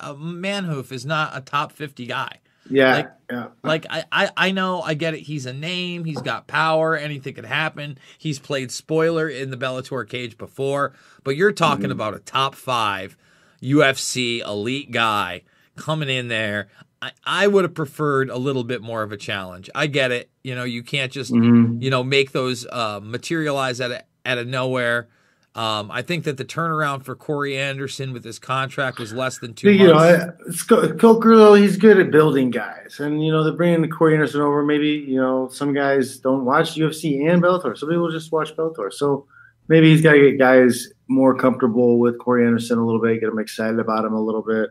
Uh, 0.00 0.14
Manhoef 0.14 0.92
is 0.92 1.04
not 1.04 1.36
a 1.36 1.40
top 1.40 1.72
50 1.72 2.06
guy. 2.06 2.40
Yeah, 2.68 2.94
like, 2.94 3.10
yeah. 3.30 3.46
like 3.62 3.86
I, 3.90 4.04
I, 4.10 4.30
I 4.36 4.50
know, 4.50 4.80
I 4.80 4.94
get 4.94 5.14
it. 5.14 5.20
He's 5.20 5.44
a 5.44 5.52
name. 5.52 6.04
He's 6.04 6.22
got 6.22 6.46
power. 6.46 6.96
Anything 6.96 7.34
could 7.34 7.44
happen. 7.44 7.98
He's 8.18 8.38
played 8.38 8.72
spoiler 8.72 9.28
in 9.28 9.50
the 9.50 9.56
Bellator 9.56 10.08
cage 10.08 10.38
before, 10.38 10.94
but 11.24 11.36
you're 11.36 11.52
talking 11.52 11.84
mm-hmm. 11.84 11.92
about 11.92 12.14
a 12.14 12.20
top 12.20 12.54
five 12.54 13.16
UFC 13.62 14.40
elite 14.40 14.90
guy 14.90 15.42
coming 15.76 16.08
in 16.08 16.28
there. 16.28 16.68
I, 17.02 17.12
I 17.24 17.46
would 17.46 17.64
have 17.64 17.74
preferred 17.74 18.30
a 18.30 18.38
little 18.38 18.64
bit 18.64 18.80
more 18.82 19.02
of 19.02 19.12
a 19.12 19.16
challenge. 19.16 19.68
I 19.74 19.86
get 19.86 20.10
it. 20.10 20.30
You 20.42 20.54
know, 20.54 20.64
you 20.64 20.82
can't 20.82 21.12
just 21.12 21.32
mm-hmm. 21.32 21.82
you 21.82 21.90
know 21.90 22.02
make 22.02 22.32
those 22.32 22.66
uh, 22.66 23.00
materialize 23.02 23.80
out 23.80 23.90
of 23.90 24.00
out 24.24 24.38
of 24.38 24.46
nowhere. 24.46 25.08
Um, 25.56 25.92
I 25.92 26.02
think 26.02 26.24
that 26.24 26.36
the 26.36 26.44
turnaround 26.44 27.04
for 27.04 27.14
Corey 27.14 27.56
Anderson 27.56 28.12
with 28.12 28.24
his 28.24 28.40
contract 28.40 28.98
was 28.98 29.12
less 29.12 29.38
than 29.38 29.54
two. 29.54 29.70
You 29.70 29.94
months. 29.94 30.68
know, 30.68 30.96
Coker 30.96 31.36
though 31.36 31.54
he's 31.54 31.76
good 31.76 31.98
at 31.98 32.10
building 32.10 32.50
guys, 32.50 32.98
and 32.98 33.24
you 33.24 33.30
know 33.30 33.44
they're 33.44 33.52
bringing 33.52 33.88
Corey 33.88 34.14
Anderson 34.14 34.40
over. 34.40 34.64
Maybe 34.64 34.88
you 34.88 35.20
know 35.20 35.48
some 35.48 35.72
guys 35.72 36.18
don't 36.18 36.44
watch 36.44 36.74
UFC 36.74 37.30
and 37.30 37.40
Bellator, 37.40 37.78
some 37.78 37.88
people 37.88 38.10
just 38.10 38.32
watch 38.32 38.56
Bellator. 38.56 38.92
So 38.92 39.28
maybe 39.68 39.90
he's 39.92 40.02
got 40.02 40.12
to 40.12 40.30
get 40.30 40.38
guys 40.40 40.88
more 41.06 41.36
comfortable 41.36 42.00
with 42.00 42.18
Corey 42.18 42.44
Anderson 42.44 42.78
a 42.78 42.84
little 42.84 43.00
bit, 43.00 43.20
get 43.20 43.26
them 43.26 43.38
excited 43.38 43.78
about 43.78 44.04
him 44.04 44.14
a 44.14 44.20
little 44.20 44.42
bit, 44.42 44.70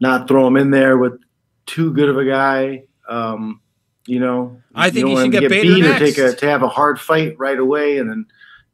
not 0.00 0.28
throw 0.28 0.46
him 0.46 0.56
in 0.56 0.70
there 0.70 0.96
with 0.96 1.20
too 1.66 1.92
good 1.92 2.08
of 2.08 2.16
a 2.16 2.24
guy. 2.24 2.84
Um, 3.06 3.60
you 4.06 4.20
know, 4.20 4.62
I 4.74 4.88
think 4.88 5.08
you 5.08 5.16
should 5.20 5.32
get, 5.32 5.40
get 5.40 5.50
beat 5.50 5.82
next. 5.82 6.00
or 6.00 6.06
take 6.06 6.18
a 6.18 6.36
to 6.36 6.46
have 6.46 6.62
a 6.62 6.68
hard 6.68 6.98
fight 6.98 7.34
right 7.38 7.58
away, 7.58 7.98
and 7.98 8.08
then 8.08 8.26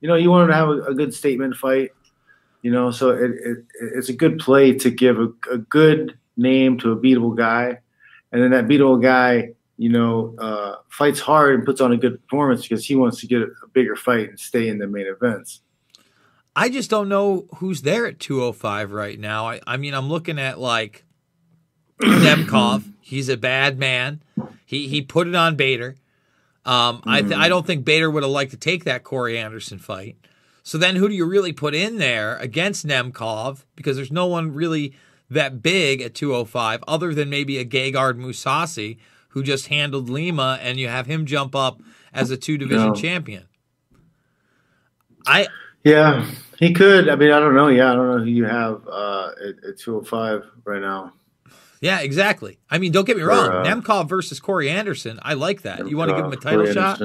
you 0.02 0.08
know 0.08 0.16
you 0.16 0.30
want 0.30 0.50
to 0.50 0.54
have 0.54 0.68
a, 0.68 0.82
a 0.82 0.94
good 0.94 1.14
statement 1.14 1.56
fight. 1.56 1.92
You 2.60 2.70
know, 2.70 2.90
so 2.90 3.10
it, 3.10 3.30
it 3.30 3.58
it's 3.80 4.08
a 4.08 4.12
good 4.12 4.38
play 4.38 4.74
to 4.74 4.90
give 4.90 5.18
a, 5.18 5.28
a, 5.50 5.58
good 5.58 6.18
name 6.36 6.78
to 6.78 6.92
a 6.92 6.96
beatable 6.96 7.36
guy, 7.36 7.78
and 8.30 8.42
then 8.42 8.50
that 8.50 8.66
beatable 8.66 9.02
guy, 9.02 9.50
you 9.78 9.88
know, 9.88 10.34
uh, 10.38 10.76
fights 10.88 11.18
hard 11.18 11.54
and 11.54 11.64
puts 11.64 11.80
on 11.80 11.92
a 11.92 11.96
good 11.96 12.22
performance 12.22 12.62
because 12.62 12.84
he 12.84 12.94
wants 12.94 13.20
to 13.20 13.26
get 13.26 13.42
a, 13.42 13.48
bigger 13.72 13.96
fight 13.96 14.28
and 14.28 14.38
stay 14.38 14.68
in 14.68 14.78
the 14.78 14.86
main 14.86 15.06
events. 15.06 15.62
I 16.54 16.68
just 16.68 16.90
don't 16.90 17.08
know 17.08 17.46
who's 17.56 17.82
there 17.82 18.06
at 18.06 18.20
205 18.20 18.92
right 18.92 19.18
now. 19.18 19.48
I, 19.48 19.60
I 19.66 19.76
mean, 19.78 19.94
I'm 19.94 20.08
looking 20.08 20.38
at 20.38 20.60
like 20.60 21.04
Nemkov. 22.00 22.92
He's 23.00 23.28
a 23.28 23.36
bad 23.36 23.78
man. 23.78 24.22
He 24.66 24.88
he 24.88 25.02
put 25.02 25.26
it 25.26 25.34
on 25.34 25.56
Bader. 25.56 25.96
Um, 26.64 26.98
mm-hmm. 26.98 27.08
I 27.08 27.22
th- 27.22 27.32
I 27.32 27.48
don't 27.48 27.66
think 27.66 27.84
Bader 27.84 28.10
would 28.10 28.22
have 28.22 28.32
liked 28.32 28.52
to 28.52 28.56
take 28.56 28.84
that 28.84 29.04
Corey 29.04 29.38
Anderson 29.38 29.78
fight. 29.78 30.16
So 30.62 30.78
then, 30.78 30.96
who 30.96 31.08
do 31.08 31.14
you 31.14 31.26
really 31.26 31.52
put 31.52 31.74
in 31.74 31.98
there 31.98 32.36
against 32.36 32.86
Nemkov? 32.86 33.64
Because 33.74 33.96
there's 33.96 34.12
no 34.12 34.26
one 34.26 34.54
really 34.54 34.94
that 35.28 35.62
big 35.62 36.00
at 36.00 36.14
205, 36.14 36.84
other 36.86 37.14
than 37.14 37.30
maybe 37.30 37.58
a 37.58 37.64
Gegard 37.64 38.18
Mousasi, 38.18 38.98
who 39.30 39.42
just 39.42 39.68
handled 39.68 40.08
Lima, 40.08 40.58
and 40.60 40.78
you 40.78 40.88
have 40.88 41.06
him 41.06 41.26
jump 41.26 41.54
up 41.54 41.80
as 42.12 42.30
a 42.30 42.36
two 42.36 42.58
division 42.58 42.88
no. 42.88 42.94
champion. 42.94 43.48
I 45.26 45.48
yeah, 45.84 46.30
he 46.58 46.72
could. 46.72 47.08
I 47.08 47.16
mean, 47.16 47.32
I 47.32 47.40
don't 47.40 47.54
know. 47.54 47.68
Yeah, 47.68 47.92
I 47.92 47.94
don't 47.96 48.08
know 48.08 48.18
who 48.18 48.30
you 48.30 48.44
have 48.44 48.86
uh, 48.86 49.30
at, 49.40 49.70
at 49.70 49.78
205 49.78 50.44
right 50.64 50.80
now. 50.80 51.12
Yeah, 51.82 51.98
exactly. 51.98 52.60
I 52.70 52.78
mean, 52.78 52.92
don't 52.92 53.04
get 53.04 53.16
me 53.16 53.24
wrong. 53.24 53.48
uh, 53.48 53.64
Nemkov 53.64 54.08
versus 54.08 54.38
Corey 54.38 54.70
Anderson. 54.70 55.18
I 55.20 55.34
like 55.34 55.62
that. 55.62 55.88
you 55.88 55.96
want 55.96 56.10
to 56.10 56.16
give 56.16 56.24
him 56.24 56.32
a 56.32 56.36
title 56.36 56.60
Corey 56.60 56.72
shot? 56.72 57.02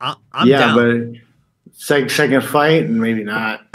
I, 0.00 0.16
am 0.34 0.48
yeah, 0.48 0.58
down. 0.58 1.12
but 1.12 1.20
second 1.72 2.10
second 2.10 2.42
fight, 2.42 2.82
and 2.82 3.00
maybe 3.00 3.22
not. 3.22 3.64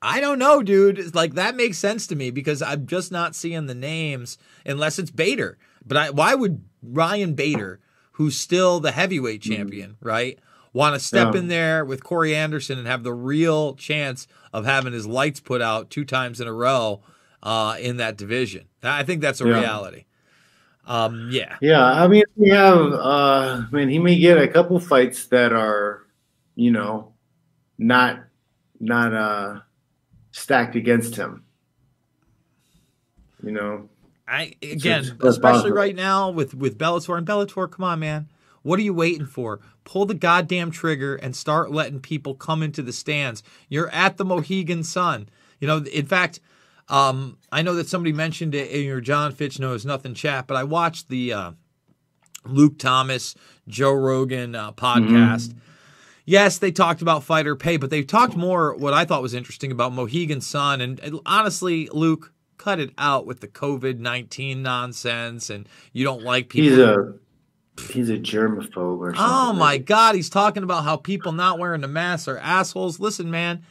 I 0.00 0.20
don't 0.20 0.38
know, 0.38 0.62
dude. 0.62 1.16
Like 1.16 1.34
that 1.34 1.56
makes 1.56 1.78
sense 1.78 2.06
to 2.06 2.14
me 2.14 2.30
because 2.30 2.62
I'm 2.62 2.86
just 2.86 3.10
not 3.10 3.34
seeing 3.34 3.66
the 3.66 3.74
names 3.74 4.38
unless 4.64 5.00
it's 5.00 5.10
Bader. 5.10 5.58
But 5.84 5.96
I, 5.96 6.10
why 6.10 6.36
would 6.36 6.64
Ryan 6.80 7.34
Bader, 7.34 7.80
who's 8.12 8.38
still 8.38 8.78
the 8.78 8.92
heavyweight 8.92 9.44
hmm. 9.44 9.52
champion, 9.52 9.90
mm. 9.90 9.96
right, 10.00 10.38
want 10.72 10.94
to 10.94 11.00
step 11.00 11.34
yeah. 11.34 11.40
in 11.40 11.48
there 11.48 11.84
with 11.84 12.04
Corey 12.04 12.36
Anderson 12.36 12.78
and 12.78 12.86
have 12.86 13.02
the 13.02 13.12
real 13.12 13.74
chance 13.74 14.28
of 14.52 14.64
having 14.64 14.92
his 14.92 15.08
lights 15.08 15.40
put 15.40 15.60
out 15.60 15.90
two 15.90 16.04
times 16.04 16.40
in 16.40 16.46
a 16.46 16.52
row 16.52 17.02
uh, 17.42 17.76
in 17.80 17.96
that 17.98 18.16
division. 18.16 18.66
I 18.82 19.02
think 19.02 19.20
that's 19.20 19.40
a 19.40 19.48
yeah. 19.48 19.60
reality. 19.60 20.04
Um, 20.86 21.28
yeah. 21.30 21.56
Yeah. 21.60 21.84
I 21.84 22.08
mean, 22.08 22.24
we 22.36 22.50
have, 22.50 22.92
uh, 22.92 23.62
I 23.62 23.68
mean, 23.70 23.88
he 23.88 23.98
may 23.98 24.18
get 24.18 24.38
a 24.38 24.48
couple 24.48 24.78
fights 24.80 25.26
that 25.26 25.52
are, 25.52 26.06
you 26.54 26.70
know, 26.70 27.12
not, 27.78 28.24
not, 28.80 29.14
uh, 29.14 29.60
stacked 30.32 30.76
against 30.76 31.14
him. 31.14 31.44
You 33.44 33.52
know, 33.52 33.88
I, 34.26 34.54
again, 34.62 35.04
so 35.04 35.28
especially 35.28 35.72
right 35.72 35.96
now 35.96 36.30
with, 36.30 36.54
with 36.54 36.78
Bellator 36.78 37.18
and 37.18 37.26
Bellator, 37.26 37.70
come 37.70 37.84
on, 37.84 37.98
man. 37.98 38.28
What 38.62 38.78
are 38.78 38.82
you 38.82 38.94
waiting 38.94 39.26
for? 39.26 39.60
Pull 39.84 40.06
the 40.06 40.14
goddamn 40.14 40.70
trigger 40.70 41.16
and 41.16 41.34
start 41.34 41.72
letting 41.72 41.98
people 41.98 42.36
come 42.36 42.62
into 42.62 42.82
the 42.82 42.92
stands. 42.92 43.42
You're 43.68 43.90
at 43.90 44.16
the 44.16 44.24
Mohegan 44.24 44.84
Sun. 44.84 45.28
You 45.58 45.66
know, 45.66 45.78
in 45.78 46.06
fact, 46.06 46.38
um, 46.92 47.38
I 47.50 47.62
know 47.62 47.74
that 47.74 47.88
somebody 47.88 48.12
mentioned 48.12 48.54
it 48.54 48.70
in 48.70 48.84
your 48.84 49.00
John 49.00 49.32
Fitch 49.32 49.58
knows 49.58 49.86
nothing 49.86 50.14
chat, 50.14 50.46
but 50.46 50.56
I 50.56 50.64
watched 50.64 51.08
the 51.08 51.32
uh, 51.32 51.52
Luke 52.44 52.78
Thomas, 52.78 53.34
Joe 53.66 53.92
Rogan 53.94 54.54
uh, 54.54 54.72
podcast. 54.72 55.48
Mm-hmm. 55.48 55.58
Yes, 56.24 56.58
they 56.58 56.70
talked 56.70 57.02
about 57.02 57.24
fighter 57.24 57.56
pay, 57.56 57.78
but 57.78 57.90
they 57.90 58.02
talked 58.02 58.36
more 58.36 58.76
what 58.76 58.92
I 58.92 59.04
thought 59.04 59.22
was 59.22 59.34
interesting 59.34 59.72
about 59.72 59.92
Mohegan 59.92 60.40
Sun. 60.40 60.80
And, 60.80 61.00
and 61.00 61.18
honestly, 61.26 61.88
Luke, 61.92 62.32
cut 62.58 62.78
it 62.78 62.92
out 62.96 63.26
with 63.26 63.40
the 63.40 63.48
COVID 63.48 63.98
nineteen 63.98 64.62
nonsense, 64.62 65.50
and 65.50 65.68
you 65.92 66.04
don't 66.04 66.22
like 66.22 66.48
people. 66.48 66.76
He's 66.76 66.78
a 66.78 67.14
he's 67.92 68.10
a 68.10 68.18
germaphobe 68.18 68.98
or 68.98 69.14
something. 69.14 69.18
Oh 69.18 69.52
my 69.52 69.78
god, 69.78 70.14
he's 70.14 70.30
talking 70.30 70.62
about 70.62 70.84
how 70.84 70.96
people 70.96 71.32
not 71.32 71.58
wearing 71.58 71.80
the 71.80 71.88
mask 71.88 72.28
are 72.28 72.38
assholes. 72.38 73.00
Listen, 73.00 73.30
man, 73.30 73.64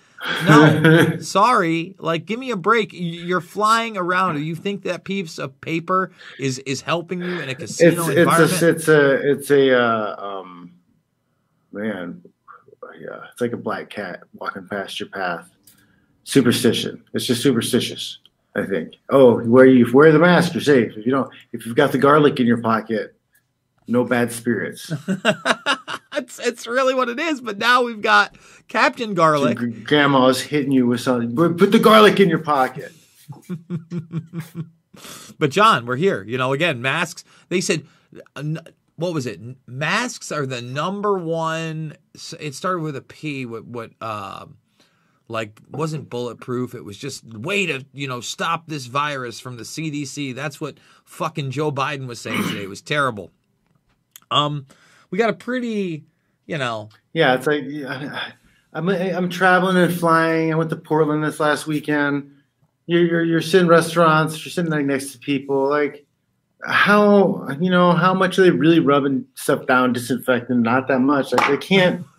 no, 0.45 1.17
sorry. 1.21 1.95
Like, 1.99 2.25
give 2.25 2.39
me 2.39 2.51
a 2.51 2.55
break. 2.55 2.91
You're 2.93 3.41
flying 3.41 3.97
around. 3.97 4.35
Do 4.35 4.41
you 4.41 4.55
think 4.55 4.83
that 4.83 5.03
piece 5.03 5.37
of 5.39 5.59
paper 5.61 6.11
is 6.39 6.59
is 6.59 6.81
helping 6.81 7.21
you 7.21 7.39
in 7.39 7.49
a 7.49 7.55
casino 7.55 8.07
it's, 8.07 8.17
environment? 8.17 8.51
It's 8.51 8.61
a, 8.61 8.69
it's 8.69 8.87
a, 8.87 9.31
it's 9.31 9.51
a, 9.51 9.81
uh, 9.81 10.15
um, 10.17 10.71
man, 11.71 12.21
yeah, 12.99 13.21
it's 13.31 13.41
like 13.41 13.53
a 13.53 13.57
black 13.57 13.89
cat 13.89 14.21
walking 14.33 14.67
past 14.67 14.99
your 14.99 15.09
path. 15.09 15.49
Superstition. 16.23 17.03
It's 17.13 17.25
just 17.25 17.41
superstitious. 17.41 18.19
I 18.55 18.65
think. 18.65 18.95
Oh, 19.09 19.39
where 19.39 19.65
you 19.65 19.89
wear 19.93 20.11
the 20.11 20.19
mask, 20.19 20.53
you're 20.53 20.61
safe. 20.61 20.97
If 20.97 21.05
you 21.05 21.11
don't, 21.11 21.31
if 21.53 21.65
you've 21.65 21.75
got 21.75 21.93
the 21.93 21.97
garlic 21.97 22.39
in 22.39 22.47
your 22.47 22.61
pocket, 22.61 23.15
no 23.87 24.03
bad 24.03 24.31
spirits. 24.31 24.91
it's 26.13 26.39
it's 26.39 26.67
really 26.67 26.93
what 26.93 27.09
it 27.09 27.19
is. 27.19 27.41
But 27.41 27.57
now 27.57 27.83
we've 27.83 28.01
got 28.01 28.35
Captain 28.67 29.13
Garlic. 29.13 29.59
So 29.59 29.67
grandma's 29.83 30.41
hitting 30.41 30.71
you 30.71 30.87
with 30.87 31.01
something. 31.01 31.35
Put 31.35 31.71
the 31.71 31.79
garlic 31.79 32.19
in 32.19 32.29
your 32.29 32.39
pocket. 32.39 32.91
but 35.39 35.49
John, 35.51 35.85
we're 35.85 35.95
here. 35.95 36.23
You 36.23 36.37
know, 36.37 36.53
again, 36.53 36.81
masks. 36.81 37.23
They 37.49 37.61
said, 37.61 37.85
what 38.95 39.13
was 39.13 39.25
it? 39.25 39.39
Masks 39.67 40.31
are 40.31 40.45
the 40.45 40.61
number 40.61 41.17
one. 41.17 41.95
It 42.39 42.55
started 42.55 42.81
with 42.81 42.95
a 42.95 43.01
P. 43.01 43.45
What 43.45 43.65
what? 43.65 43.91
Uh, 43.99 44.47
like 45.31 45.61
wasn't 45.71 46.09
bulletproof. 46.09 46.75
It 46.75 46.83
was 46.83 46.97
just 46.97 47.23
way 47.25 47.65
to 47.65 47.85
you 47.93 48.07
know 48.07 48.21
stop 48.21 48.67
this 48.67 48.85
virus 48.85 49.39
from 49.39 49.57
the 49.57 49.63
CDC. 49.63 50.35
That's 50.35 50.61
what 50.61 50.77
fucking 51.05 51.51
Joe 51.51 51.71
Biden 51.71 52.05
was 52.05 52.19
saying 52.19 52.43
today. 52.43 52.63
It 52.63 52.69
was 52.69 52.81
terrible. 52.81 53.31
Um, 54.29 54.67
we 55.11 55.17
got 55.17 55.29
a 55.29 55.33
pretty, 55.33 56.05
you 56.47 56.57
know. 56.57 56.89
Yeah, 57.13 57.35
it's 57.35 57.45
like 57.45 57.65
I'm 58.73 58.89
I'm 58.89 59.29
traveling 59.29 59.77
and 59.77 59.93
flying. 59.93 60.51
I 60.51 60.55
went 60.55 60.69
to 60.71 60.77
Portland 60.77 61.23
this 61.23 61.39
last 61.39 61.67
weekend. 61.67 62.31
You're 62.87 63.05
you're, 63.05 63.23
you're 63.23 63.41
sitting 63.41 63.65
in 63.65 63.69
restaurants. 63.69 64.43
You're 64.43 64.51
sitting 64.51 64.71
like 64.71 64.85
next 64.85 65.11
to 65.11 65.19
people. 65.19 65.69
Like 65.69 66.05
how 66.63 67.47
you 67.59 67.69
know 67.69 67.91
how 67.91 68.13
much 68.13 68.39
are 68.39 68.43
they 68.43 68.51
really 68.51 68.79
rubbing 68.79 69.25
stuff 69.35 69.67
down, 69.67 69.93
disinfecting? 69.93 70.61
Not 70.61 70.87
that 70.87 70.99
much. 70.99 71.33
Like 71.33 71.47
they 71.47 71.57
can't. 71.57 72.05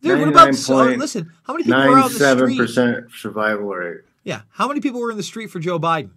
Dude, 0.00 0.20
what 0.20 0.28
about 0.28 0.54
so, 0.54 0.78
oh, 0.78 0.84
listen? 0.94 1.32
How 1.42 1.54
many 1.54 1.64
people 1.64 1.80
were 1.80 1.98
out 1.98 2.12
in 2.12 2.18
the 2.18 2.36
street? 2.36 2.56
percent 2.56 3.06
survival 3.18 3.66
rate. 3.66 4.02
Yeah, 4.22 4.42
how 4.50 4.68
many 4.68 4.80
people 4.80 5.00
were 5.00 5.10
in 5.10 5.16
the 5.16 5.24
street 5.24 5.48
for 5.48 5.58
Joe 5.58 5.80
Biden 5.80 6.10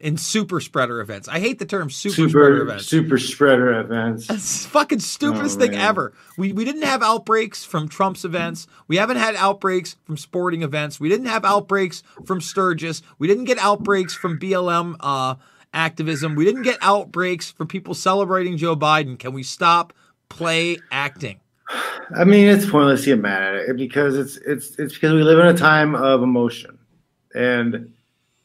in 0.00 0.16
super 0.16 0.60
spreader 0.60 1.00
events? 1.00 1.28
I 1.28 1.40
hate 1.40 1.58
the 1.58 1.64
term 1.66 1.90
super, 1.90 2.28
spreader 2.28 2.62
events. 2.62 2.86
super 2.86 3.18
spreader 3.18 3.80
events. 3.80 4.26
The 4.28 4.38
fucking 4.68 5.00
stupidest 5.00 5.56
Oh, 5.58 5.60
thing 5.60 5.74
ever. 5.74 6.12
We 6.36 6.52
we 6.52 6.64
didn't 6.64 6.82
have 6.82 7.02
outbreaks 7.02 7.64
from 7.64 7.88
Trump's 7.88 8.24
events. 8.24 8.66
We 8.86 8.96
haven't 8.96 9.16
had 9.16 9.34
outbreaks 9.36 9.96
from 10.04 10.16
sporting 10.16 10.62
events. 10.62 11.00
We 11.00 11.08
didn't 11.08 11.26
have 11.26 11.44
outbreaks 11.44 12.02
from 12.24 12.40
Sturgis. 12.40 13.02
We 13.18 13.26
didn't 13.28 13.44
get 13.44 13.58
outbreaks 13.58 14.14
from 14.14 14.38
BLM 14.38 14.96
uh, 15.00 15.34
activism. 15.74 16.34
We 16.34 16.44
didn't 16.44 16.62
get 16.62 16.78
outbreaks 16.80 17.50
from 17.50 17.66
people 17.68 17.94
celebrating 17.94 18.56
Joe 18.56 18.76
Biden. 18.76 19.18
Can 19.18 19.32
we 19.32 19.42
stop 19.42 19.92
play 20.28 20.78
acting? 20.90 21.40
I 22.16 22.24
mean, 22.24 22.48
it's 22.48 22.64
pointless 22.68 23.00
to 23.04 23.10
get 23.10 23.20
mad 23.20 23.42
at 23.42 23.54
it 23.68 23.76
because 23.76 24.16
it's 24.16 24.36
it's 24.38 24.78
it's 24.78 24.94
because 24.94 25.12
we 25.12 25.22
live 25.22 25.38
in 25.38 25.46
a 25.46 25.54
time 25.56 25.94
of 25.94 26.22
emotion, 26.22 26.78
and 27.34 27.92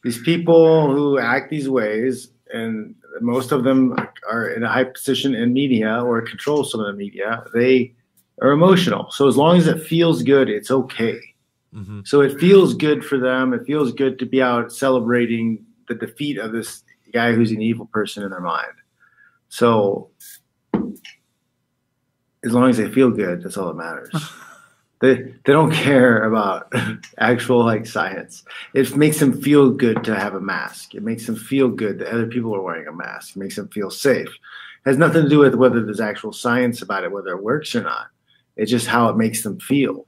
these 0.03 0.21
people 0.21 0.93
who 0.93 1.17
act 1.17 1.49
these 1.49 1.69
ways, 1.69 2.29
and 2.53 2.95
most 3.21 3.51
of 3.51 3.63
them 3.63 3.95
are 4.29 4.49
in 4.49 4.63
a 4.63 4.67
high 4.67 4.83
position 4.83 5.33
in 5.33 5.53
media 5.53 6.01
or 6.03 6.21
control 6.21 6.63
some 6.63 6.81
of 6.81 6.87
the 6.87 6.93
media. 6.93 7.43
They 7.53 7.93
are 8.41 8.51
emotional. 8.51 9.09
So 9.11 9.27
as 9.27 9.37
long 9.37 9.57
as 9.57 9.67
it 9.67 9.83
feels 9.83 10.21
good, 10.23 10.49
it's 10.49 10.71
okay. 10.71 11.19
Mm-hmm. 11.73 12.01
So 12.05 12.21
it 12.21 12.39
feels 12.39 12.73
good 12.73 13.03
for 13.03 13.17
them. 13.17 13.53
It 13.53 13.65
feels 13.65 13.93
good 13.93 14.19
to 14.19 14.25
be 14.25 14.41
out 14.41 14.71
celebrating 14.71 15.65
the 15.87 15.95
defeat 15.95 16.37
of 16.37 16.51
this 16.51 16.83
guy 17.13 17.33
who's 17.33 17.51
an 17.51 17.61
evil 17.61 17.85
person 17.87 18.23
in 18.23 18.29
their 18.29 18.41
mind. 18.41 18.73
So 19.49 20.09
as 22.43 22.51
long 22.51 22.69
as 22.69 22.77
they 22.77 22.89
feel 22.89 23.09
good, 23.09 23.43
that's 23.43 23.57
all 23.57 23.67
that 23.67 23.75
matters. 23.75 24.13
they 25.03 25.15
they 25.15 25.51
don't 25.51 25.71
care 25.87 26.23
about 26.23 26.71
actual 27.17 27.63
like 27.65 27.85
science. 27.85 28.43
It 28.73 28.95
makes 28.95 29.19
them 29.19 29.41
feel 29.41 29.69
good 29.69 30.03
to 30.05 30.15
have 30.15 30.33
a 30.33 30.41
mask. 30.41 30.95
It 30.95 31.03
makes 31.03 31.25
them 31.25 31.35
feel 31.35 31.67
good 31.67 31.99
that 31.99 32.07
other 32.07 32.27
people 32.27 32.55
are 32.55 32.61
wearing 32.61 32.87
a 32.87 32.93
mask. 32.93 33.35
It 33.35 33.39
makes 33.39 33.57
them 33.57 33.67
feel 33.67 33.89
safe. 33.89 34.29
It 34.29 34.89
has 34.89 34.97
nothing 34.97 35.23
to 35.23 35.29
do 35.29 35.39
with 35.39 35.55
whether 35.55 35.83
there's 35.83 35.99
actual 35.99 36.31
science 36.31 36.81
about 36.81 37.03
it, 37.03 37.11
whether 37.11 37.35
it 37.35 37.43
works 37.43 37.75
or 37.75 37.83
not. 37.83 38.07
It's 38.55 38.71
just 38.71 38.87
how 38.87 39.09
it 39.09 39.17
makes 39.17 39.43
them 39.43 39.59
feel. 39.59 40.07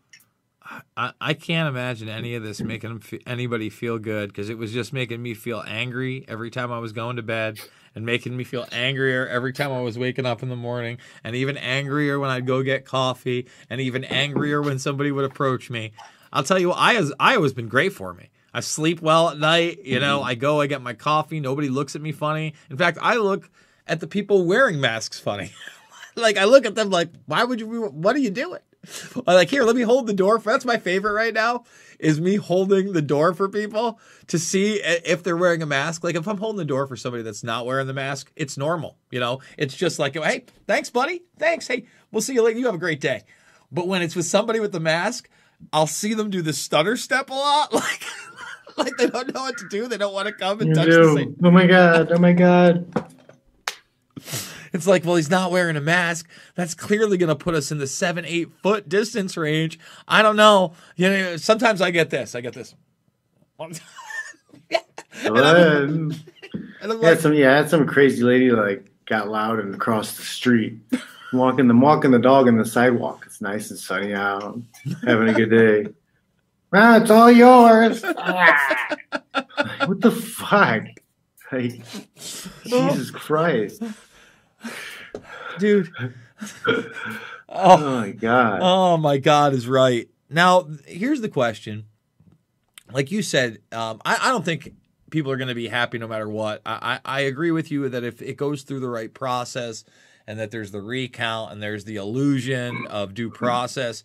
I, 0.98 1.12
I 1.20 1.34
can't 1.34 1.70
imagine 1.70 2.10
any 2.10 2.36
of 2.36 2.44
this 2.44 2.62
making 2.62 3.04
anybody 3.28 3.70
feel 3.70 4.00
good 4.00 4.30
because 4.30 4.50
it 4.50 4.58
was 4.58 4.72
just 4.72 4.94
making 4.94 5.22
me 5.22 5.34
feel 5.34 5.64
angry 5.66 6.26
every 6.28 6.50
time 6.50 6.72
I 6.72 6.80
was 6.80 6.92
going 6.92 7.18
to 7.18 7.22
bed 7.22 7.60
and 7.96 8.06
making 8.06 8.36
me 8.36 8.44
feel 8.44 8.68
angrier 8.72 9.28
every 9.28 9.54
time 9.54 9.72
I 9.72 9.82
was 9.82 9.98
waking 9.98 10.26
up 10.26 10.44
in 10.44 10.50
the 10.50 10.56
morning 10.56 10.98
and 11.24 11.36
even 11.36 11.58
angrier 11.58 12.20
when 12.20 12.30
I'd 12.30 12.46
go 12.46 12.62
get 12.62 12.86
coffee 12.86 13.48
and 13.70 13.82
even 13.82 14.04
angrier 14.04 14.62
when 14.62 14.78
somebody 14.78 15.12
would 15.12 15.26
approach 15.26 15.70
me. 15.70 15.94
I'll 16.32 16.44
tell 16.44 16.60
you 16.60 16.70
what, 16.70 16.78
Iowa's, 16.78 17.14
Iowa's 17.20 17.54
been 17.54 17.70
great 17.70 17.94
for 17.94 18.14
me. 18.14 18.30
I 18.54 18.60
sleep 18.60 19.02
well 19.02 19.30
at 19.30 19.38
night. 19.38 19.84
You 19.84 20.00
know, 20.00 20.20
mm-hmm. 20.20 20.30
I 20.30 20.36
go, 20.36 20.62
I 20.62 20.68
get 20.68 20.82
my 20.82 20.94
coffee. 20.94 21.40
Nobody 21.40 21.70
looks 21.70 21.96
at 21.96 22.02
me 22.02 22.12
funny. 22.12 22.54
In 22.70 22.78
fact, 22.78 22.98
I 23.02 23.16
look 23.16 23.50
at 23.88 24.00
the 24.00 24.08
people 24.08 24.46
wearing 24.46 24.80
masks 24.80 25.20
funny. 25.20 25.52
like 26.16 26.38
I 26.38 26.46
look 26.46 26.66
at 26.66 26.76
them 26.76 26.90
like, 26.90 27.10
why 27.26 27.44
would 27.44 27.60
you? 27.60 27.88
What 27.88 28.16
are 28.16 28.20
you 28.20 28.32
doing? 28.32 28.62
I'm 29.28 29.36
like 29.36 29.50
here, 29.50 29.64
let 29.64 29.76
me 29.76 29.82
hold 29.84 30.08
the 30.08 30.14
door. 30.14 30.40
For, 30.40 30.52
that's 30.52 30.66
my 30.66 30.78
favorite 30.78 31.14
right 31.14 31.34
now. 31.34 31.64
Is 32.00 32.20
me 32.20 32.36
holding 32.36 32.92
the 32.92 33.02
door 33.02 33.34
for 33.34 33.48
people 33.48 34.00
to 34.28 34.38
see 34.38 34.82
if 34.84 35.24
they're 35.24 35.38
wearing 35.38 35.62
a 35.62 35.66
mask. 35.66 36.04
Like 36.04 36.16
if 36.16 36.28
I'm 36.28 36.38
holding 36.38 36.58
the 36.58 36.66
door 36.66 36.88
for 36.88 36.98
somebody 36.98 37.24
that's 37.24 37.44
not 37.44 37.66
wearing 37.66 37.88
the 37.88 37.94
mask, 37.94 38.32
it's 38.36 38.58
normal. 38.58 38.98
You 39.12 39.22
know, 39.22 39.40
it's 39.58 39.76
just 39.76 39.98
like, 39.98 40.16
hey, 40.16 40.44
thanks, 40.68 40.90
buddy. 40.90 41.24
Thanks. 41.40 41.68
Hey, 41.68 41.86
we'll 42.12 42.22
see 42.22 42.34
you 42.34 42.42
later. 42.44 42.60
You 42.60 42.66
have 42.66 42.76
a 42.76 42.80
great 42.80 43.00
day. 43.00 43.24
But 43.72 43.88
when 43.88 44.02
it's 44.02 44.16
with 44.16 44.26
somebody 44.26 44.60
with 44.60 44.74
the 44.74 44.80
mask, 44.82 45.30
I'll 45.72 45.88
see 45.88 46.14
them 46.14 46.30
do 46.30 46.42
the 46.42 46.54
stutter 46.54 46.98
step 46.98 47.30
a 47.30 47.34
lot. 47.34 47.72
Like, 48.78 48.88
like 48.90 48.98
they 48.98 49.08
don't 49.08 49.34
know 49.34 49.44
what 49.44 49.58
to 49.60 49.70
do. 49.70 49.88
They 49.88 49.98
don't 49.98 50.14
want 50.14 50.28
to 50.28 50.34
come 50.34 50.60
and 50.60 50.68
You 50.68 50.76
touch 50.76 50.88
the 50.88 50.92
do. 50.92 51.16
same. 51.16 51.36
Oh 51.46 51.50
my 51.50 51.66
god! 51.66 52.12
Oh 52.12 52.18
my 52.18 52.34
god! 52.34 53.15
It's 54.76 54.88
like, 54.88 55.06
well, 55.06 55.16
he's 55.16 55.30
not 55.30 55.52
wearing 55.52 55.78
a 55.78 55.82
mask. 55.82 56.30
That's 56.56 56.76
clearly 56.76 57.18
going 57.18 57.30
to 57.30 57.36
put 57.36 57.56
us 57.56 57.72
in 57.72 57.78
the 57.78 57.88
seven, 57.88 58.26
eight 58.26 58.52
foot 58.62 58.90
distance 58.90 59.38
range. 59.38 59.80
I 60.08 60.22
don't 60.22 60.36
know. 60.36 60.74
You 60.98 61.10
know, 61.10 61.38
sometimes 61.38 61.82
I 61.82 61.92
get 61.92 62.10
this. 62.10 62.36
I 62.36 62.42
get 62.42 62.54
this. 62.54 62.76
and 63.60 63.80
I'm, 65.24 65.32
And 65.34 66.26
and 66.82 67.02
yeah, 67.02 67.10
like, 67.10 67.20
some 67.20 67.34
yeah, 67.34 67.54
I 67.54 67.58
had 67.58 67.70
some 67.70 67.88
crazy 67.88 68.22
lady 68.22 68.52
like 68.52 68.92
got 69.06 69.30
loud 69.30 69.60
and 69.60 69.80
crossed 69.80 70.18
the 70.18 70.24
street, 70.24 70.78
walking 71.32 71.68
the 71.68 71.76
walking 71.76 72.12
the 72.12 72.20
dog 72.20 72.48
on 72.48 72.58
the 72.58 72.66
sidewalk. 72.66 73.24
It's 73.26 73.42
nice 73.42 73.70
and 73.70 73.80
sunny 73.80 74.14
out, 74.14 74.60
having 75.06 75.30
a 75.30 75.34
good 75.34 75.50
day. 75.50 75.88
Ah, 76.78 76.98
it's 76.98 77.10
all 77.10 77.32
yours. 77.32 78.04
Ah. 78.04 78.98
Like, 79.34 79.88
what 79.88 80.02
the 80.02 80.12
fuck? 80.12 80.84
Like, 81.50 81.82
Jesus 82.66 83.12
Christ! 83.12 83.82
Dude. 85.60 85.92
Oh 87.48 87.78
my 87.78 88.12
god! 88.12 88.60
Oh 88.62 88.98
my 88.98 89.18
God 89.18 89.54
is 89.54 89.68
right. 89.68 90.10
Now, 90.30 90.68
here's 90.86 91.22
the 91.22 91.30
question. 91.30 91.86
Like 92.92 93.12
you 93.12 93.22
said, 93.22 93.60
um, 93.72 94.02
I, 94.04 94.18
I 94.24 94.30
don't 94.30 94.44
think 94.44 94.74
people 95.10 95.32
are 95.32 95.38
going 95.38 95.48
to 95.48 95.56
be 95.56 95.68
happy 95.68 95.98
no 95.98 96.08
matter 96.08 96.28
what. 96.28 96.62
I, 96.66 97.00
I, 97.06 97.20
I 97.20 97.20
agree 97.22 97.52
with 97.52 97.72
you 97.72 97.88
that 97.90 98.04
if 98.04 98.22
it 98.22 98.36
goes 98.36 98.64
through 98.64 98.82
the 98.82 98.90
right 98.90 99.14
process 99.14 99.86
and 100.28 100.40
that 100.40 100.52
there's 100.52 100.72
the 100.72 100.82
recount 100.82 101.52
and 101.54 101.64
there's 101.64 101.86
the 101.86 101.96
illusion 101.96 102.86
of 102.88 103.14
due 103.14 103.30
process, 103.30 104.04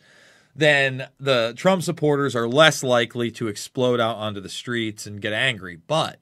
then 0.54 1.08
the 1.18 1.54
Trump 1.56 1.82
supporters 1.82 2.36
are 2.36 2.48
less 2.48 2.82
likely 2.82 3.30
to 3.32 3.48
explode 3.48 4.00
out 4.00 4.16
onto 4.16 4.40
the 4.40 4.48
streets 4.48 5.06
and 5.06 5.20
get 5.20 5.32
angry. 5.32 5.76
But 5.76 6.20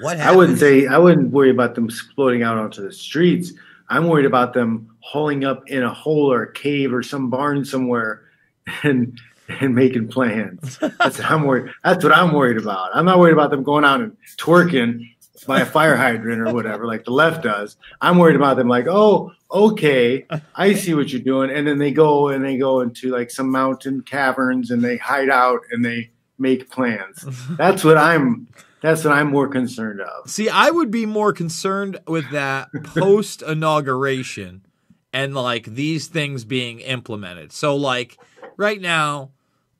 what? 0.00 0.20
I 0.20 0.34
wouldn't 0.34 0.58
say 0.58 0.86
I 0.86 0.98
wouldn't 0.98 1.30
worry 1.30 1.50
about 1.50 1.74
them 1.74 1.86
exploding 1.86 2.42
out 2.42 2.58
onto 2.58 2.82
the 2.82 2.92
streets. 2.92 3.52
I'm 3.88 4.06
worried 4.06 4.26
about 4.26 4.52
them 4.52 4.88
holing 5.00 5.44
up 5.44 5.68
in 5.68 5.82
a 5.82 5.92
hole 5.92 6.32
or 6.32 6.44
a 6.44 6.52
cave 6.52 6.94
or 6.94 7.02
some 7.02 7.28
barn 7.28 7.64
somewhere 7.64 8.22
and 8.82 9.18
and 9.48 9.74
making 9.74 10.08
plans. 10.08 10.78
That's 10.78 11.18
what 11.18 11.30
I'm 11.30 11.44
worried. 11.44 11.72
That's 11.82 12.04
what 12.04 12.12
I'm 12.12 12.32
worried 12.32 12.58
about. 12.58 12.90
I'm 12.94 13.04
not 13.04 13.18
worried 13.18 13.32
about 13.32 13.50
them 13.50 13.64
going 13.64 13.84
out 13.84 14.00
and 14.00 14.16
twerking 14.36 15.08
by 15.46 15.60
a 15.60 15.66
fire 15.66 15.96
hydrant 15.96 16.40
or 16.40 16.52
whatever, 16.52 16.86
like 16.86 17.04
the 17.04 17.10
left 17.10 17.42
does. 17.42 17.76
I'm 18.00 18.18
worried 18.18 18.36
about 18.36 18.56
them 18.56 18.68
like, 18.68 18.86
oh, 18.86 19.32
okay, 19.50 20.26
I 20.54 20.74
see 20.74 20.94
what 20.94 21.10
you're 21.10 21.22
doing, 21.22 21.50
and 21.50 21.66
then 21.66 21.78
they 21.78 21.90
go 21.90 22.28
and 22.28 22.44
they 22.44 22.56
go 22.56 22.80
into 22.80 23.10
like 23.10 23.30
some 23.30 23.50
mountain 23.50 24.02
caverns 24.02 24.70
and 24.70 24.82
they 24.82 24.96
hide 24.96 25.30
out 25.30 25.60
and 25.70 25.84
they 25.84 26.10
make 26.38 26.70
plans. 26.70 27.24
That's 27.50 27.84
what 27.84 27.98
I'm. 27.98 28.46
That's 28.82 29.04
what 29.04 29.12
I'm 29.12 29.28
more 29.28 29.48
concerned 29.48 30.00
of. 30.00 30.30
See, 30.30 30.48
I 30.48 30.70
would 30.70 30.90
be 30.90 31.06
more 31.06 31.32
concerned 31.32 31.98
with 32.06 32.30
that 32.30 32.68
post 32.84 33.42
inauguration 33.42 34.64
and 35.12 35.34
like 35.34 35.64
these 35.64 36.06
things 36.06 36.44
being 36.44 36.80
implemented. 36.80 37.52
So 37.52 37.76
like 37.76 38.18
right 38.56 38.80
now, 38.80 39.30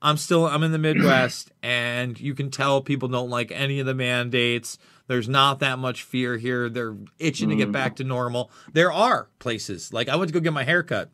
I'm 0.02 0.16
still 0.16 0.46
I'm 0.46 0.62
in 0.62 0.72
the 0.72 0.78
Midwest 0.78 1.52
and 1.62 2.18
you 2.20 2.34
can 2.34 2.50
tell 2.50 2.80
people 2.80 3.08
don't 3.08 3.30
like 3.30 3.50
any 3.52 3.80
of 3.80 3.86
the 3.86 3.94
mandates. 3.94 4.78
There's 5.06 5.28
not 5.28 5.58
that 5.58 5.78
much 5.78 6.02
fear 6.02 6.36
here. 6.36 6.68
They're 6.68 6.96
itching 7.18 7.48
to 7.48 7.56
get 7.56 7.70
mm. 7.70 7.72
back 7.72 7.96
to 7.96 8.04
normal. 8.04 8.50
There 8.72 8.92
are 8.92 9.28
places 9.38 9.92
like 9.92 10.08
I 10.08 10.16
went 10.16 10.28
to 10.28 10.32
go 10.32 10.40
get 10.40 10.52
my 10.52 10.64
hair 10.64 10.82
cut 10.82 11.10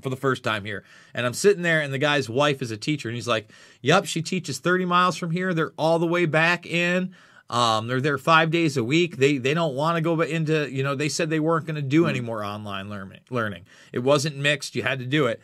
for 0.00 0.10
the 0.10 0.16
first 0.16 0.42
time 0.42 0.64
here. 0.64 0.84
And 1.14 1.26
I'm 1.26 1.34
sitting 1.34 1.62
there, 1.62 1.80
and 1.80 1.92
the 1.92 1.98
guy's 1.98 2.28
wife 2.28 2.62
is 2.62 2.70
a 2.70 2.76
teacher, 2.76 3.08
and 3.08 3.14
he's 3.14 3.28
like, 3.28 3.50
Yep, 3.82 4.06
she 4.06 4.22
teaches 4.22 4.58
30 4.58 4.84
miles 4.84 5.16
from 5.16 5.30
here. 5.30 5.54
They're 5.54 5.72
all 5.76 5.98
the 5.98 6.06
way 6.06 6.26
back 6.26 6.66
in. 6.66 7.14
Um, 7.50 7.88
they're 7.88 8.00
there 8.00 8.16
five 8.16 8.52
days 8.52 8.76
a 8.76 8.84
week. 8.84 9.16
They 9.16 9.38
they 9.38 9.54
don't 9.54 9.74
want 9.74 9.96
to 9.96 10.00
go 10.00 10.20
into, 10.20 10.70
you 10.70 10.84
know, 10.84 10.94
they 10.94 11.08
said 11.08 11.30
they 11.30 11.40
weren't 11.40 11.66
going 11.66 11.74
to 11.74 11.82
do 11.82 12.06
any 12.06 12.20
more 12.20 12.44
online 12.44 12.88
learning 12.88 13.20
learning. 13.28 13.64
It 13.92 14.00
wasn't 14.00 14.36
mixed, 14.36 14.76
you 14.76 14.84
had 14.84 15.00
to 15.00 15.06
do 15.06 15.26
it. 15.26 15.40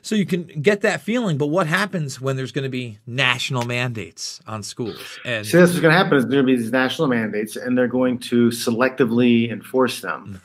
So 0.00 0.14
you 0.14 0.26
can 0.26 0.42
get 0.44 0.82
that 0.82 1.00
feeling, 1.00 1.38
but 1.38 1.46
what 1.46 1.66
happens 1.66 2.20
when 2.20 2.36
there's 2.36 2.52
going 2.52 2.64
to 2.64 2.68
be 2.68 2.98
national 3.06 3.64
mandates 3.64 4.38
on 4.46 4.62
schools? 4.62 5.18
And 5.24 5.46
See, 5.46 5.56
that's 5.56 5.70
what's 5.70 5.80
going 5.80 5.92
to 5.92 5.96
happen. 5.98 6.18
Is 6.18 6.24
there 6.24 6.42
going 6.42 6.46
to 6.46 6.56
be 6.56 6.62
these 6.62 6.70
national 6.70 7.08
mandates, 7.08 7.56
and 7.56 7.76
they're 7.76 7.88
going 7.88 8.18
to 8.18 8.48
selectively 8.48 9.50
enforce 9.50 10.02
them. 10.02 10.42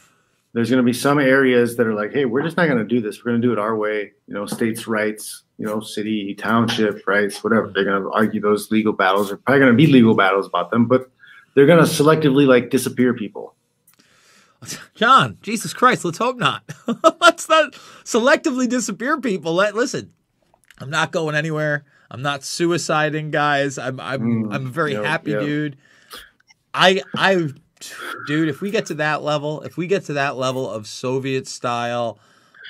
There's 0.54 0.70
going 0.70 0.84
to 0.84 0.86
be 0.86 0.94
some 0.94 1.20
areas 1.20 1.78
that 1.78 1.86
are 1.86 1.94
like, 1.94 2.12
"Hey, 2.12 2.26
we're 2.26 2.42
just 2.42 2.58
not 2.58 2.68
going 2.68 2.80
to 2.80 2.86
do 2.86 3.02
this. 3.02 3.24
We're 3.24 3.32
going 3.32 3.42
to 3.42 3.48
do 3.48 3.54
it 3.54 3.60
our 3.60 3.76
way." 3.76 4.12
You 4.28 4.34
know, 4.34 4.46
states' 4.46 4.88
rights. 4.88 5.44
You 5.58 5.66
know, 5.66 5.82
city, 5.82 6.36
township 6.36 7.06
rights, 7.06 7.44
whatever. 7.44 7.72
They're 7.74 7.84
going 7.84 8.02
to 8.02 8.10
argue 8.12 8.40
those 8.40 8.72
legal 8.72 8.94
battles. 8.94 9.28
They're 9.28 9.38
probably 9.38 9.60
going 9.60 9.74
to 9.74 9.78
be 9.78 9.88
legal 9.88 10.16
battles 10.16 10.48
about 10.48 10.72
them, 10.72 10.88
but 10.88 11.12
they're 11.54 11.66
going 11.66 11.84
to 11.84 11.92
selectively 11.92 12.48
like 12.48 12.70
disappear 12.70 13.14
people. 13.14 13.56
John, 14.96 15.38
Jesus 15.42 15.74
Christ, 15.74 16.04
let's 16.04 16.18
hope 16.18 16.38
not. 16.38 16.64
let's 17.22 17.48
not 17.48 17.74
selectively 18.04 18.68
disappear 18.68 19.20
people. 19.20 19.54
Let 19.54 19.76
listen. 19.76 20.14
I'm 20.80 20.90
not 20.90 21.12
going 21.12 21.36
anywhere. 21.36 21.86
I'm 22.12 22.22
not 22.22 22.42
suiciding, 22.42 23.32
guys. 23.32 23.78
I'm 23.78 24.00
I'm 24.00 24.22
Mm, 24.22 24.54
I'm 24.54 24.66
a 24.68 24.70
very 24.70 24.94
yep, 24.94 25.06
happy 25.06 25.32
yep. 25.32 25.42
dude. 25.42 25.78
I 26.74 27.02
I 27.16 27.50
dude, 28.28 28.50
if 28.50 28.62
we 28.62 28.72
get 28.72 28.88
to 28.88 28.96
that 28.96 29.24
level, 29.24 29.62
if 29.62 29.78
we 29.78 29.88
get 29.88 30.06
to 30.06 30.14
that 30.14 30.36
level 30.38 30.70
of 30.70 30.88
Soviet 30.88 31.48
style 31.48 32.20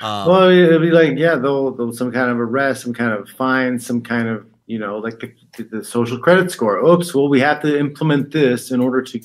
Um, 0.01 0.27
well, 0.27 0.49
it'll 0.49 0.79
be 0.79 0.91
like 0.91 1.17
yeah, 1.17 1.35
they'll, 1.35 1.71
they'll 1.71 1.91
some 1.91 2.11
kind 2.11 2.31
of 2.31 2.39
arrest, 2.39 2.83
some 2.83 2.93
kind 2.93 3.11
of 3.11 3.29
fine, 3.29 3.79
some 3.79 4.01
kind 4.01 4.27
of 4.27 4.45
you 4.65 4.79
know 4.79 4.97
like 4.97 5.19
the, 5.19 5.63
the 5.63 5.83
social 5.83 6.17
credit 6.17 6.51
score. 6.51 6.77
Oops, 6.77 7.13
well 7.13 7.27
we 7.27 7.39
have 7.41 7.61
to 7.63 7.77
implement 7.77 8.31
this 8.31 8.71
in 8.71 8.79
order 8.79 9.01
to 9.01 9.19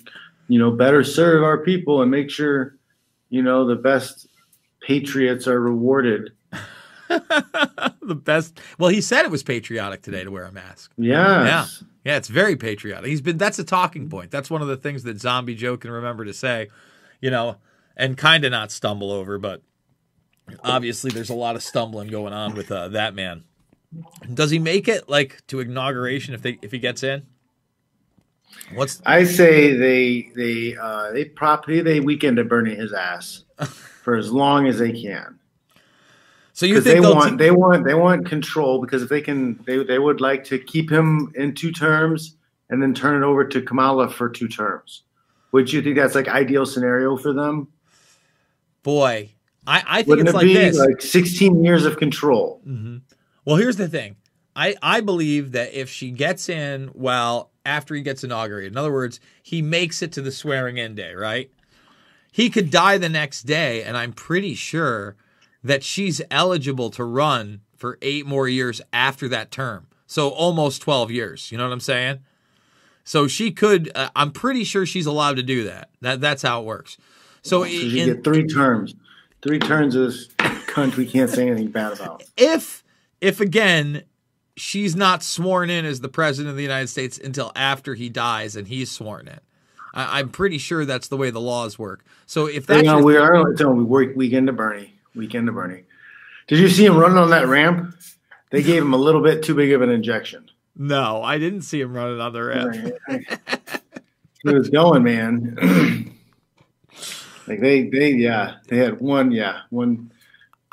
you 0.49 0.59
know 0.59 0.71
better 0.71 1.05
serve 1.05 1.45
our 1.45 1.59
people 1.59 2.03
and 2.03 2.11
make 2.11 2.31
sure 2.31 2.77
you 3.31 3.43
know 3.43 3.67
the 3.67 3.77
best 3.77 4.27
patriots 4.81 5.47
are 5.47 5.61
rewarded. 5.61 6.33
the 7.09 8.21
best. 8.21 8.59
Well, 8.79 8.91
he 8.91 9.01
said 9.01 9.25
it 9.25 9.31
was 9.31 9.43
patriotic 9.43 10.03
today 10.03 10.25
to 10.25 10.31
wear 10.31 10.45
a 10.45 10.53
mask. 10.53 10.93
Yes. 10.97 11.83
Yeah. 11.83 11.87
Yeah, 12.05 12.17
it's 12.17 12.29
very 12.29 12.55
patriotic. 12.55 13.09
He's 13.09 13.23
been 13.23 13.39
that's 13.39 13.59
a 13.59 13.65
talking 13.65 14.11
point. 14.11 14.31
That's 14.31 14.51
one 14.51 14.63
of 14.63 14.69
the 14.69 14.77
things 14.77 15.05
that 15.05 15.21
Zombie 15.21 15.55
Joe 15.55 15.77
can 15.77 15.91
remember 15.91 16.25
to 16.25 16.35
say, 16.35 16.69
you 17.21 17.31
know, 17.31 17.57
and 17.97 18.17
kind 18.17 18.45
of 18.45 18.51
not 18.51 18.71
stumble 18.71 19.11
over, 19.11 19.39
but 19.39 19.63
obviously 20.63 21.11
there's 21.11 21.31
a 21.31 21.35
lot 21.35 21.57
of 21.57 21.63
stumbling 21.63 22.09
going 22.09 22.33
on 22.35 22.55
with 22.55 22.71
uh, 22.71 22.89
that 22.89 23.15
man. 23.15 23.45
Does 24.33 24.51
he 24.51 24.59
make 24.59 24.89
it 24.89 25.09
like 25.09 25.47
to 25.47 25.61
inauguration 25.61 26.35
if 26.35 26.43
they 26.43 26.59
if 26.61 26.73
he 26.73 26.79
gets 26.79 27.03
in? 27.03 27.27
What's 28.75 29.01
I 29.07 29.25
say 29.25 29.77
they 29.77 30.31
they 30.35 30.77
uh, 30.77 31.13
they 31.13 31.25
probably 31.25 31.81
they 31.81 32.01
weekend 32.01 32.37
to 32.37 32.45
burning 32.45 32.77
his 32.77 32.93
ass 32.93 33.45
for 34.03 34.17
as 34.17 34.31
long 34.33 34.67
as 34.67 34.79
they 34.79 34.93
can. 34.93 35.39
So 36.55 36.65
you 36.65 36.81
think 36.81 37.03
they 37.03 37.11
want 37.11 37.33
t- 37.33 37.37
they 37.45 37.51
want 37.51 37.85
they 37.85 37.95
want 37.95 38.27
control 38.27 38.81
because 38.81 39.03
if 39.03 39.11
they 39.11 39.21
can 39.21 39.61
they 39.67 39.85
they 39.85 39.99
would 39.99 40.21
like 40.23 40.45
to 40.45 40.59
keep 40.59 40.91
him 40.91 41.31
in 41.35 41.55
two 41.55 41.71
terms 41.71 42.37
and 42.71 42.83
then 42.83 42.95
turn 42.95 43.23
it 43.23 43.27
over 43.27 43.45
to 43.45 43.61
Kamala 43.61 44.09
for 44.09 44.31
two 44.31 44.49
terms. 44.49 45.03
Would 45.53 45.71
you 45.73 45.83
think 45.83 45.97
that's 45.97 46.15
like 46.15 46.29
ideal 46.29 46.65
scenario 46.65 47.17
for 47.19 47.33
them? 47.35 47.69
boy? 48.83 49.31
I 49.67 49.83
I 49.87 49.97
think 49.99 50.09
Wouldn't 50.09 50.29
it's 50.29 50.35
it 50.35 50.37
like 50.37 50.47
be 50.47 50.55
this. 50.55 50.79
like 50.79 51.01
16 51.03 51.65
years 51.65 51.85
of 51.85 51.97
control? 51.97 52.61
Mm-hmm. 52.67 52.99
Well, 53.45 53.57
here's 53.57 53.77
the 53.77 53.89
thing. 53.89 54.17
I, 54.57 54.77
I 54.83 55.01
believe 55.01 55.53
that 55.53 55.75
if 55.75 55.91
she 55.91 56.11
gets 56.13 56.49
in 56.49 56.91
well 56.95 57.51
after 57.67 57.95
he 57.95 58.03
gets 58.03 58.23
inaugurated, 58.23 58.73
in 58.73 58.79
other 58.79 58.93
words, 58.93 59.19
he 59.43 59.63
makes 59.63 60.03
it 60.03 60.13
to 60.13 60.23
the 60.23 60.31
swearing 60.31 60.77
in 60.79 60.95
day, 60.95 61.15
right? 61.15 61.51
He 62.31 62.51
could 62.51 62.71
die 62.71 62.99
the 62.99 63.09
next 63.09 63.43
day, 63.43 63.83
and 63.83 63.97
I'm 63.97 64.13
pretty 64.13 64.55
sure 64.55 65.17
that 65.65 65.83
she's 65.83 66.21
eligible 66.31 66.91
to 66.91 67.03
run 67.03 67.63
for 67.77 67.99
eight 68.03 68.27
more 68.27 68.47
years 68.47 68.81
after 68.93 69.29
that 69.29 69.51
term. 69.51 69.87
So 70.07 70.29
almost 70.29 70.83
12 70.83 71.11
years. 71.11 71.51
You 71.51 71.59
know 71.59 71.65
what 71.65 71.73
I'm 71.73 71.81
saying? 71.81 72.21
So 73.03 73.27
she 73.27 73.51
could, 73.51 73.91
uh, 73.95 74.11
I'm 74.15 74.31
pretty 74.31 74.63
sure 74.65 74.87
she's 74.87 75.07
allowed 75.07 75.37
to 75.37 75.43
do 75.43 75.65
that. 75.65 75.89
That 76.03 76.21
That's 76.21 76.43
how 76.43 76.61
it 76.61 76.67
works. 76.67 76.97
So, 77.43 77.63
So 77.63 77.65
you 77.65 78.03
in- 78.03 78.15
get 78.15 78.25
three 78.25 78.47
terms. 78.47 78.95
Three 79.43 79.59
terms 79.59 79.95
of 79.95 80.05
this 80.13 80.29
country 80.67 81.05
can't 81.05 81.29
say 81.31 81.47
anything 81.49 81.69
bad 81.71 81.93
about. 81.93 82.23
if 82.37 82.83
if 83.21 83.41
again 83.41 84.03
she's 84.57 84.97
not 84.97 85.23
sworn 85.23 85.69
in 85.69 85.85
as 85.85 86.01
the 86.01 86.09
president 86.09 86.51
of 86.51 86.57
the 86.57 86.63
United 86.63 86.87
States 86.87 87.19
until 87.23 87.53
after 87.55 87.95
he 87.95 88.09
dies 88.09 88.57
and 88.57 88.69
he's 88.69 88.91
sworn 88.91 89.29
in. 89.29 89.41
I, 89.93 90.21
I'm 90.21 90.31
pretty 90.31 90.57
sure 90.57 90.87
that's 90.87 91.09
the 91.09 91.19
way 91.19 91.29
the 91.31 91.41
laws 91.43 91.79
work. 91.79 92.05
So 92.25 92.47
if 92.47 92.67
that's 92.67 92.85
You 92.85 92.89
know, 92.89 93.03
we 93.03 93.17
are 93.19 93.45
we 93.75 93.85
work 93.85 94.17
weekend 94.17 94.47
to 94.47 94.55
Bernie. 94.55 94.94
Weekend 95.15 95.49
of 95.49 95.55
Bernie. 95.55 95.85
Did 96.47 96.59
you 96.59 96.69
see 96.69 96.85
him 96.85 96.97
running 96.97 97.19
on 97.19 97.31
that 97.31 97.47
ramp? 97.47 97.95
They 98.51 98.63
gave 98.63 98.83
him 98.83 98.95
a 98.95 98.99
little 98.99 99.23
bit 99.23 99.43
too 99.43 99.55
big 99.55 99.73
of 99.73 99.83
an 99.83 99.91
injection. 99.91 100.51
no, 100.77 101.23
I 101.23 101.39
didn't 101.39 101.63
see 101.63 101.81
him 101.81 101.93
running 101.93 102.21
on 102.21 102.33
the 102.33 102.43
ramp. 102.43 102.77
he 104.43 104.51
was 104.53 104.69
going, 104.71 105.03
man. 105.03 106.15
like 107.47 107.61
they, 107.61 107.89
they, 107.89 108.11
yeah, 108.11 108.57
they 108.69 108.77
had 108.77 109.01
one, 109.01 109.33
yeah, 109.33 109.63
one 109.71 110.13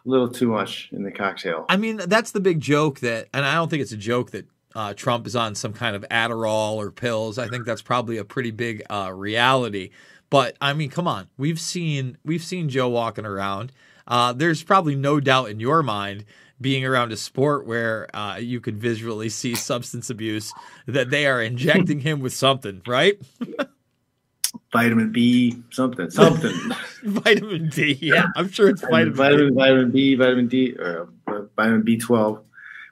little 0.06 0.30
too 0.30 0.50
much 0.50 0.90
in 0.92 1.04
the 1.04 1.12
cocktail. 1.12 1.66
I 1.70 1.78
mean, 1.78 1.98
that's 1.98 2.32
the 2.32 2.40
big 2.40 2.60
joke 2.60 3.00
that, 3.00 3.30
and 3.34 3.46
I 3.46 3.56
don't 3.56 3.70
think 3.70 3.82
it's 3.82 3.92
a 3.92 3.98
joke 3.98 4.32
that 4.32 4.46
uh, 4.76 4.94
Trump 4.94 5.28
is 5.28 5.36
on 5.36 5.56
some 5.56 5.74
kind 5.74 5.96
of 5.96 6.04
Adderall 6.10 6.76
or 6.76 6.92
pills. 6.92 7.38
I 7.38 7.48
think 7.48 7.66
that's 7.66 7.82
probably 7.82 8.18
a 8.18 8.26
pretty 8.26 8.52
big 8.52 8.84
uh, 8.90 9.12
reality. 9.14 9.92
But 10.30 10.56
I 10.62 10.74
mean, 10.74 10.90
come 10.90 11.08
on, 11.08 11.28
we've 11.38 11.60
seen 11.60 12.18
we've 12.24 12.44
seen 12.44 12.70
Joe 12.70 12.90
walking 12.90 13.26
around. 13.26 13.72
Uh, 14.08 14.34
there's 14.34 14.64
probably 14.64 14.96
no 14.96 15.20
doubt 15.20 15.50
in 15.50 15.60
your 15.60 15.84
mind, 15.84 16.26
being 16.60 16.86
around 16.86 17.12
a 17.12 17.18
sport 17.18 17.66
where 17.66 18.08
uh, 18.16 18.38
you 18.38 18.60
could 18.60 18.78
visually 18.78 19.30
see 19.30 19.56
substance 19.56 20.10
abuse, 20.10 20.54
that 20.86 21.10
they 21.10 21.26
are 21.26 21.42
injecting 21.42 22.00
him 22.00 22.20
with 22.20 22.34
something, 22.34 22.82
right? 22.86 23.20
Vitamin 24.74 25.12
B, 25.12 25.62
something, 25.72 26.10
something. 26.10 26.54
vitamin 27.04 27.70
D. 27.70 27.98
Yeah, 28.02 28.26
I'm 28.36 28.50
sure 28.50 28.70
it's 28.70 28.82
vitamin, 28.82 29.14
vitamin, 29.14 29.50
D. 29.50 29.56
vitamin 29.56 29.92
B, 29.92 30.16
vitamin 30.16 30.48
D, 30.48 30.76
or 30.78 31.10
uh, 31.28 31.42
vitamin 31.56 31.84
B 31.84 31.98
twelve. 31.98 32.44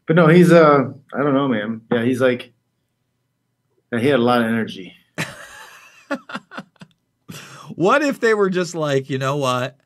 But 0.05 0.15
no, 0.15 0.27
he's 0.27 0.53
uh, 0.53 0.89
I 1.13 1.17
don't 1.17 1.33
know, 1.33 1.49
man. 1.49 1.81
Yeah, 1.91 2.03
he's 2.03 2.21
like, 2.21 2.53
he 3.91 4.07
had 4.07 4.19
a 4.19 4.23
lot 4.23 4.41
of 4.41 4.47
energy. 4.47 4.93
What 7.75 8.01
if 8.01 8.19
they 8.19 8.33
were 8.33 8.49
just 8.49 8.75
like, 8.75 9.09
you 9.09 9.17
know 9.17 9.37
what? 9.37 9.77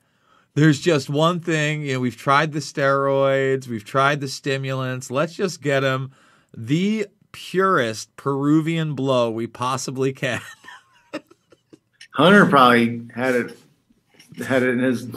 There's 0.55 0.79
just 0.79 1.09
one 1.09 1.39
thing. 1.39 1.81
You 1.81 1.93
know, 1.93 1.99
we've 1.99 2.17
tried 2.17 2.51
the 2.51 2.59
steroids, 2.59 3.67
we've 3.67 3.85
tried 3.85 4.21
the 4.21 4.27
stimulants. 4.27 5.09
Let's 5.09 5.33
just 5.33 5.61
get 5.61 5.83
him 5.83 6.11
the 6.55 7.07
purest 7.31 8.15
Peruvian 8.15 8.93
blow 8.93 9.31
we 9.31 9.47
possibly 9.47 10.13
can. 10.13 10.39
Hunter 12.13 12.45
probably 12.45 13.07
had 13.15 13.33
it, 13.33 13.57
had 14.45 14.61
it 14.61 14.69
in 14.69 14.79
his, 14.79 15.07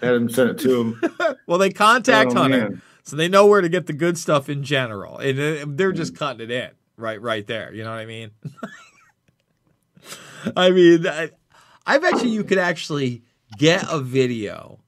had 0.00 0.14
him 0.14 0.28
send 0.30 0.50
it 0.50 0.58
to 0.60 0.80
him. 0.80 1.00
well, 1.48 1.58
they 1.58 1.70
contact 1.70 2.30
Oh, 2.30 2.42
Hunter, 2.42 2.70
man. 2.70 2.82
so 3.02 3.16
they 3.16 3.26
know 3.28 3.46
where 3.46 3.60
to 3.60 3.68
get 3.68 3.86
the 3.86 3.92
good 3.92 4.16
stuff 4.16 4.48
in 4.48 4.62
general, 4.62 5.18
and 5.18 5.40
uh, 5.40 5.64
they're 5.68 5.90
just 5.90 6.16
cutting 6.16 6.42
it 6.48 6.52
in 6.52 6.70
right, 6.96 7.20
right 7.20 7.44
there. 7.48 7.74
You 7.74 7.82
know 7.82 7.90
what 7.90 7.98
I 7.98 8.06
mean? 8.06 8.30
I 10.56 10.70
mean, 10.70 11.04
I, 11.08 11.30
I 11.86 11.98
bet 11.98 12.22
you 12.22 12.30
you 12.30 12.44
could 12.44 12.58
actually 12.58 13.22
get 13.58 13.84
a 13.90 13.98
video 13.98 14.78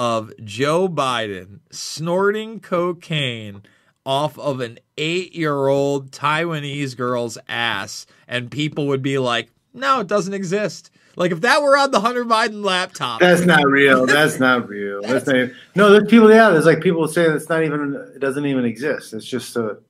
of 0.00 0.32
Joe 0.42 0.88
Biden 0.88 1.60
snorting 1.70 2.58
cocaine 2.58 3.62
off 4.06 4.38
of 4.38 4.60
an 4.60 4.78
eight-year-old 4.96 6.10
Taiwanese 6.10 6.96
girl's 6.96 7.36
ass, 7.50 8.06
and 8.26 8.50
people 8.50 8.86
would 8.86 9.02
be 9.02 9.18
like, 9.18 9.50
"No, 9.74 10.00
it 10.00 10.06
doesn't 10.06 10.32
exist." 10.32 10.90
Like 11.16 11.32
if 11.32 11.42
that 11.42 11.60
were 11.60 11.76
on 11.76 11.90
the 11.90 12.00
Hunter 12.00 12.24
Biden 12.24 12.64
laptop, 12.64 13.20
That's 13.20 13.44
not 13.44 13.66
real. 13.66 14.06
That's 14.06 14.40
not 14.40 14.70
real. 14.70 15.02
That's 15.02 15.26
not. 15.26 15.36
Even, 15.36 15.54
no, 15.74 15.90
there's 15.90 16.08
people. 16.08 16.30
Yeah, 16.30 16.48
there's 16.48 16.64
like 16.64 16.80
people 16.80 17.06
saying 17.06 17.32
it's 17.32 17.50
not 17.50 17.62
even. 17.62 17.94
It 18.14 18.20
doesn't 18.20 18.46
even 18.46 18.64
exist. 18.64 19.12
It's 19.12 19.26
just 19.26 19.54
a. 19.56 19.80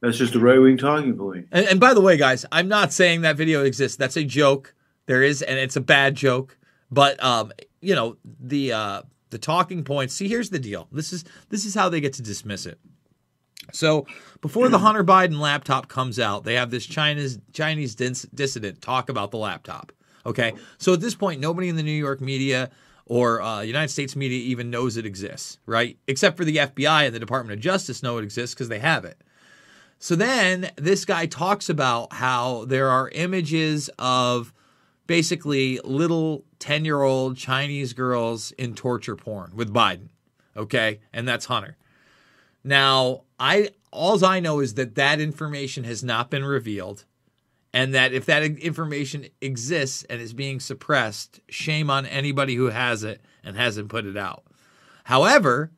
That's 0.00 0.18
just 0.18 0.34
a 0.34 0.40
right 0.40 0.58
wing 0.58 0.76
talking 0.76 1.16
point. 1.16 1.46
And, 1.52 1.68
and 1.68 1.78
by 1.78 1.94
the 1.94 2.00
way, 2.00 2.16
guys, 2.16 2.44
I'm 2.50 2.66
not 2.66 2.92
saying 2.92 3.20
that 3.20 3.36
video 3.36 3.62
exists. 3.62 3.96
That's 3.96 4.16
a 4.16 4.24
joke. 4.24 4.74
There 5.06 5.22
is, 5.22 5.40
and 5.40 5.56
it's 5.56 5.76
a 5.76 5.80
bad 5.80 6.16
joke. 6.16 6.58
But 6.90 7.22
um, 7.22 7.52
you 7.80 7.94
know, 7.94 8.16
the 8.40 8.72
uh, 8.72 9.02
the 9.30 9.38
talking 9.38 9.84
points. 9.84 10.14
See, 10.14 10.28
here's 10.28 10.50
the 10.50 10.58
deal. 10.58 10.88
This 10.92 11.12
is 11.12 11.24
this 11.48 11.64
is 11.64 11.74
how 11.74 11.88
they 11.88 12.00
get 12.00 12.12
to 12.14 12.22
dismiss 12.22 12.66
it. 12.66 12.78
So 13.72 14.06
before 14.40 14.68
the 14.68 14.78
Hunter 14.78 15.04
Biden 15.04 15.40
laptop 15.40 15.88
comes 15.88 16.20
out, 16.20 16.44
they 16.44 16.54
have 16.54 16.70
this 16.70 16.86
Chinese 16.86 17.38
Chinese 17.52 17.94
dis- 17.94 18.28
dissident 18.34 18.80
talk 18.80 19.08
about 19.08 19.30
the 19.30 19.38
laptop. 19.38 19.92
Okay, 20.24 20.54
so 20.78 20.92
at 20.94 21.00
this 21.00 21.14
point, 21.14 21.40
nobody 21.40 21.68
in 21.68 21.76
the 21.76 21.82
New 21.82 21.92
York 21.92 22.20
media 22.20 22.70
or 23.06 23.40
uh, 23.40 23.60
United 23.60 23.88
States 23.88 24.16
media 24.16 24.38
even 24.38 24.70
knows 24.70 24.96
it 24.96 25.06
exists, 25.06 25.58
right? 25.66 25.96
Except 26.08 26.36
for 26.36 26.44
the 26.44 26.56
FBI 26.56 27.06
and 27.06 27.14
the 27.14 27.20
Department 27.20 27.56
of 27.56 27.62
Justice 27.62 28.02
know 28.02 28.18
it 28.18 28.24
exists 28.24 28.54
because 28.54 28.68
they 28.68 28.80
have 28.80 29.04
it. 29.04 29.22
So 29.98 30.16
then 30.16 30.70
this 30.76 31.04
guy 31.04 31.26
talks 31.26 31.68
about 31.68 32.12
how 32.12 32.64
there 32.66 32.90
are 32.90 33.08
images 33.10 33.88
of 33.98 34.52
basically 35.06 35.78
little 35.84 36.44
10 36.58 36.84
year 36.84 37.02
old 37.02 37.36
Chinese 37.36 37.92
girls 37.92 38.52
in 38.52 38.74
torture 38.74 39.16
porn 39.16 39.52
with 39.54 39.72
Biden. 39.72 40.08
Okay. 40.56 41.00
And 41.12 41.26
that's 41.26 41.46
Hunter. 41.46 41.76
Now, 42.64 43.22
I 43.38 43.70
all 43.92 44.22
I 44.24 44.40
know 44.40 44.60
is 44.60 44.74
that 44.74 44.94
that 44.96 45.20
information 45.20 45.84
has 45.84 46.02
not 46.02 46.30
been 46.30 46.44
revealed 46.44 47.04
and 47.72 47.94
that 47.94 48.12
if 48.12 48.24
that 48.26 48.42
information 48.42 49.26
exists 49.40 50.04
and 50.04 50.20
is 50.20 50.32
being 50.32 50.60
suppressed, 50.60 51.40
shame 51.48 51.90
on 51.90 52.06
anybody 52.06 52.54
who 52.54 52.66
has 52.66 53.04
it 53.04 53.20
and 53.44 53.56
hasn't 53.56 53.88
put 53.88 54.06
it 54.06 54.16
out. 54.16 54.44
However, 55.04 55.70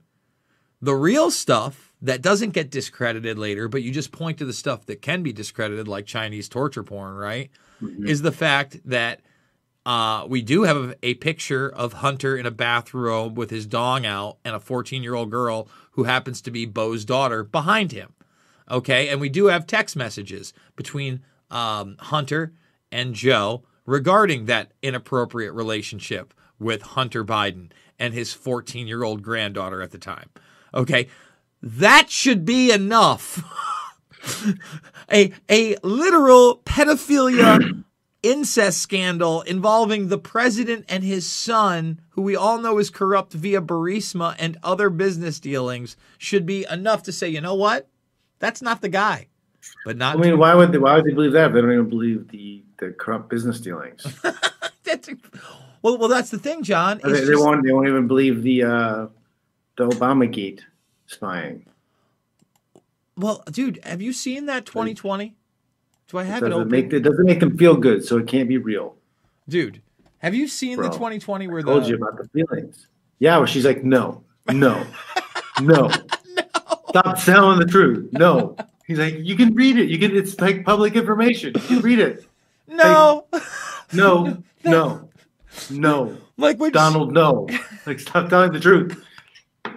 the 0.81 0.95
real 0.95 1.31
stuff 1.31 1.93
that 2.01 2.23
doesn't 2.23 2.51
get 2.51 2.71
discredited 2.71 3.37
later, 3.37 3.69
but 3.69 3.83
you 3.83 3.91
just 3.91 4.13
point 4.13 4.39
to 4.39 4.45
the 4.45 4.53
stuff 4.53 4.87
that 4.87 5.03
can 5.03 5.23
be 5.23 5.33
discredited, 5.33 5.89
like 5.89 6.07
Chinese 6.07 6.49
torture 6.49 6.85
porn, 6.85 7.17
right? 7.17 7.51
Mm-hmm. 7.83 8.07
Is 8.07 8.23
the 8.23 8.33
fact 8.33 8.79
that 8.85 9.21
uh, 9.89 10.27
we 10.29 10.43
do 10.43 10.65
have 10.65 10.77
a, 10.77 10.95
a 11.03 11.15
picture 11.15 11.67
of 11.67 11.95
Hunter 11.95 12.37
in 12.37 12.45
a 12.45 12.51
bathrobe 12.51 13.39
with 13.39 13.49
his 13.49 13.65
dong 13.65 14.05
out 14.05 14.37
and 14.45 14.55
a 14.55 14.61
14 14.61 15.03
year 15.03 15.15
old 15.15 15.31
girl 15.31 15.67
who 15.93 16.05
happens 16.05 16.43
to 16.43 16.51
be 16.51 16.67
Beau's 16.67 17.07
daughter 17.07 17.43
behind 17.43 17.93
him. 17.93 18.13
Okay. 18.71 19.09
And 19.09 19.19
we 19.19 19.31
do 19.31 19.47
have 19.47 19.67
text 19.67 19.97
messages 19.97 20.53
between 20.77 21.23
um, 21.51 21.97
Hunter 22.01 22.53
and 22.93 23.15
Joe 23.15 23.63
regarding 23.87 24.45
that 24.45 24.73
inappropriate 24.83 25.55
relationship 25.55 26.35
with 26.59 26.83
Hunter 26.83 27.25
Biden 27.25 27.71
and 27.99 28.13
his 28.13 28.35
14 28.35 28.87
year 28.87 29.05
old 29.05 29.23
granddaughter 29.23 29.81
at 29.81 29.91
the 29.91 29.97
time. 29.97 30.29
Okay. 30.75 31.09
That 31.63 32.11
should 32.11 32.45
be 32.45 32.71
enough. 32.73 33.43
a, 35.11 35.33
a 35.49 35.77
literal 35.83 36.59
pedophilia 36.67 37.85
incest 38.23 38.81
scandal 38.81 39.43
involving 39.43 40.09
the 40.09 40.19
president 40.19 40.85
and 40.89 41.05
his 41.05 41.27
son, 41.27 42.01
who 42.11 42.23
we 42.23 42.37
all 42.37 42.59
know 42.61 42.79
is 42.79 42.91
corrupt 42.91 43.33
via 43.33 43.61
Burisma 43.61 44.35
and 44.39 44.59
other 44.63 44.91
business 44.91 45.39
dealings, 45.39 45.97
should 46.17 46.45
be 46.45 46.67
enough 46.71 47.03
to 47.05 47.13
say, 47.13 47.29
you 47.29 47.41
know 47.41 47.55
what? 47.55 47.89
That's 48.39 48.63
not 48.63 48.81
the 48.81 48.89
guy. 48.89 49.29
But 49.85 49.97
not. 49.97 50.17
I 50.17 50.21
mean, 50.21 50.39
why 50.39 50.55
would 50.55 50.73
they, 50.73 50.79
why 50.79 50.97
would 50.97 51.05
they 51.05 51.13
believe 51.13 51.33
that? 51.33 51.53
They 51.53 51.61
don't 51.61 51.73
even 51.73 51.89
believe 51.89 52.29
the 52.29 52.63
the 52.79 52.91
corrupt 52.91 53.29
business 53.29 53.61
dealings. 53.61 54.07
that's, 54.85 55.09
well, 55.83 55.99
well, 55.99 56.09
that's 56.09 56.31
the 56.31 56.39
thing, 56.39 56.63
John. 56.63 57.01
they, 57.05 57.25
they 57.25 57.37
won't. 57.37 57.65
They 57.65 57.73
won't 57.73 57.89
even 57.89 58.07
believe 58.07 58.43
the 58.43 58.63
uh, 58.63 59.07
the 59.77 59.89
Obama 59.89 60.31
Gate 60.31 60.65
spying. 61.07 61.67
well, 63.17 63.43
dude, 63.51 63.81
have 63.85 64.01
you 64.01 64.13
seen 64.13 64.47
that 64.47 64.65
2020? 64.65 65.35
Do 66.09 66.19
I 66.19 66.25
have 66.25 66.43
it 66.43 66.49
doesn't 66.49 66.55
open? 66.55 66.71
make 66.71 66.93
it 66.93 67.01
doesn't 67.01 67.25
make 67.25 67.41
them 67.41 67.57
feel 67.57 67.77
good, 67.77 68.05
so 68.05 68.19
it 68.19 68.27
can't 68.27 68.49
be 68.49 68.59
real. 68.59 68.97
Dude, 69.49 69.83
have 70.19 70.35
you 70.35 70.49
seen 70.49 70.77
the 70.79 70.89
2020 70.89 71.49
where 71.49 71.59
I 71.59 71.63
told 71.63 71.85
the 71.85 71.89
you 71.89 71.97
about 71.97 72.17
the 72.17 72.29
feelings. 72.29 72.87
Yeah, 73.19 73.37
well, 73.37 73.47
she's 73.47 73.65
like, 73.65 73.85
no, 73.85 74.23
no, 74.51 74.87
no. 75.61 75.91
Stop 76.89 77.23
telling 77.23 77.59
the 77.59 77.67
truth. 77.67 78.09
No. 78.13 78.57
He's 78.87 78.99
like, 78.99 79.17
you 79.19 79.37
can 79.37 79.55
read 79.55 79.77
it. 79.77 79.89
You 79.91 79.99
can. 79.99 80.17
It's 80.17 80.41
like 80.41 80.65
public 80.65 80.97
information. 80.97 81.53
You 81.55 81.61
can 81.61 81.81
read 81.81 81.99
it. 81.99 82.27
no, 82.67 83.27
No, 83.93 84.43
no, 84.65 85.09
no. 85.71 86.17
like 86.39 86.59
when 86.59 86.73
Donald, 86.73 87.13
no. 87.13 87.47
Like, 87.85 88.01
stop 88.01 88.31
telling 88.31 88.53
the 88.53 88.61
truth. 88.61 89.05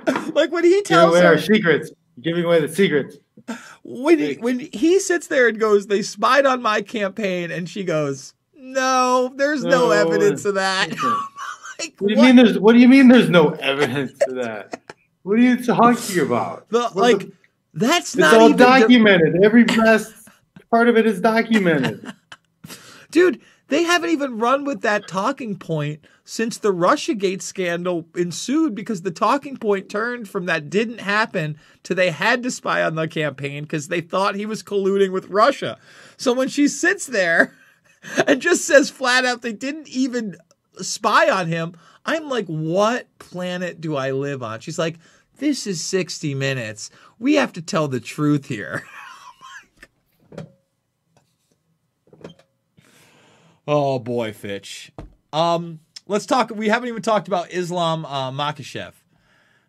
like 0.34 0.52
when 0.52 0.64
he 0.64 0.82
tells 0.84 1.12
away 1.12 1.22
her 1.22 1.28
our 1.28 1.38
secrets. 1.38 1.92
You're 2.16 2.36
giving 2.36 2.46
away 2.46 2.62
the 2.62 2.74
secrets. 2.74 3.18
When 3.84 4.20
he 4.20 4.34
when 4.36 4.60
he 4.60 4.99
sits 4.99 5.28
there 5.28 5.47
and 5.47 5.60
goes, 5.60 5.88
they 5.88 6.02
spied 6.02 6.45
on 6.45 6.62
my 6.62 6.82
campaign, 6.82 7.52
and 7.52 7.70
she 7.70 7.84
goes, 7.84 8.34
no, 8.56 9.32
there's 9.36 9.64
no, 9.64 9.88
No. 9.88 9.91
evidence 9.91 10.45
of 10.45 10.56
that. 10.56 10.89
like, 11.80 11.95
What 11.99 12.10
do 12.10 12.14
you 12.16 12.22
mean? 12.22 12.36
There's. 12.36 12.60
What 12.60 12.74
do 12.74 12.80
you 12.80 12.88
mean? 12.88 13.08
There's 13.08 13.30
no 13.30 13.49
evidence 13.52 14.18
to 14.28 14.34
that. 14.36 14.82
What 15.24 15.34
are 15.39 15.41
you 15.41 15.64
talking 15.64 16.20
about? 16.20 16.68
The, 16.70 16.82
What 16.82 16.95
like 16.95 17.20
the- 17.20 17.32
that's 17.74 18.16
not 18.16 18.34
all 18.36 18.54
documented. 18.54 19.43
Every 19.43 19.66
last 19.66 20.14
part 20.70 20.89
of 20.89 20.97
it 20.97 21.06
is 21.06 21.20
documented. 21.22 22.14
dude. 23.12 23.41
They 23.72 23.84
haven't 23.84 24.09
even 24.09 24.38
run 24.38 24.65
with 24.65 24.82
that 24.82 25.07
talking 25.07 25.57
point 25.57 26.05
since 26.26 26.57
the 26.57 26.74
RussiaGate 26.74 27.41
scandal 27.41 28.05
ensued 28.17 28.76
because 28.76 29.03
the 29.03 29.11
talking 29.11 29.55
point 29.55 29.88
turned 29.88 30.28
from 30.28 30.45
that 30.47 30.69
didn't 30.69 30.99
happen 30.99 31.57
to 31.84 31.95
they 31.95 32.11
had 32.11 32.43
to 32.43 32.51
spy 32.51 32.84
on 32.84 32.95
the 32.95 33.07
campaign 33.07 33.63
because 33.63 33.88
they 33.88 34.01
thought 34.01 34.36
he 34.36 34.45
was 34.45 34.61
colluding 34.61 35.13
with 35.13 35.30
Russia. 35.30 35.80
So 36.17 36.34
when 36.34 36.49
she 36.49 36.67
sits 36.67 37.05
there 37.05 37.55
and 38.28 38.41
just 38.41 38.65
says 38.65 38.89
flat 38.89 39.24
out 39.24 39.41
they 39.41 39.53
didn't 39.53 39.88
even 39.88 40.36
spy 40.82 41.30
on 41.30 41.47
him, 41.47 41.74
I'm 42.05 42.28
like, 42.28 42.47
what 42.47 43.07
planet 43.19 43.80
do 43.80 43.95
I 43.95 44.11
live 44.11 44.43
on? 44.43 44.59
She's 44.59 44.80
like, 44.80 44.97
this 45.38 45.65
is 45.65 45.82
60 45.82 46.36
minutes. 46.36 46.89
We 47.19 47.36
have 47.36 47.53
to 47.53 47.61
tell 47.61 47.88
the 47.88 48.01
truth 48.01 48.47
here. 48.47 48.84
Oh 53.68 53.99
boy, 53.99 54.34
Fitch. 54.34 54.91
Um, 55.32 55.80
let's 56.07 56.26
talk. 56.26 56.51
We 56.51 56.70
haven't 56.70 56.89
even 56.89 57.01
talked 57.01 57.28
about 57.28 57.51
Islam 57.51 58.05
uh, 58.05 58.32
Makhachev. 58.32 58.93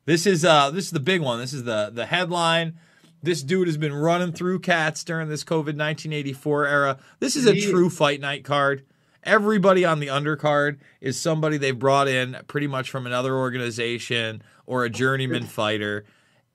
This 0.04 0.26
is 0.26 0.44
uh, 0.44 0.70
this 0.70 0.86
is 0.86 0.90
the 0.90 1.00
big 1.00 1.20
one. 1.20 1.38
This 1.38 1.52
is 1.52 1.64
the 1.64 1.90
the 1.92 2.06
headline. 2.06 2.78
This 3.22 3.42
dude 3.42 3.68
has 3.68 3.76
been 3.76 3.94
running 3.94 4.32
through 4.32 4.58
cats 4.60 5.04
during 5.04 5.28
this 5.28 5.44
COVID 5.44 5.78
1984 5.78 6.66
era. 6.66 6.98
This 7.20 7.36
is 7.36 7.46
a 7.46 7.60
true 7.60 7.88
fight 7.88 8.20
night 8.20 8.42
card. 8.44 8.84
Everybody 9.22 9.84
on 9.84 10.00
the 10.00 10.08
undercard 10.08 10.78
is 11.00 11.20
somebody 11.20 11.56
they've 11.56 11.78
brought 11.78 12.08
in 12.08 12.36
pretty 12.48 12.66
much 12.66 12.90
from 12.90 13.06
another 13.06 13.36
organization 13.36 14.42
or 14.66 14.84
a 14.84 14.90
journeyman 14.90 15.44
fighter. 15.44 16.04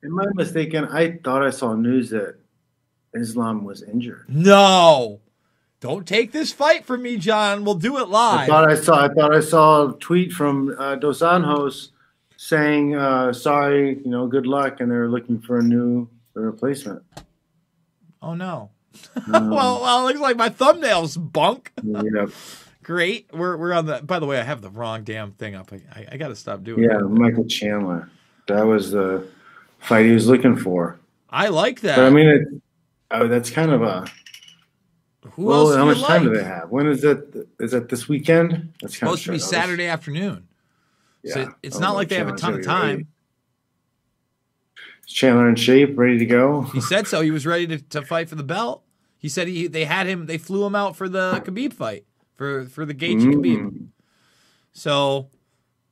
Am 0.03 0.19
I 0.19 0.25
mistaken? 0.33 0.83
I 0.85 1.19
thought 1.23 1.41
I 1.41 1.51
saw 1.51 1.73
news 1.73 2.09
that 2.09 2.35
Islam 3.13 3.63
was 3.63 3.81
injured. 3.81 4.25
No, 4.27 5.21
don't 5.87 6.05
take 6.05 6.33
this 6.33 6.51
fight 6.51 6.85
from 6.85 7.01
me, 7.01 7.15
John. 7.15 7.63
We'll 7.63 7.75
do 7.75 7.97
it 7.97 8.09
live. 8.09 8.41
I 8.41 8.45
thought 8.45 8.69
I 8.69 8.75
saw. 8.75 9.05
I 9.05 9.07
thought 9.07 9.33
I 9.33 9.39
saw 9.39 9.89
a 9.89 9.93
tweet 9.99 10.33
from 10.33 10.75
uh, 10.77 10.95
Dos 10.95 11.19
Anjos 11.19 11.91
saying, 12.35 12.95
uh, 12.95 13.31
"Sorry, 13.31 13.97
you 14.03 14.11
know, 14.11 14.27
good 14.27 14.45
luck," 14.45 14.81
and 14.81 14.91
they're 14.91 15.07
looking 15.07 15.39
for 15.39 15.59
a 15.59 15.63
new 15.63 16.09
replacement. 16.33 17.03
Oh 18.21 18.33
no. 18.33 18.71
well, 19.27 19.81
well, 19.81 20.01
it 20.01 20.07
looks 20.07 20.19
like 20.19 20.35
my 20.35 20.49
thumbnail's 20.49 21.15
bunk. 21.15 21.71
Great. 22.83 23.29
We're 23.31 23.55
we're 23.55 23.73
on 23.73 23.85
the. 23.85 24.01
By 24.01 24.19
the 24.19 24.25
way, 24.25 24.39
I 24.39 24.43
have 24.43 24.61
the 24.61 24.69
wrong 24.69 25.05
damn 25.05 25.31
thing 25.31 25.55
up. 25.55 25.71
I, 25.71 25.81
I, 25.93 26.07
I 26.13 26.17
got 26.17 26.29
to 26.29 26.35
stop 26.35 26.63
doing 26.63 26.83
yeah, 26.83 26.97
it. 26.97 27.03
Michael 27.03 27.45
Chandler. 27.45 28.09
That 28.47 28.65
was 28.65 28.91
the 28.91 29.25
fight 29.79 30.05
he 30.05 30.11
was 30.11 30.27
looking 30.27 30.57
for. 30.57 30.99
I 31.29 31.47
like 31.47 31.81
that. 31.81 31.95
But 31.95 32.05
I 32.05 32.09
mean, 32.09 32.27
it, 32.27 32.41
oh, 33.11 33.27
that's 33.29 33.49
kind 33.49 33.71
of 33.71 33.83
a. 33.83 34.05
Who 35.33 35.45
well, 35.45 35.67
else? 35.67 35.75
how 35.75 35.85
much 35.85 36.01
time 36.03 36.23
do 36.23 36.33
they 36.35 36.43
have? 36.43 36.69
When 36.69 36.87
is 36.87 37.01
that? 37.01 37.45
Is 37.59 37.71
that 37.71 37.89
this 37.89 38.07
weekend? 38.07 38.73
That's 38.81 38.97
Supposed 38.97 39.25
to 39.25 39.31
be. 39.31 39.39
Saturday 39.39 39.85
afternoon. 39.87 40.47
So 41.25 41.39
Yeah. 41.41 41.49
it's 41.63 41.75
Oh, 41.77 41.79
not 41.79 41.95
like 41.95 42.09
they 42.09 42.15
have 42.15 42.27
a 42.27 42.35
ton 42.37 42.53
of 42.55 42.63
gonna 42.65 42.79
be 42.79 42.87
ready. 42.87 43.03
time. 43.03 43.07
Is 45.07 45.13
Chandler 45.13 45.49
in 45.49 45.55
shape, 45.55 45.97
ready 45.97 46.17
to 46.19 46.25
go? 46.25 46.61
He 46.73 46.81
said 46.81 47.07
so. 47.07 47.21
He 47.21 47.31
was 47.31 47.45
ready 47.45 47.67
to, 47.67 47.77
to 47.77 48.01
fight 48.01 48.29
for 48.29 48.35
the 48.35 48.43
belt. 48.43 48.83
He 49.17 49.29
said 49.29 49.47
he 49.47 49.67
they 49.67 49.85
had 49.85 50.07
him. 50.07 50.25
They 50.25 50.37
flew 50.37 50.65
him 50.65 50.75
out 50.75 50.95
for 50.95 51.07
the 51.09 51.41
Khabib 51.45 51.73
fight 51.73 52.05
for 52.35 52.65
for 52.65 52.85
the 52.85 52.93
Gaethje 52.93 53.33
Khabib. 53.33 53.87
So 54.73 55.29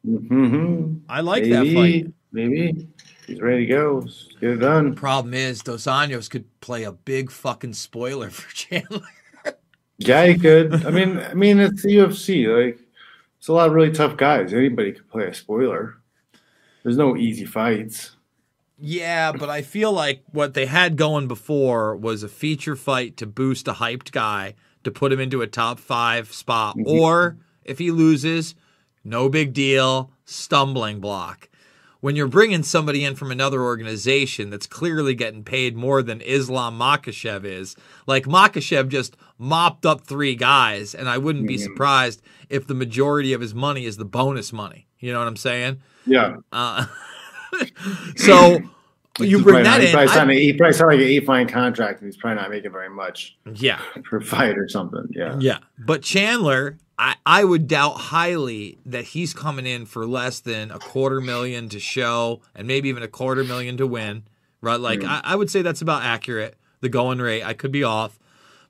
Mm-hmm. 0.07 0.97
I 1.09 1.21
like 1.21 1.43
maybe, 1.45 1.73
that 1.73 1.73
fight. 1.73 2.13
Maybe 2.31 2.87
he's 3.25 3.41
ready 3.41 3.65
to 3.65 3.73
go. 3.73 4.01
Let's 4.05 4.27
get 4.39 4.49
it 4.51 4.55
done. 4.57 4.93
Problem 4.93 5.33
is, 5.33 5.63
Dos 5.63 5.85
Anjos 5.85 6.29
could 6.29 6.45
play 6.59 6.83
a 6.83 6.91
big 6.91 7.31
fucking 7.31 7.73
spoiler 7.73 8.29
for 8.29 8.47
Chandler. 8.53 9.01
Yeah, 9.97 10.25
he 10.25 10.37
could. 10.37 10.85
I 10.85 10.91
mean, 10.91 11.19
I 11.19 11.33
mean, 11.33 11.59
it's 11.59 11.83
the 11.83 11.95
UFC. 11.97 12.47
Like, 12.47 12.79
it's 13.37 13.47
a 13.47 13.53
lot 13.53 13.67
of 13.67 13.73
really 13.73 13.91
tough 13.91 14.17
guys. 14.17 14.53
Anybody 14.53 14.91
could 14.91 15.09
play 15.09 15.27
a 15.27 15.33
spoiler. 15.33 15.95
There's 16.83 16.97
no 16.97 17.15
easy 17.15 17.45
fights. 17.45 18.11
Yeah, 18.77 19.31
but 19.31 19.49
I 19.49 19.61
feel 19.61 19.93
like 19.93 20.23
what 20.31 20.53
they 20.53 20.65
had 20.65 20.97
going 20.97 21.27
before 21.27 21.95
was 21.95 22.23
a 22.23 22.27
feature 22.27 22.75
fight 22.75 23.15
to 23.17 23.25
boost 23.25 23.67
a 23.67 23.73
hyped 23.73 24.11
guy 24.11 24.55
to 24.83 24.91
put 24.91 25.13
him 25.13 25.19
into 25.19 25.41
a 25.41 25.47
top 25.47 25.79
five 25.79 26.31
spot. 26.33 26.75
Mhm. 26.77 26.85
Or 26.85 27.37
if 27.63 27.79
he 27.79 27.89
loses, 27.89 28.53
no 29.03 29.29
big 29.29 29.53
deal, 29.53 30.11
stumbling 30.25 30.99
block. 30.99 31.47
When 32.05 32.15
you're 32.15 32.27
bringing 32.27 32.61
somebody 32.61 33.03
in 33.03 33.15
from 33.15 33.31
another 33.31 33.63
organization 33.63 34.51
that's 34.51 34.67
clearly 34.67 35.15
getting 35.15 35.43
paid 35.43 35.75
more 35.75 36.03
than 36.03 36.21
Islam 36.21 36.77
Makhachev 36.77 37.43
is, 37.43 37.75
like 38.05 38.25
Makhachev 38.25 38.89
just 38.89 39.17
mopped 39.39 39.87
up 39.87 40.01
three 40.01 40.35
guys, 40.35 40.93
and 40.93 41.09
I 41.09 41.17
wouldn't 41.17 41.47
be 41.47 41.57
surprised 41.57 42.21
if 42.47 42.67
the 42.67 42.75
majority 42.75 43.33
of 43.33 43.41
his 43.41 43.55
money 43.55 43.85
is 43.85 43.97
the 43.97 44.05
bonus 44.05 44.53
money. 44.53 44.85
You 44.99 45.13
know 45.13 45.17
what 45.17 45.27
I'm 45.27 45.35
saying? 45.35 45.81
Yeah. 46.05 46.35
Uh, 46.51 46.85
so 48.17 48.59
you 49.19 49.37
He's 49.37 49.41
bring 49.41 49.43
probably 49.43 49.63
that 49.63 49.71
not- 49.71 49.81
he 49.81 49.87
in. 49.87 49.93
Probably 49.93 50.07
signed 50.13 50.29
a, 50.29 50.33
he 50.35 50.53
probably 50.53 50.73
signed 50.73 50.87
like 50.91 50.99
an 50.99 51.07
eight 51.07 51.25
fine 51.25 51.47
contract, 51.47 52.01
and 52.01 52.07
he's 52.07 52.17
probably 52.17 52.39
not 52.39 52.51
making 52.51 52.71
very 52.71 52.91
much 52.91 53.35
yeah, 53.51 53.81
per 54.03 54.21
fight 54.21 54.59
or 54.59 54.69
something. 54.69 55.07
Yeah. 55.09 55.37
yeah. 55.39 55.57
But 55.79 56.03
Chandler, 56.03 56.77
I, 56.97 57.15
I 57.25 57.43
would 57.43 57.67
doubt 57.67 57.97
highly 57.97 58.77
that 58.85 59.05
he's 59.05 59.33
coming 59.33 59.65
in 59.65 59.85
for 59.85 60.05
less 60.05 60.39
than 60.39 60.71
a 60.71 60.79
quarter 60.79 61.19
million 61.19 61.69
to 61.69 61.79
show, 61.79 62.41
and 62.53 62.67
maybe 62.67 62.89
even 62.89 63.03
a 63.03 63.07
quarter 63.07 63.43
million 63.43 63.77
to 63.77 63.87
win. 63.87 64.23
Right? 64.61 64.79
Like 64.79 65.03
I, 65.03 65.21
I 65.23 65.35
would 65.35 65.49
say 65.49 65.61
that's 65.61 65.81
about 65.81 66.03
accurate. 66.03 66.57
The 66.81 66.89
going 66.89 67.19
rate. 67.19 67.43
I 67.43 67.53
could 67.53 67.71
be 67.71 67.83
off, 67.83 68.19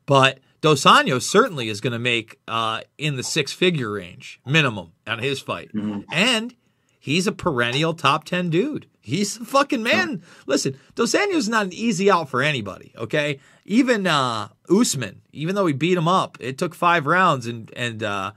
but 0.06 0.40
Dos 0.62 0.84
Anjos 0.84 1.24
certainly 1.24 1.70
is 1.70 1.82
going 1.82 1.94
to 1.94 2.00
make 2.00 2.40
uh, 2.48 2.82
in 2.98 3.18
the 3.18 3.24
six 3.24 3.52
figure 3.52 3.92
range 3.92 4.40
minimum 4.46 4.94
on 5.06 5.20
his 5.20 5.40
fight, 5.42 5.70
and 6.12 6.56
he's 7.00 7.28
a 7.28 7.32
perennial 7.32 7.94
top 7.94 8.24
10 8.24 8.50
dude. 8.50 8.88
He's 9.06 9.38
a 9.38 9.46
fucking 9.46 9.84
man. 9.84 10.24
Listen, 10.48 10.78
Dos 10.96 11.14
Anjos 11.14 11.36
is 11.36 11.50
not 11.50 11.66
an 11.68 11.74
easy 11.74 12.10
out 12.10 12.28
for 12.28 12.42
anybody, 12.42 12.92
okay? 12.98 13.40
Even 13.66 14.08
uh 14.08 14.48
Usman, 14.70 15.22
even 15.32 15.54
though 15.54 15.68
he 15.68 15.74
beat 15.74 15.98
him 15.98 16.08
up, 16.08 16.38
it 16.40 16.58
took 16.58 16.74
five 16.74 17.06
rounds 17.06 17.46
and 17.46 17.72
and 17.76 18.02
uh 18.02 18.32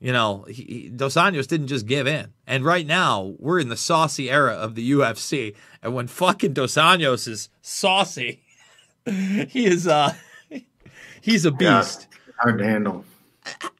you 0.00 0.12
know, 0.12 0.44
he, 0.48 0.62
he, 0.62 0.88
Dos 0.90 1.14
Anjos 1.16 1.48
didn't 1.48 1.66
just 1.66 1.84
give 1.86 2.06
in. 2.06 2.32
And 2.46 2.64
right 2.64 2.86
now, 2.86 3.34
we're 3.40 3.58
in 3.58 3.68
the 3.68 3.76
saucy 3.76 4.30
era 4.30 4.52
of 4.52 4.76
the 4.76 4.92
UFC. 4.92 5.56
And 5.82 5.92
when 5.92 6.06
fucking 6.06 6.52
Dos 6.52 6.74
Anjos 6.74 7.26
is 7.26 7.48
saucy, 7.62 8.40
he 9.04 9.66
is 9.66 9.88
uh 9.88 10.12
he's 11.20 11.44
a 11.44 11.50
Yeah. 11.58 11.78
beast. 11.80 12.06
Hard 12.36 12.58
to 12.58 12.64
handle. 12.64 13.04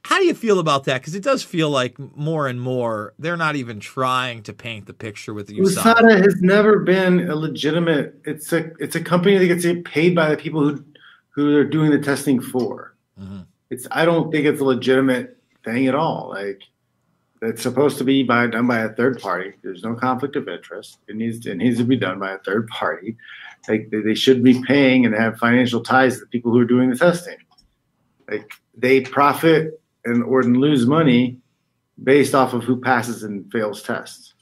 How 0.03 0.17
do 0.17 0.25
you 0.25 0.33
feel 0.33 0.59
about 0.59 0.85
that? 0.85 1.01
Because 1.01 1.15
it 1.15 1.23
does 1.23 1.43
feel 1.43 1.69
like 1.69 1.97
more 2.15 2.47
and 2.47 2.59
more 2.59 3.13
they're 3.19 3.37
not 3.37 3.55
even 3.55 3.79
trying 3.79 4.43
to 4.43 4.53
paint 4.53 4.85
the 4.85 4.93
picture 4.93 5.33
with 5.33 5.49
USADA. 5.49 5.95
USADA 5.95 6.23
has 6.23 6.41
never 6.41 6.79
been 6.79 7.29
a 7.29 7.35
legitimate. 7.35 8.19
It's 8.25 8.51
a 8.53 8.71
it's 8.79 8.95
a 8.95 9.01
company 9.01 9.37
that 9.37 9.47
gets 9.47 9.65
paid 9.89 10.15
by 10.15 10.29
the 10.29 10.37
people 10.37 10.67
who 10.67 10.83
who 11.29 11.51
they're 11.51 11.63
doing 11.63 11.91
the 11.91 11.99
testing 11.99 12.41
for. 12.41 12.95
Mm-hmm. 13.19 13.41
It's 13.69 13.87
I 13.91 14.05
don't 14.05 14.31
think 14.31 14.45
it's 14.45 14.61
a 14.61 14.65
legitimate 14.65 15.37
thing 15.63 15.87
at 15.87 15.95
all. 15.95 16.29
Like 16.29 16.61
it's 17.41 17.61
supposed 17.61 17.97
to 17.99 18.03
be 18.03 18.23
by 18.23 18.47
done 18.47 18.67
by 18.67 18.79
a 18.79 18.89
third 18.89 19.21
party. 19.21 19.53
There's 19.61 19.83
no 19.83 19.95
conflict 19.95 20.35
of 20.35 20.47
interest. 20.47 20.97
It 21.07 21.15
needs 21.15 21.39
to, 21.41 21.51
it 21.51 21.57
needs 21.57 21.77
to 21.77 21.83
be 21.83 21.95
done 21.95 22.19
by 22.19 22.31
a 22.31 22.39
third 22.39 22.67
party. 22.67 23.15
Like 23.67 23.89
they, 23.89 24.01
they 24.01 24.15
should 24.15 24.43
be 24.43 24.61
paying 24.63 25.05
and 25.05 25.15
have 25.15 25.37
financial 25.37 25.81
ties 25.81 26.15
to 26.15 26.21
the 26.21 26.27
people 26.27 26.51
who 26.51 26.59
are 26.59 26.65
doing 26.65 26.89
the 26.89 26.97
testing. 26.97 27.37
Like 28.29 28.51
they 28.79 29.01
profit 29.01 29.81
and 30.05 30.23
or 30.23 30.43
lose 30.43 30.85
money 30.85 31.37
based 32.01 32.33
off 32.33 32.53
of 32.53 32.63
who 32.63 32.79
passes 32.79 33.23
and 33.23 33.51
fails 33.51 33.83
tests. 33.83 34.33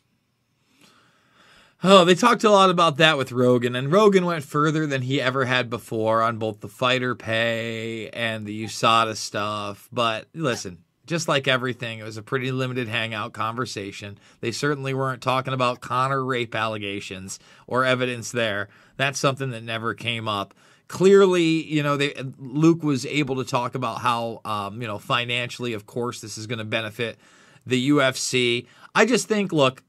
Oh, 1.84 2.06
they 2.06 2.16
talked 2.16 2.44
a 2.44 2.50
lot 2.50 2.72
about 2.72 2.98
that 2.98 3.20
with 3.20 3.32
Rogan, 3.32 3.76
and 3.76 3.92
Rogan 3.92 4.26
went 4.26 4.44
further 4.44 4.88
than 4.88 5.04
he 5.04 5.22
ever 5.22 5.46
had 5.46 5.70
before 5.70 6.24
on 6.24 6.40
both 6.40 6.60
the 6.60 6.68
fighter 6.68 7.14
pay 7.14 8.10
and 8.10 8.48
the 8.48 8.64
USADA 8.66 9.16
stuff. 9.16 9.88
But 9.92 10.26
listen, 10.34 10.80
just 11.06 11.28
like 11.28 11.48
everything, 11.48 12.00
it 12.00 12.04
was 12.04 12.18
a 12.18 12.24
pretty 12.24 12.52
limited 12.52 12.88
hangout 12.88 13.34
conversation. 13.34 14.18
They 14.42 14.52
certainly 14.52 14.96
weren't 14.96 15.22
talking 15.22 15.54
about 15.54 15.80
Conor 15.80 16.26
rape 16.26 16.56
allegations 16.56 17.40
or 17.68 17.86
evidence 17.86 18.32
there. 18.32 18.70
That's 18.98 19.20
something 19.20 19.52
that 19.52 19.64
never 19.64 19.94
came 19.94 20.28
up. 20.28 20.56
Clearly, 20.88 21.64
you 21.64 21.84
know, 21.84 21.98
they, 21.98 22.14
Luke 22.38 22.84
was 22.84 23.06
able 23.06 23.36
to 23.38 23.44
talk 23.44 23.76
about 23.76 24.00
how, 24.00 24.42
um, 24.46 24.82
you 24.82 24.88
know, 24.88 24.98
financially, 24.98 25.74
of 25.74 25.86
course, 25.86 26.22
this 26.22 26.38
is 26.38 26.48
going 26.48 26.60
to 26.60 26.66
benefit 26.66 27.18
the 27.66 27.90
UFC. 27.90 28.66
I 28.96 29.06
just 29.06 29.28
think, 29.28 29.52
look, 29.52 29.84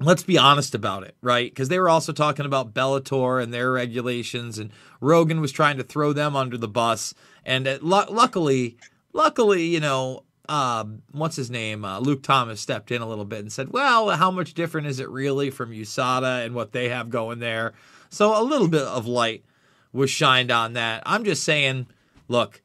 let's 0.00 0.22
be 0.22 0.38
honest 0.38 0.74
about 0.74 1.04
it, 1.04 1.14
right? 1.22 1.50
Because 1.50 1.68
they 1.68 1.78
were 1.78 1.88
also 1.88 2.12
talking 2.12 2.46
about 2.46 2.74
Bellator 2.74 3.42
and 3.42 3.52
their 3.52 3.70
regulations, 3.70 4.58
and 4.58 4.72
Rogan 5.00 5.40
was 5.40 5.52
trying 5.52 5.76
to 5.76 5.84
throw 5.84 6.12
them 6.12 6.34
under 6.34 6.56
the 6.56 6.68
bus. 6.68 7.14
And 7.44 7.68
uh, 7.68 7.78
luckily, 7.80 8.78
luckily, 9.12 9.64
you 9.64 9.80
know, 9.80 10.24
uh, 10.48 10.84
what's 11.12 11.36
his 11.36 11.50
name? 11.50 11.84
Uh, 11.84 12.00
Luke 12.00 12.24
Thomas 12.24 12.60
stepped 12.60 12.90
in 12.90 13.02
a 13.02 13.08
little 13.08 13.24
bit 13.24 13.38
and 13.38 13.52
said, 13.52 13.70
well, 13.70 14.10
how 14.10 14.32
much 14.32 14.54
different 14.54 14.88
is 14.88 14.98
it 14.98 15.08
really 15.08 15.50
from 15.50 15.70
USADA 15.70 16.44
and 16.44 16.54
what 16.54 16.72
they 16.72 16.88
have 16.88 17.08
going 17.08 17.38
there? 17.38 17.72
So 18.08 18.40
a 18.40 18.42
little 18.42 18.66
bit 18.66 18.82
of 18.82 19.06
light 19.06 19.44
was 19.92 20.10
shined 20.10 20.50
on 20.50 20.74
that. 20.74 21.02
I'm 21.06 21.24
just 21.24 21.44
saying, 21.44 21.86
look, 22.28 22.62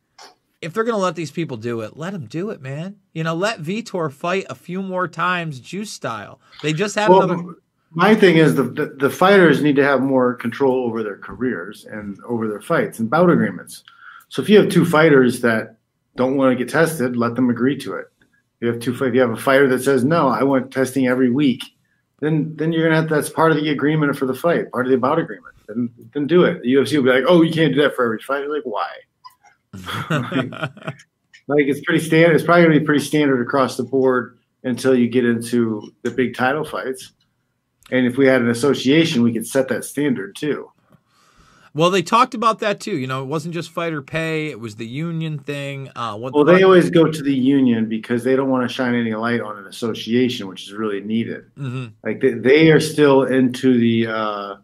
if 0.62 0.74
they're 0.74 0.84
going 0.84 0.96
to 0.96 1.02
let 1.02 1.16
these 1.16 1.32
people 1.32 1.58
do 1.58 1.82
it, 1.82 1.98
let 1.98 2.14
them 2.14 2.26
do 2.26 2.50
it, 2.50 2.62
man. 2.62 2.98
You 3.14 3.24
know, 3.24 3.36
let 3.36 3.62
Vitor 3.62 4.12
fight 4.12 4.46
a 4.50 4.56
few 4.56 4.82
more 4.82 5.08
times, 5.08 5.60
juice 5.60 5.92
style. 5.92 6.40
They 6.62 6.74
just 6.74 6.96
have 6.96 7.10
well, 7.10 7.24
another. 7.24 7.56
My 7.92 8.14
thing 8.14 8.38
is 8.38 8.56
the, 8.56 8.64
the, 8.64 8.96
the 9.00 9.10
fighters 9.10 9.62
need 9.62 9.78
to 9.78 9.84
have 9.84 10.02
more 10.02 10.34
control 10.34 10.86
over 10.86 11.02
their 11.02 11.18
careers 11.18 11.86
and 11.86 12.18
over 12.26 12.48
their 12.48 12.62
fights 12.62 13.00
and 13.00 13.10
bout 13.10 13.30
agreements. 13.30 13.84
So 14.28 14.42
if 14.42 14.50
you 14.50 14.58
have 14.58 14.70
two 14.70 14.86
fighters 14.86 15.40
that 15.42 15.78
don't 16.18 16.36
want 16.36 16.58
to 16.58 16.64
get 16.64 16.72
tested, 16.72 17.16
let 17.16 17.36
them 17.36 17.50
agree 17.50 17.78
to 17.78 17.94
it. 17.94 18.08
If 18.20 18.62
you 18.62 18.68
have 18.68 18.80
two, 18.80 19.06
if 19.06 19.14
you 19.14 19.22
have 19.22 19.32
a 19.32 19.38
fighter 19.38 19.68
that 19.70 19.84
says 19.84 20.04
no, 20.04 20.28
I 20.28 20.44
want 20.44 20.72
testing 20.72 21.08
every 21.08 21.30
week, 21.30 21.64
then 22.20 22.56
then 22.56 22.72
you're 22.72 22.84
gonna 22.84 23.02
have 23.02 23.10
that's 23.10 23.30
part 23.30 23.52
of 23.52 23.58
the 23.58 23.70
agreement 23.70 24.18
for 24.18 24.26
the 24.26 24.34
fight, 24.34 24.72
part 24.72 24.86
of 24.86 24.92
the 24.92 24.98
bout 24.98 25.20
agreement. 25.20 25.55
Then 25.68 25.89
then 26.13 26.28
do 26.28 26.43
it. 26.43 26.61
The 26.61 26.74
UFC 26.74 26.97
will 26.97 27.03
be 27.03 27.09
like, 27.09 27.26
oh, 27.28 27.41
you 27.41 27.53
can't 27.53 27.74
do 27.74 27.82
that 27.82 27.95
for 27.95 28.05
every 28.05 28.20
fight. 28.20 28.43
You're 28.43 28.53
like, 28.53 28.63
why? 28.66 28.89
like, 30.09 30.51
like 31.47 31.66
it's 31.66 31.82
pretty 31.82 32.03
standard. 32.03 32.36
It's 32.36 32.43
probably 32.43 32.63
gonna 32.63 32.80
be 32.80 32.86
pretty 32.86 33.03
standard 33.03 33.41
across 33.41 33.78
the 33.78 33.84
board 33.84 34.38
until 34.63 34.95
you 34.95 35.07
get 35.07 35.26
into 35.26 35.93
the 36.03 36.11
big 36.11 36.36
title 36.36 36.66
fights. 36.66 37.11
And 37.91 38.07
if 38.07 38.18
we 38.18 38.26
had 38.26 38.41
an 38.41 38.49
association, 38.49 39.22
we 39.22 39.32
could 39.32 39.45
set 39.45 39.68
that 39.70 39.86
standard 39.86 40.36
too. 40.36 40.72
Well, 41.76 41.89
they 41.89 42.01
talked 42.01 42.34
about 42.34 42.59
that 42.59 42.80
too. 42.80 42.95
You 42.95 43.05
know, 43.05 43.22
it 43.22 43.26
wasn't 43.26 43.53
just 43.53 43.70
fighter 43.70 44.01
pay; 44.01 44.47
it 44.47 44.61
was 44.61 44.78
the 44.78 44.88
union 44.88 45.39
thing. 45.39 45.91
Uh, 45.93 46.16
what, 46.16 46.34
well, 46.34 46.45
they 46.45 46.63
always 46.63 46.89
go 46.89 47.11
to 47.11 47.22
the 47.22 47.36
union 47.36 47.89
because 47.89 48.24
they 48.24 48.38
don't 48.38 48.49
want 48.49 48.66
to 48.66 48.74
shine 48.74 48.95
any 48.95 49.13
light 49.13 49.41
on 49.41 49.57
an 49.57 49.68
association, 49.68 50.47
which 50.47 50.63
is 50.63 50.74
really 50.74 51.01
needed. 51.01 51.53
Mm-hmm. 51.57 51.88
Like 52.01 52.22
they, 52.22 52.32
they, 52.32 52.72
are 52.72 52.80
still 52.80 53.24
into 53.24 53.78
the 53.78 54.07
uh, 54.07 54.55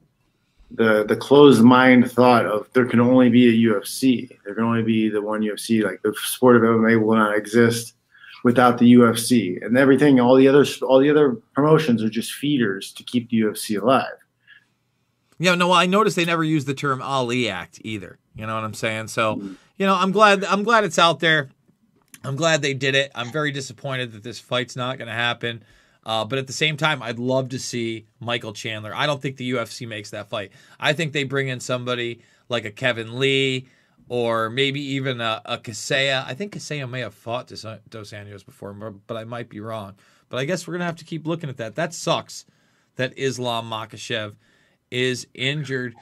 the 0.73 1.03
the 1.03 1.15
closed 1.15 1.61
mind 1.61 2.11
thought 2.11 2.45
of 2.45 2.67
there 2.73 2.85
can 2.85 2.99
only 2.99 3.29
be 3.29 3.47
a 3.47 3.71
UFC. 3.71 4.29
There 4.45 4.55
can 4.55 4.63
only 4.63 4.83
be 4.83 5.09
the 5.09 5.21
one 5.21 5.41
UFC. 5.41 5.83
Like 5.83 6.01
the 6.01 6.13
sport 6.23 6.57
of 6.57 6.63
MMA 6.63 7.01
will 7.01 7.15
not 7.15 7.35
exist 7.35 7.93
without 8.43 8.77
the 8.77 8.93
UFC, 8.93 9.63
and 9.63 9.77
everything. 9.77 10.19
All 10.19 10.35
the 10.35 10.47
other 10.47 10.65
all 10.83 10.99
the 10.99 11.09
other 11.09 11.37
promotions 11.53 12.03
are 12.03 12.09
just 12.09 12.33
feeders 12.33 12.91
to 12.93 13.03
keep 13.03 13.29
the 13.29 13.41
UFC 13.41 13.81
alive. 13.81 14.07
Yeah, 15.39 15.55
no, 15.55 15.71
I 15.71 15.87
noticed 15.87 16.15
they 16.15 16.25
never 16.25 16.43
used 16.43 16.67
the 16.67 16.75
term 16.75 17.01
Ali 17.01 17.49
Act 17.49 17.79
either. 17.83 18.19
You 18.35 18.45
know 18.45 18.53
what 18.53 18.63
I'm 18.63 18.75
saying? 18.75 19.07
So, 19.07 19.35
hmm. 19.35 19.53
you 19.77 19.85
know, 19.85 19.95
I'm 19.95 20.11
glad 20.11 20.43
I'm 20.43 20.63
glad 20.63 20.83
it's 20.83 20.99
out 20.99 21.19
there. 21.19 21.49
I'm 22.23 22.35
glad 22.35 22.61
they 22.61 22.75
did 22.75 22.95
it. 22.95 23.11
I'm 23.15 23.31
very 23.31 23.51
disappointed 23.51 24.11
that 24.13 24.23
this 24.23 24.39
fight's 24.39 24.75
not 24.75 24.97
going 24.97 25.07
to 25.07 25.13
happen. 25.13 25.63
Uh, 26.03 26.25
but 26.25 26.39
at 26.39 26.47
the 26.47 26.53
same 26.53 26.77
time, 26.77 27.03
I'd 27.03 27.19
love 27.19 27.49
to 27.49 27.59
see 27.59 28.07
Michael 28.19 28.53
Chandler. 28.53 28.93
I 28.95 29.05
don't 29.05 29.21
think 29.21 29.37
the 29.37 29.51
UFC 29.51 29.87
makes 29.87 30.09
that 30.11 30.29
fight. 30.29 30.51
I 30.79 30.93
think 30.93 31.13
they 31.13 31.23
bring 31.23 31.47
in 31.47 31.59
somebody 31.59 32.21
like 32.49 32.65
a 32.65 32.71
Kevin 32.71 33.19
Lee 33.19 33.67
or 34.09 34.49
maybe 34.49 34.81
even 34.81 35.21
a, 35.21 35.41
a 35.45 35.57
Kaseya. 35.57 36.25
I 36.25 36.33
think 36.33 36.53
Kaseya 36.53 36.89
may 36.89 37.01
have 37.01 37.13
fought 37.13 37.47
Dos 37.47 37.63
Anjos 38.11 38.45
before, 38.45 38.73
but 38.73 39.15
I 39.15 39.23
might 39.25 39.47
be 39.47 39.59
wrong. 39.59 39.93
But 40.29 40.37
I 40.37 40.45
guess 40.45 40.67
we're 40.67 40.73
going 40.73 40.79
to 40.79 40.85
have 40.85 40.95
to 40.97 41.05
keep 41.05 41.27
looking 41.27 41.49
at 41.49 41.57
that. 41.57 41.75
That 41.75 41.93
sucks 41.93 42.45
that 42.95 43.17
Islam 43.17 43.69
Makhachev– 43.69 44.35
is 44.91 45.25
injured. 45.33 45.95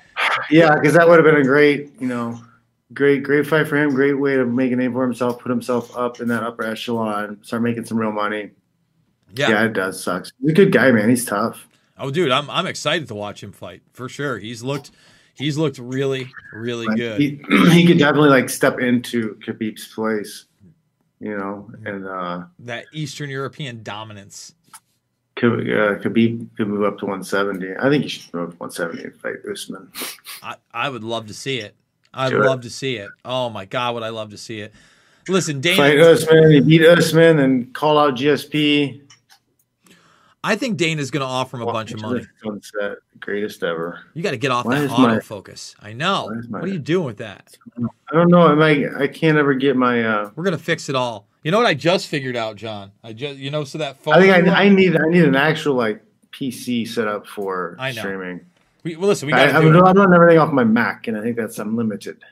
Yeah, 0.50 0.76
because 0.76 0.96
that 0.96 1.08
would 1.08 1.24
have 1.24 1.26
been 1.26 1.42
a 1.42 1.44
great, 1.44 1.94
you 2.02 2.08
know, 2.08 2.42
great, 2.94 3.24
great 3.24 3.48
fight 3.48 3.68
for 3.68 3.78
him. 3.78 3.92
Great 3.92 4.20
way 4.20 4.36
to 4.36 4.46
make 4.46 4.72
a 4.72 4.76
name 4.76 4.94
for 4.94 5.04
himself, 5.04 5.40
put 5.40 5.50
himself 5.50 5.96
up 5.96 6.20
in 6.20 6.28
that 6.28 6.44
upper 6.44 6.64
echelon, 6.64 7.38
start 7.44 7.62
making 7.62 7.86
some 7.86 7.98
real 7.98 8.12
money. 8.12 8.50
Yeah, 9.36 9.50
yeah 9.50 9.66
it 9.66 9.74
does 9.74 10.04
sucks. 10.04 10.32
He's 10.42 10.52
a 10.52 10.54
good 10.54 10.72
guy, 10.72 10.92
man. 10.92 11.10
He's 11.10 11.26
tough. 11.26 11.68
Oh, 11.98 12.12
dude, 12.12 12.32
I'm 12.32 12.50
I'm 12.50 12.66
excited 12.66 13.08
to 13.10 13.16
watch 13.16 13.44
him 13.44 13.52
fight 13.52 13.82
for 13.94 14.08
sure. 14.08 14.38
He's 14.40 14.64
looked 14.64 14.92
he's 15.36 15.58
looked 15.58 15.78
really, 15.78 16.32
really 16.54 16.88
good. 16.96 17.20
He, 17.20 17.42
he 17.72 17.86
could 17.86 17.98
definitely 17.98 18.30
like 18.30 18.50
step 18.50 18.80
into 18.80 19.36
Khabib's 19.46 19.88
place, 19.94 20.46
you 21.20 21.38
know, 21.38 21.70
and 21.86 22.08
uh 22.08 22.44
that 22.60 22.86
Eastern 22.94 23.30
European 23.30 23.84
dominance 23.84 24.54
could 25.36 25.62
uh, 25.62 25.96
Khabib 26.00 26.48
could 26.58 26.68
move 26.68 26.84
up 26.84 27.00
to 27.00 27.06
170. 27.06 27.78
I 27.78 27.90
think 27.90 28.04
he 28.04 28.10
should 28.10 28.34
move 28.34 28.50
up 28.50 28.52
to 28.52 28.58
170 28.60 29.04
and 29.04 29.16
fight 29.16 29.36
Usman. 29.50 29.92
I, 30.44 30.56
I 30.74 30.90
would 30.90 31.04
love 31.04 31.28
to 31.28 31.34
see 31.34 31.60
it. 31.60 31.76
I'd 32.14 32.30
sure. 32.30 32.46
love 32.46 32.62
to 32.62 32.70
see 32.70 32.96
it. 32.96 33.10
Oh 33.24 33.50
my 33.50 33.66
god, 33.66 33.94
would 33.94 34.04
I 34.04 34.10
love 34.10 34.32
to 34.32 34.38
see 34.38 34.62
it? 34.62 34.74
Listen, 35.28 35.62
Dana 35.62 35.78
fight 35.78 36.00
Usman, 36.00 36.52
he 36.52 36.60
beat 36.60 36.86
Usman, 36.86 37.40
and 37.40 37.74
call 37.74 37.98
out 37.98 38.16
GSP. 38.16 39.02
I 40.44 40.56
think 40.56 40.78
Dana's 40.78 41.12
going 41.12 41.22
to 41.22 41.28
offer 41.28 41.58
him 41.58 41.64
a 41.64 41.72
bunch 41.72 41.92
of 41.92 42.02
money. 42.02 42.26
Sunset, 42.44 43.00
greatest 43.20 43.62
ever. 43.62 44.00
You 44.14 44.24
got 44.24 44.32
to 44.32 44.38
get 44.38 44.52
off 44.52 44.66
Why 44.66 44.80
that 44.80 44.90
autofocus. 44.90 45.76
I 45.82 45.94
know. 45.94 46.32
What 46.48 46.64
are 46.64 46.68
you 46.68 46.80
doing 46.80 47.06
with 47.06 47.18
that? 47.18 47.58
I 47.78 48.14
don't 48.14 48.30
know. 48.30 48.48
I 48.62 49.04
I 49.04 49.08
can't 49.08 49.38
ever 49.38 49.54
get 49.54 49.76
my. 49.76 50.04
Uh, 50.04 50.32
We're 50.36 50.46
gonna 50.46 50.58
fix 50.58 50.90
it 50.90 50.96
all. 50.96 51.28
You 51.44 51.52
know 51.52 51.58
what 51.58 51.68
I 51.68 51.74
just 51.74 52.08
figured 52.08 52.36
out, 52.36 52.56
John? 52.56 52.92
I 53.04 53.14
just 53.14 53.38
you 53.38 53.52
know 53.52 53.64
so 53.64 53.78
that 53.80 53.98
phone. 53.98 54.14
I 54.14 54.20
think 54.20 54.50
I, 54.50 54.64
I, 54.66 54.70
need 54.70 54.96
I 54.96 55.10
need 55.10 55.24
an 55.24 55.36
actual 55.36 55.76
like 55.76 56.04
PC 56.32 56.88
set 56.88 57.08
up 57.08 57.28
for 57.28 57.76
I 57.80 57.92
know. 57.92 58.02
streaming. 58.02 58.42
We, 58.84 58.96
well, 58.96 59.10
listen, 59.10 59.28
we 59.28 59.34
got. 59.34 59.50
I'm, 59.54 59.68
I'm 59.68 59.98
running 59.98 60.14
everything 60.14 60.40
off 60.40 60.54
my 60.54 60.64
Mac, 60.64 61.08
and 61.08 61.18
I 61.18 61.22
think 61.22 61.36
that's 61.36 61.60
unlimited. 61.60 62.24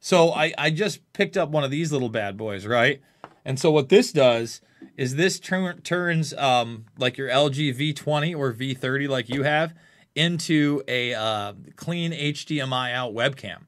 So 0.00 0.32
I 0.32 0.52
I 0.58 0.70
just 0.70 1.00
picked 1.12 1.36
up 1.36 1.50
one 1.50 1.62
of 1.62 1.70
these 1.70 1.92
little 1.92 2.08
bad 2.08 2.36
boys, 2.36 2.66
right? 2.66 3.00
And 3.44 3.58
so 3.58 3.70
what 3.70 3.88
this 3.88 4.12
does 4.12 4.60
is 4.96 5.16
this 5.16 5.40
turn, 5.40 5.80
turns 5.82 6.34
um 6.34 6.86
like 6.98 7.16
your 7.16 7.28
LG 7.28 7.94
V20 7.94 8.36
or 8.36 8.52
V30 8.52 9.08
like 9.08 9.28
you 9.28 9.42
have 9.42 9.74
into 10.14 10.82
a 10.86 11.14
uh, 11.14 11.52
clean 11.76 12.12
HDMI 12.12 12.94
out 12.94 13.14
webcam, 13.14 13.64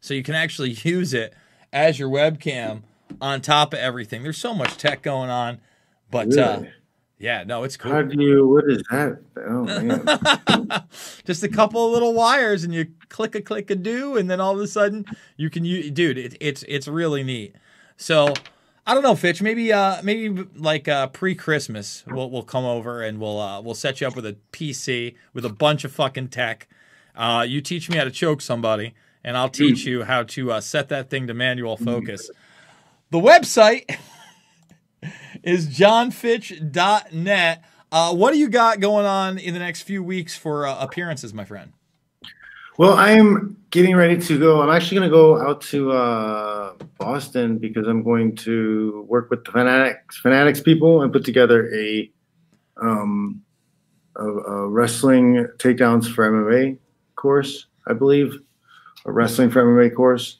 so 0.00 0.14
you 0.14 0.22
can 0.22 0.34
actually 0.34 0.70
use 0.82 1.12
it 1.14 1.34
as 1.72 1.98
your 1.98 2.08
webcam 2.08 2.82
on 3.20 3.40
top 3.40 3.72
of 3.72 3.78
everything. 3.78 4.22
There's 4.22 4.38
so 4.38 4.54
much 4.54 4.76
tech 4.76 5.02
going 5.02 5.30
on, 5.30 5.60
but 6.10 6.36
uh, 6.36 6.56
really? 6.58 6.68
uh, 6.68 6.70
yeah, 7.18 7.44
no, 7.44 7.64
it's 7.64 7.76
cool. 7.76 7.92
How 7.92 8.00
do 8.02 8.22
you? 8.22 8.48
What 8.48 8.64
is 8.66 8.82
that? 8.90 9.20
Oh 9.46 9.64
man! 9.64 10.84
Just 11.26 11.42
a 11.42 11.48
couple 11.48 11.84
of 11.84 11.92
little 11.92 12.14
wires, 12.14 12.64
and 12.64 12.72
you 12.72 12.86
click 13.10 13.34
a 13.34 13.42
click 13.42 13.70
a 13.70 13.76
do, 13.76 14.16
and 14.16 14.30
then 14.30 14.40
all 14.40 14.54
of 14.54 14.60
a 14.60 14.66
sudden 14.66 15.04
you 15.36 15.50
can 15.50 15.64
use. 15.66 15.90
Dude, 15.90 16.16
it, 16.16 16.36
it's 16.40 16.64
it's 16.66 16.88
really 16.88 17.22
neat. 17.22 17.56
So 17.98 18.32
I 18.90 18.94
don't 18.94 19.04
know, 19.04 19.14
Fitch. 19.14 19.40
Maybe 19.40 19.72
uh 19.72 20.02
maybe 20.02 20.48
like 20.56 20.88
uh 20.88 21.06
pre 21.06 21.36
Christmas 21.36 22.02
we'll 22.08 22.28
we'll 22.28 22.42
come 22.42 22.64
over 22.64 23.02
and 23.02 23.20
we'll 23.20 23.38
uh 23.38 23.60
we'll 23.60 23.74
set 23.74 24.00
you 24.00 24.08
up 24.08 24.16
with 24.16 24.26
a 24.26 24.36
PC 24.52 25.14
with 25.32 25.44
a 25.44 25.48
bunch 25.48 25.84
of 25.84 25.92
fucking 25.92 26.26
tech. 26.26 26.66
Uh, 27.14 27.44
you 27.46 27.60
teach 27.60 27.88
me 27.88 27.96
how 27.96 28.02
to 28.02 28.10
choke 28.10 28.40
somebody, 28.40 28.94
and 29.22 29.36
I'll 29.36 29.48
teach 29.48 29.84
you 29.84 30.02
how 30.02 30.24
to 30.24 30.50
uh, 30.50 30.60
set 30.60 30.88
that 30.88 31.08
thing 31.08 31.28
to 31.28 31.34
manual 31.34 31.76
focus. 31.76 32.30
The 33.10 33.18
website 33.18 33.96
is 35.44 35.68
johnfitch.net. 35.68 37.64
Uh, 37.92 38.14
what 38.14 38.32
do 38.32 38.38
you 38.38 38.48
got 38.48 38.80
going 38.80 39.06
on 39.06 39.38
in 39.38 39.54
the 39.54 39.60
next 39.60 39.82
few 39.82 40.02
weeks 40.02 40.36
for 40.36 40.66
uh, 40.66 40.82
appearances, 40.82 41.32
my 41.32 41.44
friend? 41.44 41.74
Well, 42.80 42.94
I 42.94 43.10
am 43.10 43.58
getting 43.68 43.94
ready 43.94 44.16
to 44.16 44.38
go. 44.38 44.62
I'm 44.62 44.70
actually 44.70 45.00
going 45.00 45.10
to 45.10 45.14
go 45.14 45.38
out 45.38 45.60
to 45.60 45.92
uh, 45.92 46.72
Boston 46.96 47.58
because 47.58 47.86
I'm 47.86 48.02
going 48.02 48.34
to 48.36 49.04
work 49.06 49.28
with 49.28 49.44
the 49.44 49.52
Fanatics, 49.52 50.16
Fanatics 50.16 50.62
people 50.62 51.02
and 51.02 51.12
put 51.12 51.22
together 51.22 51.70
a, 51.74 52.10
um, 52.80 53.42
a, 54.16 54.24
a 54.24 54.66
wrestling 54.66 55.46
takedowns 55.58 56.10
for 56.10 56.26
MMA 56.26 56.78
course, 57.16 57.66
I 57.86 57.92
believe, 57.92 58.40
a 59.04 59.12
wrestling 59.12 59.50
for 59.50 59.62
MMA 59.62 59.94
course 59.94 60.38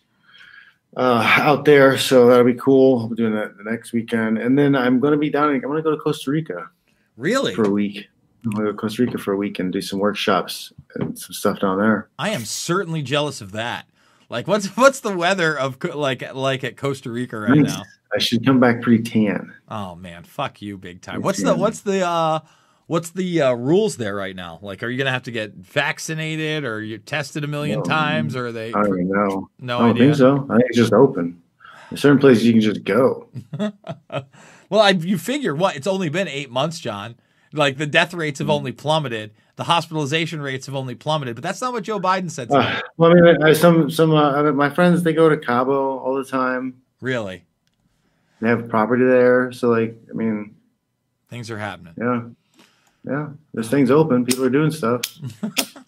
uh, 0.97 1.23
out 1.41 1.67
there. 1.67 1.99
So 1.99 2.27
that'll 2.27 2.47
be 2.47 2.55
cool. 2.55 3.01
I'll 3.01 3.09
be 3.09 3.17
doing 3.17 3.35
that 3.35 3.59
the 3.59 3.71
next 3.71 3.93
weekend, 3.93 4.39
and 4.39 4.59
then 4.59 4.75
I'm 4.75 4.99
going 4.99 5.13
to 5.13 5.19
be 5.19 5.29
down. 5.29 5.51
I'm 5.51 5.61
going 5.61 5.77
to 5.77 5.83
go 5.83 5.91
to 5.91 5.99
Costa 5.99 6.31
Rica 6.31 6.71
Really? 7.19 7.55
for 7.55 7.65
a 7.65 7.71
week. 7.71 8.09
I'm 8.45 8.51
going 8.53 8.67
to 8.67 8.73
go 8.73 8.77
to 8.77 8.79
Costa 8.79 9.03
Rica 9.05 9.19
for 9.19 9.33
a 9.33 9.37
week 9.37 9.59
and 9.59 9.73
do 9.73 9.81
some 9.81 9.99
workshops 9.99 10.73
and 10.95 11.19
some 11.19 11.33
stuff 11.33 11.61
down 11.61 11.79
there. 11.79 12.09
I 12.19 12.31
am 12.31 12.45
certainly 12.45 13.03
jealous 13.03 13.41
of 13.41 13.53
that. 13.53 13.87
Like, 14.29 14.47
what's 14.49 14.67
what's 14.77 15.01
the 15.01 15.17
weather 15.17 15.59
of 15.59 15.77
like 15.95 16.35
like 16.35 16.65
at 16.65 16.77
Costa 16.77 17.11
Rica 17.11 17.39
right 17.39 17.59
now? 17.59 17.83
I 18.15 18.19
should 18.19 18.45
come 18.45 18.59
back 18.61 18.81
pretty 18.83 19.03
tan. 19.03 19.53
Oh 19.69 19.95
man, 19.95 20.25
fuck 20.25 20.61
you, 20.63 20.79
big 20.79 21.01
time. 21.01 21.23
What's 21.23 21.43
the 21.43 21.55
what's 21.55 21.81
the 21.81 22.05
uh 22.07 22.41
what's 22.87 23.11
the 23.11 23.43
uh, 23.43 23.53
rules 23.55 23.97
there 23.97 24.15
right 24.17 24.35
now? 24.35 24.59
Like, 24.63 24.83
are 24.83 24.89
you 24.89 24.99
gonna 24.99 25.13
have 25.13 25.25
to 25.25 25.31
get 25.31 25.55
vaccinated 25.55 26.65
or 26.65 26.81
you 26.83 26.99
tested 26.99 27.45
a 27.45 27.47
million 27.47 27.81
No. 27.81 27.85
times 27.85 28.35
or 28.37 28.49
are 28.49 28.53
they? 28.53 28.69
I 28.71 28.83
don't 28.83 29.09
know. 29.09 29.49
No 29.61 29.77
I 29.77 29.81
don't 29.81 29.91
idea. 29.91 30.03
think 30.07 30.17
so. 30.17 30.47
I 30.51 30.57
think 30.57 30.65
it's 30.69 30.77
just 30.79 30.93
open. 30.93 31.41
There's 31.91 32.01
certain 32.03 32.19
places 32.21 32.45
you 32.47 32.53
can 32.53 32.61
just 32.63 32.85
go. 32.85 33.29
Well, 34.71 34.81
I, 34.81 34.91
you 34.91 35.19
figure 35.19 35.53
what? 35.53 35.75
It's 35.75 35.89
only 35.89 36.11
been 36.11 36.29
eight 36.29 36.49
months, 36.49 36.79
John. 36.79 37.17
Like 37.53 37.79
the 37.79 37.87
death 37.87 38.15
rates 38.15 38.39
have 38.39 38.49
only 38.51 38.71
plummeted, 38.73 39.33
the 39.57 39.65
hospitalization 39.65 40.41
rates 40.41 40.67
have 40.67 40.75
only 40.77 40.95
plummeted, 40.95 41.35
but 41.35 41.43
that's 41.43 41.61
not 41.61 41.73
what 41.73 41.83
Joe 41.83 41.99
Biden 41.99 42.31
said. 42.31 42.51
Uh, 42.51 42.81
well, 42.97 43.11
I 43.11 43.15
mean, 43.15 43.43
I, 43.43 43.53
some 43.53 43.91
some 43.91 44.13
uh, 44.13 44.53
my 44.53 44.71
friends 44.71 45.03
they 45.03 45.13
go 45.13 45.29
to 45.29 45.37
Cabo 45.37 45.99
all 45.99 46.15
the 46.15 46.25
time. 46.25 46.81
really, 47.01 47.45
They 48.41 48.49
have 48.49 48.69
property 48.69 49.05
there, 49.05 49.51
so 49.53 49.69
like, 49.69 49.97
I 50.09 50.13
mean, 50.15 50.55
things 51.29 51.51
are 51.51 51.59
happening. 51.59 51.95
yeah, 51.99 52.23
yeah. 53.05 53.29
There's 53.53 53.69
things 53.69 53.91
open. 53.91 54.25
People 54.25 54.45
are 54.45 54.51
doing 54.51 54.71
stuff. 54.71 55.03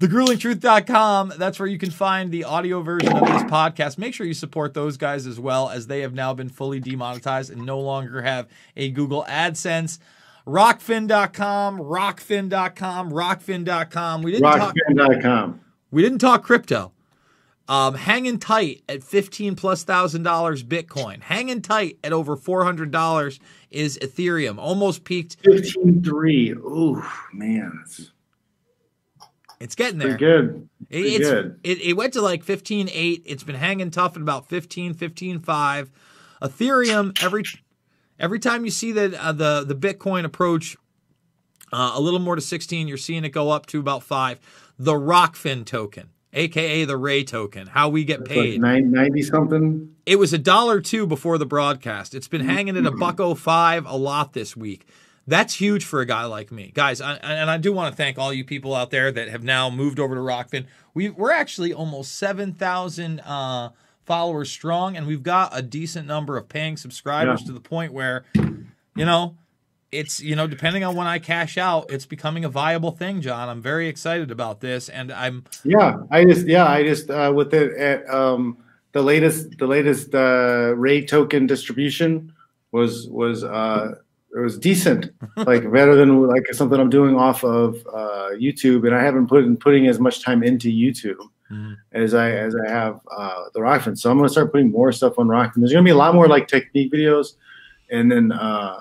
TheGruelingTruth.com. 0.00 1.34
That's 1.38 1.60
where 1.60 1.68
you 1.68 1.78
can 1.78 1.92
find 1.92 2.32
the 2.32 2.42
audio 2.44 2.82
version 2.82 3.12
of 3.12 3.20
this 3.20 3.42
podcast. 3.44 3.98
Make 3.98 4.14
sure 4.14 4.26
you 4.26 4.34
support 4.34 4.74
those 4.74 4.96
guys 4.96 5.28
as 5.28 5.38
well, 5.38 5.68
as 5.70 5.86
they 5.86 6.00
have 6.00 6.12
now 6.12 6.34
been 6.34 6.48
fully 6.48 6.80
demonetized 6.80 7.52
and 7.52 7.64
no 7.64 7.78
longer 7.78 8.22
have 8.22 8.48
a 8.76 8.90
Google 8.90 9.24
AdSense. 9.28 10.00
Rokfin.com, 10.46 11.78
Rokfin.com, 11.78 13.10
Rokfin.com. 13.12 14.22
We 14.22 14.32
didn't 14.32 14.50
talk. 14.50 14.74
Rokfin.com. 14.74 15.60
We 15.90 16.02
didn't 16.02 16.18
talk 16.18 16.42
crypto. 16.42 16.92
Um, 17.68 17.94
hanging 17.94 18.38
tight 18.38 18.82
at 18.88 19.04
fifteen 19.04 19.54
plus 19.54 19.84
thousand 19.84 20.24
dollars 20.24 20.64
Bitcoin. 20.64 21.22
Hanging 21.22 21.62
tight 21.62 21.98
at 22.02 22.12
over 22.12 22.36
four 22.36 22.64
hundred 22.64 22.90
dollars 22.90 23.38
is 23.70 23.98
Ethereum. 24.02 24.58
Almost 24.58 25.04
peaked. 25.04 25.36
Fifteen 25.44 26.02
three. 26.02 26.54
Oh 26.54 27.08
man, 27.32 27.84
It's 29.60 29.76
getting 29.76 29.98
there. 30.00 30.18
pretty 30.18 30.24
good. 30.24 30.68
Pretty 30.90 31.08
it's, 31.14 31.30
good. 31.30 31.60
It, 31.62 31.80
it 31.80 31.92
went 31.94 32.14
to 32.14 32.20
like 32.20 32.44
15.8. 32.44 33.22
It's 33.24 33.44
been 33.44 33.54
hanging 33.54 33.90
tough 33.90 34.16
at 34.16 34.22
about 34.22 34.48
15, 34.48 34.94
15.5. 34.94 35.88
Ethereum, 36.42 37.22
every 37.22 37.44
every 38.18 38.38
time 38.38 38.64
you 38.64 38.70
see 38.70 38.92
the 38.92 39.20
uh, 39.22 39.32
the 39.32 39.64
the 39.64 39.74
Bitcoin 39.74 40.24
approach 40.24 40.76
uh, 41.72 41.92
a 41.94 42.00
little 42.00 42.20
more 42.20 42.36
to 42.36 42.42
16, 42.42 42.88
you're 42.88 42.96
seeing 42.96 43.24
it 43.24 43.30
go 43.30 43.50
up 43.50 43.66
to 43.66 43.80
about 43.80 44.02
five. 44.02 44.38
The 44.78 44.92
Rokfin 44.92 45.64
token, 45.64 46.10
aka 46.32 46.84
the 46.84 46.96
Ray 46.96 47.24
token, 47.24 47.68
how 47.68 47.88
we 47.88 48.04
get 48.04 48.20
It's 48.20 48.28
paid. 48.28 48.60
like 48.62 48.84
90 48.84 49.22
something. 49.22 49.94
It 50.04 50.16
was 50.18 50.32
a 50.32 50.38
dollar 50.38 50.80
two 50.80 51.06
before 51.06 51.38
the 51.38 51.46
broadcast. 51.46 52.14
It's 52.14 52.28
been 52.28 52.46
hanging 52.46 52.76
at 52.76 52.84
a 52.86 52.90
buck 52.90 53.20
oh 53.20 53.34
five 53.34 53.86
a 53.86 53.96
lot 53.96 54.32
this 54.32 54.56
week. 54.56 54.86
That's 55.24 55.54
huge 55.54 55.84
for 55.84 56.00
a 56.00 56.04
guy 56.06 56.24
like 56.24 56.50
me, 56.50 56.72
guys. 56.74 57.00
I, 57.00 57.14
and 57.14 57.48
I 57.48 57.56
do 57.56 57.72
want 57.72 57.92
to 57.92 57.96
thank 57.96 58.18
all 58.18 58.32
you 58.32 58.44
people 58.44 58.74
out 58.74 58.90
there 58.90 59.12
that 59.12 59.28
have 59.28 59.44
now 59.44 59.70
moved 59.70 60.00
over 60.00 60.16
to 60.16 60.20
Rokfin. 60.20 60.66
We 60.94 61.10
we're 61.10 61.30
actually 61.30 61.72
almost 61.72 62.16
seven 62.16 62.52
thousand 62.52 63.20
uh, 63.20 63.70
followers 64.04 64.50
strong, 64.50 64.96
and 64.96 65.06
we've 65.06 65.22
got 65.22 65.56
a 65.56 65.62
decent 65.62 66.06
number 66.06 66.36
of 66.36 66.48
paying 66.48 66.76
subscribers 66.76 67.40
Yeah. 67.40 67.46
to 67.48 67.52
the 67.52 67.60
point 67.60 67.92
where, 67.92 68.24
you 68.34 69.04
know, 69.04 69.36
it's 69.90 70.20
you 70.20 70.34
know 70.34 70.46
depending 70.46 70.84
on 70.84 70.96
when 70.96 71.06
I 71.06 71.18
cash 71.18 71.58
out, 71.58 71.90
it's 71.90 72.06
becoming 72.06 72.44
a 72.44 72.48
viable 72.48 72.92
thing, 72.92 73.20
John. 73.20 73.48
I'm 73.48 73.60
very 73.60 73.88
excited 73.88 74.30
about 74.30 74.60
this, 74.60 74.88
and 74.88 75.12
I'm 75.12 75.44
Yeah, 75.64 75.98
I 76.10 76.24
just 76.24 76.46
yeah, 76.46 76.64
I 76.66 76.82
just 76.82 77.10
uh, 77.10 77.32
with 77.34 77.52
it 77.54 77.76
at 77.76 78.08
um, 78.08 78.56
the 78.92 79.02
latest 79.02 79.58
the 79.58 79.66
latest 79.66 80.14
uh, 80.14 80.74
Ray 80.76 81.04
token 81.04 81.46
distribution 81.46 82.32
was 82.72 83.06
was 83.08 83.44
uh, 83.44 83.92
it 84.34 84.40
was 84.40 84.58
decent, 84.58 85.10
like 85.36 85.70
better 85.70 85.94
than 85.94 86.26
like 86.26 86.46
something 86.54 86.80
I'm 86.80 86.88
doing 86.88 87.14
off 87.14 87.44
of 87.44 87.76
uh, 87.92 88.30
YouTube, 88.40 88.86
and 88.86 88.94
I 88.94 89.02
haven't 89.02 89.26
put 89.28 89.44
in 89.44 89.58
putting 89.58 89.88
as 89.88 90.00
much 90.00 90.22
time 90.24 90.42
into 90.42 90.68
YouTube 90.72 91.18
Mhm. 91.52 91.76
as 91.92 92.14
I 92.14 92.30
as 92.30 92.54
I 92.56 92.70
have 92.70 93.00
uh, 93.16 93.44
the 93.54 93.60
Rokfin. 93.60 93.98
So 93.98 94.10
I'm 94.10 94.16
gonna 94.16 94.28
start 94.28 94.52
putting 94.52 94.70
more 94.70 94.90
stuff 94.92 95.18
on 95.18 95.28
Rokfin. 95.28 95.56
There's 95.56 95.72
gonna 95.72 95.84
be 95.84 95.90
a 95.90 95.96
lot 95.96 96.14
more 96.14 96.26
like 96.28 96.48
technique 96.48 96.90
videos, 96.92 97.34
and 97.90 98.10
then 98.10 98.32
uh, 98.32 98.78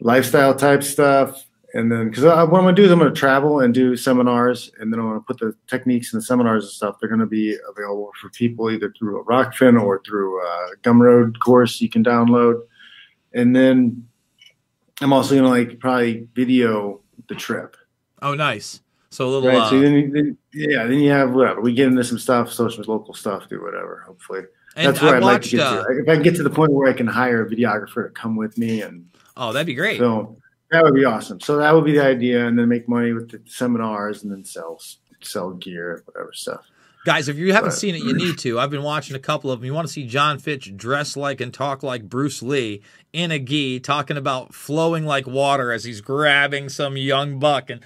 lifestyle 0.00 0.54
type 0.54 0.82
stuff. 0.82 1.44
And 1.72 1.90
then, 1.90 2.08
because 2.08 2.24
what 2.24 2.36
I'm 2.36 2.50
going 2.50 2.74
to 2.74 2.82
do 2.82 2.84
is 2.84 2.90
I'm 2.90 2.98
going 2.98 3.14
to 3.14 3.16
travel 3.16 3.60
and 3.60 3.72
do 3.72 3.94
seminars, 3.94 4.72
and 4.80 4.92
then 4.92 4.98
I'm 4.98 5.06
going 5.06 5.20
to 5.20 5.24
put 5.24 5.38
the 5.38 5.54
techniques 5.68 6.12
and 6.12 6.20
the 6.20 6.26
seminars 6.26 6.64
and 6.64 6.72
stuff. 6.72 6.96
They're 6.98 7.08
going 7.08 7.20
to 7.20 7.26
be 7.26 7.56
available 7.68 8.10
for 8.20 8.28
people 8.30 8.72
either 8.72 8.92
through 8.98 9.20
a 9.20 9.24
Rokfin 9.24 9.80
or 9.80 10.02
through 10.04 10.40
a 10.44 10.72
Gumroad 10.82 11.38
course 11.38 11.80
you 11.80 11.88
can 11.88 12.02
download. 12.02 12.60
And 13.34 13.54
then 13.54 14.04
I'm 15.00 15.12
also 15.12 15.36
going 15.36 15.44
to 15.44 15.48
like 15.48 15.78
probably 15.78 16.26
video 16.34 17.02
the 17.28 17.36
trip. 17.36 17.76
oh 18.20 18.34
nice. 18.34 18.80
So 19.12 19.26
a 19.26 19.30
little 19.30 19.48
Right. 19.48 19.58
uh, 19.58 19.70
so 19.70 19.80
then, 19.80 19.92
you- 19.94 20.10
then, 20.12 20.36
yeah, 20.54 20.84
then 20.86 21.00
you 21.00 21.10
have 21.10 21.32
whatever. 21.34 21.60
We 21.60 21.72
get 21.74 21.88
into 21.88 22.04
some 22.04 22.18
stuff, 22.18 22.52
social, 22.52 22.84
local 22.86 23.12
stuff, 23.14 23.48
do 23.48 23.60
whatever, 23.62 24.04
hopefully. 24.06 24.42
That's 24.76 25.02
where 25.02 25.14
I 25.14 25.16
I'd 25.16 25.22
like 25.24 25.42
to 25.42 25.48
get 25.50 25.60
uh, 25.60 25.82
to. 25.84 25.98
If 26.02 26.08
I 26.08 26.14
can 26.14 26.22
get 26.22 26.36
to 26.36 26.44
the 26.44 26.50
point 26.50 26.70
where 26.72 26.88
I 26.88 26.92
can 26.92 27.08
hire 27.08 27.44
a 27.44 27.50
videographer 27.50 28.04
to 28.06 28.10
come 28.10 28.36
with 28.36 28.56
me 28.56 28.82
and 28.82 29.06
oh, 29.36 29.52
that'd 29.52 29.66
be 29.66 29.74
great. 29.74 29.98
film, 29.98 30.36
that 30.70 30.84
would 30.84 30.94
be 30.94 31.04
awesome. 31.04 31.40
So 31.40 31.56
that 31.56 31.74
would 31.74 31.84
be 31.84 31.92
the 31.92 32.04
idea, 32.04 32.46
and 32.46 32.56
then 32.56 32.68
make 32.68 32.88
money 32.88 33.12
with 33.12 33.30
the 33.32 33.40
seminars, 33.46 34.22
and 34.22 34.30
then 34.30 34.44
sell 34.44 34.80
sell 35.22 35.50
gear, 35.54 36.02
whatever 36.06 36.30
stuff. 36.32 36.60
Guys, 37.04 37.28
if 37.28 37.36
you 37.36 37.52
haven't 37.52 37.70
But- 37.70 37.76
seen 37.78 37.94
it, 37.96 38.02
you 38.02 38.12
need 38.14 38.38
to. 38.38 38.60
I've 38.60 38.70
been 38.70 38.82
watching 38.84 39.16
a 39.16 39.20
couple 39.20 39.50
of 39.50 39.58
them. 39.58 39.66
You 39.66 39.74
want 39.74 39.88
to 39.88 39.92
see 39.92 40.06
John 40.06 40.38
Fitch 40.38 40.74
dress 40.76 41.16
like 41.16 41.40
and 41.40 41.52
talk 41.52 41.82
like 41.82 42.08
Bruce 42.08 42.42
Lee 42.42 42.80
in 43.12 43.32
a 43.32 43.38
gi, 43.40 43.80
talking 43.80 44.16
about 44.16 44.54
flowing 44.54 45.04
like 45.04 45.26
water 45.26 45.72
as 45.72 45.82
he's 45.82 46.00
grabbing 46.00 46.68
some 46.68 46.96
young 46.96 47.38
buck 47.40 47.70
and 47.70 47.80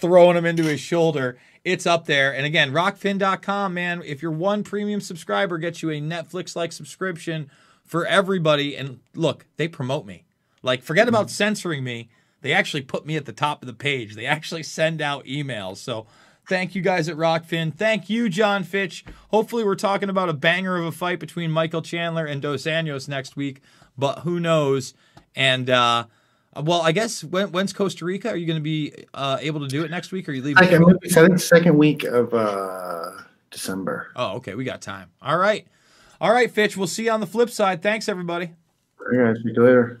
throwing 0.00 0.36
him 0.36 0.46
into 0.46 0.64
his 0.64 0.80
shoulder. 0.80 1.38
It's 1.64 1.86
up 1.86 2.06
there. 2.06 2.34
And 2.34 2.46
again, 2.46 2.72
rokfin.com, 2.72 3.74
man. 3.74 4.02
If 4.04 4.22
your 4.22 4.32
one 4.32 4.64
premium 4.64 5.00
subscriber 5.00 5.58
gets 5.58 5.82
you 5.82 5.90
a 5.90 6.00
Netflix 6.00 6.56
like 6.56 6.72
subscription 6.72 7.50
for 7.84 8.06
everybody, 8.06 8.76
and 8.76 9.00
look, 9.14 9.46
they 9.56 9.68
promote 9.68 10.06
me. 10.06 10.24
Like, 10.62 10.82
forget 10.82 11.08
about 11.08 11.30
censoring 11.30 11.84
me. 11.84 12.08
They 12.42 12.52
actually 12.52 12.82
put 12.82 13.04
me 13.04 13.16
at 13.16 13.26
the 13.26 13.32
top 13.32 13.62
of 13.62 13.66
the 13.66 13.74
page. 13.74 14.14
They 14.14 14.26
actually 14.26 14.62
send 14.62 15.02
out 15.02 15.26
emails. 15.26 15.78
So 15.78 16.06
thank 16.48 16.74
you 16.74 16.82
guys 16.82 17.08
at 17.08 17.16
Rokfin. 17.16 17.74
Thank 17.74 18.08
you, 18.08 18.28
John 18.28 18.64
Fitch. 18.64 19.04
Hopefully, 19.28 19.64
we're 19.64 19.74
talking 19.74 20.08
about 20.08 20.28
a 20.28 20.34
banger 20.34 20.76
of 20.76 20.84
a 20.86 20.92
fight 20.92 21.20
between 21.20 21.50
Michael 21.50 21.82
Chandler 21.82 22.24
and 22.24 22.40
Dos 22.40 22.64
Anjos 22.64 23.08
next 23.08 23.36
week, 23.36 23.60
but 23.98 24.20
who 24.20 24.40
knows? 24.40 24.94
And, 25.34 25.68
uh, 25.68 26.06
well, 26.56 26.82
I 26.82 26.92
guess 26.92 27.22
when, 27.22 27.52
when's 27.52 27.72
Costa 27.72 28.04
Rica? 28.04 28.30
Are 28.30 28.36
you 28.36 28.46
going 28.46 28.58
to 28.58 28.62
be 28.62 28.92
uh, 29.14 29.38
able 29.40 29.60
to 29.60 29.68
do 29.68 29.84
it 29.84 29.90
next 29.90 30.10
week, 30.10 30.28
or 30.28 30.32
are 30.32 30.34
you 30.34 30.42
leaving? 30.42 30.62
I 30.62 30.66
think 30.66 31.38
second 31.38 31.78
week 31.78 32.04
of 32.04 32.34
uh, 32.34 33.12
December. 33.50 34.08
Oh, 34.16 34.36
okay, 34.36 34.54
we 34.54 34.64
got 34.64 34.80
time. 34.80 35.10
All 35.22 35.38
right, 35.38 35.66
all 36.20 36.32
right, 36.32 36.50
Fitch. 36.50 36.76
We'll 36.76 36.88
see 36.88 37.04
you 37.04 37.12
on 37.12 37.20
the 37.20 37.26
flip 37.26 37.50
side. 37.50 37.82
Thanks, 37.82 38.08
everybody. 38.08 38.50
All 39.00 39.18
right, 39.18 39.34
to 39.34 39.40
you 39.44 39.62
later. 39.62 40.00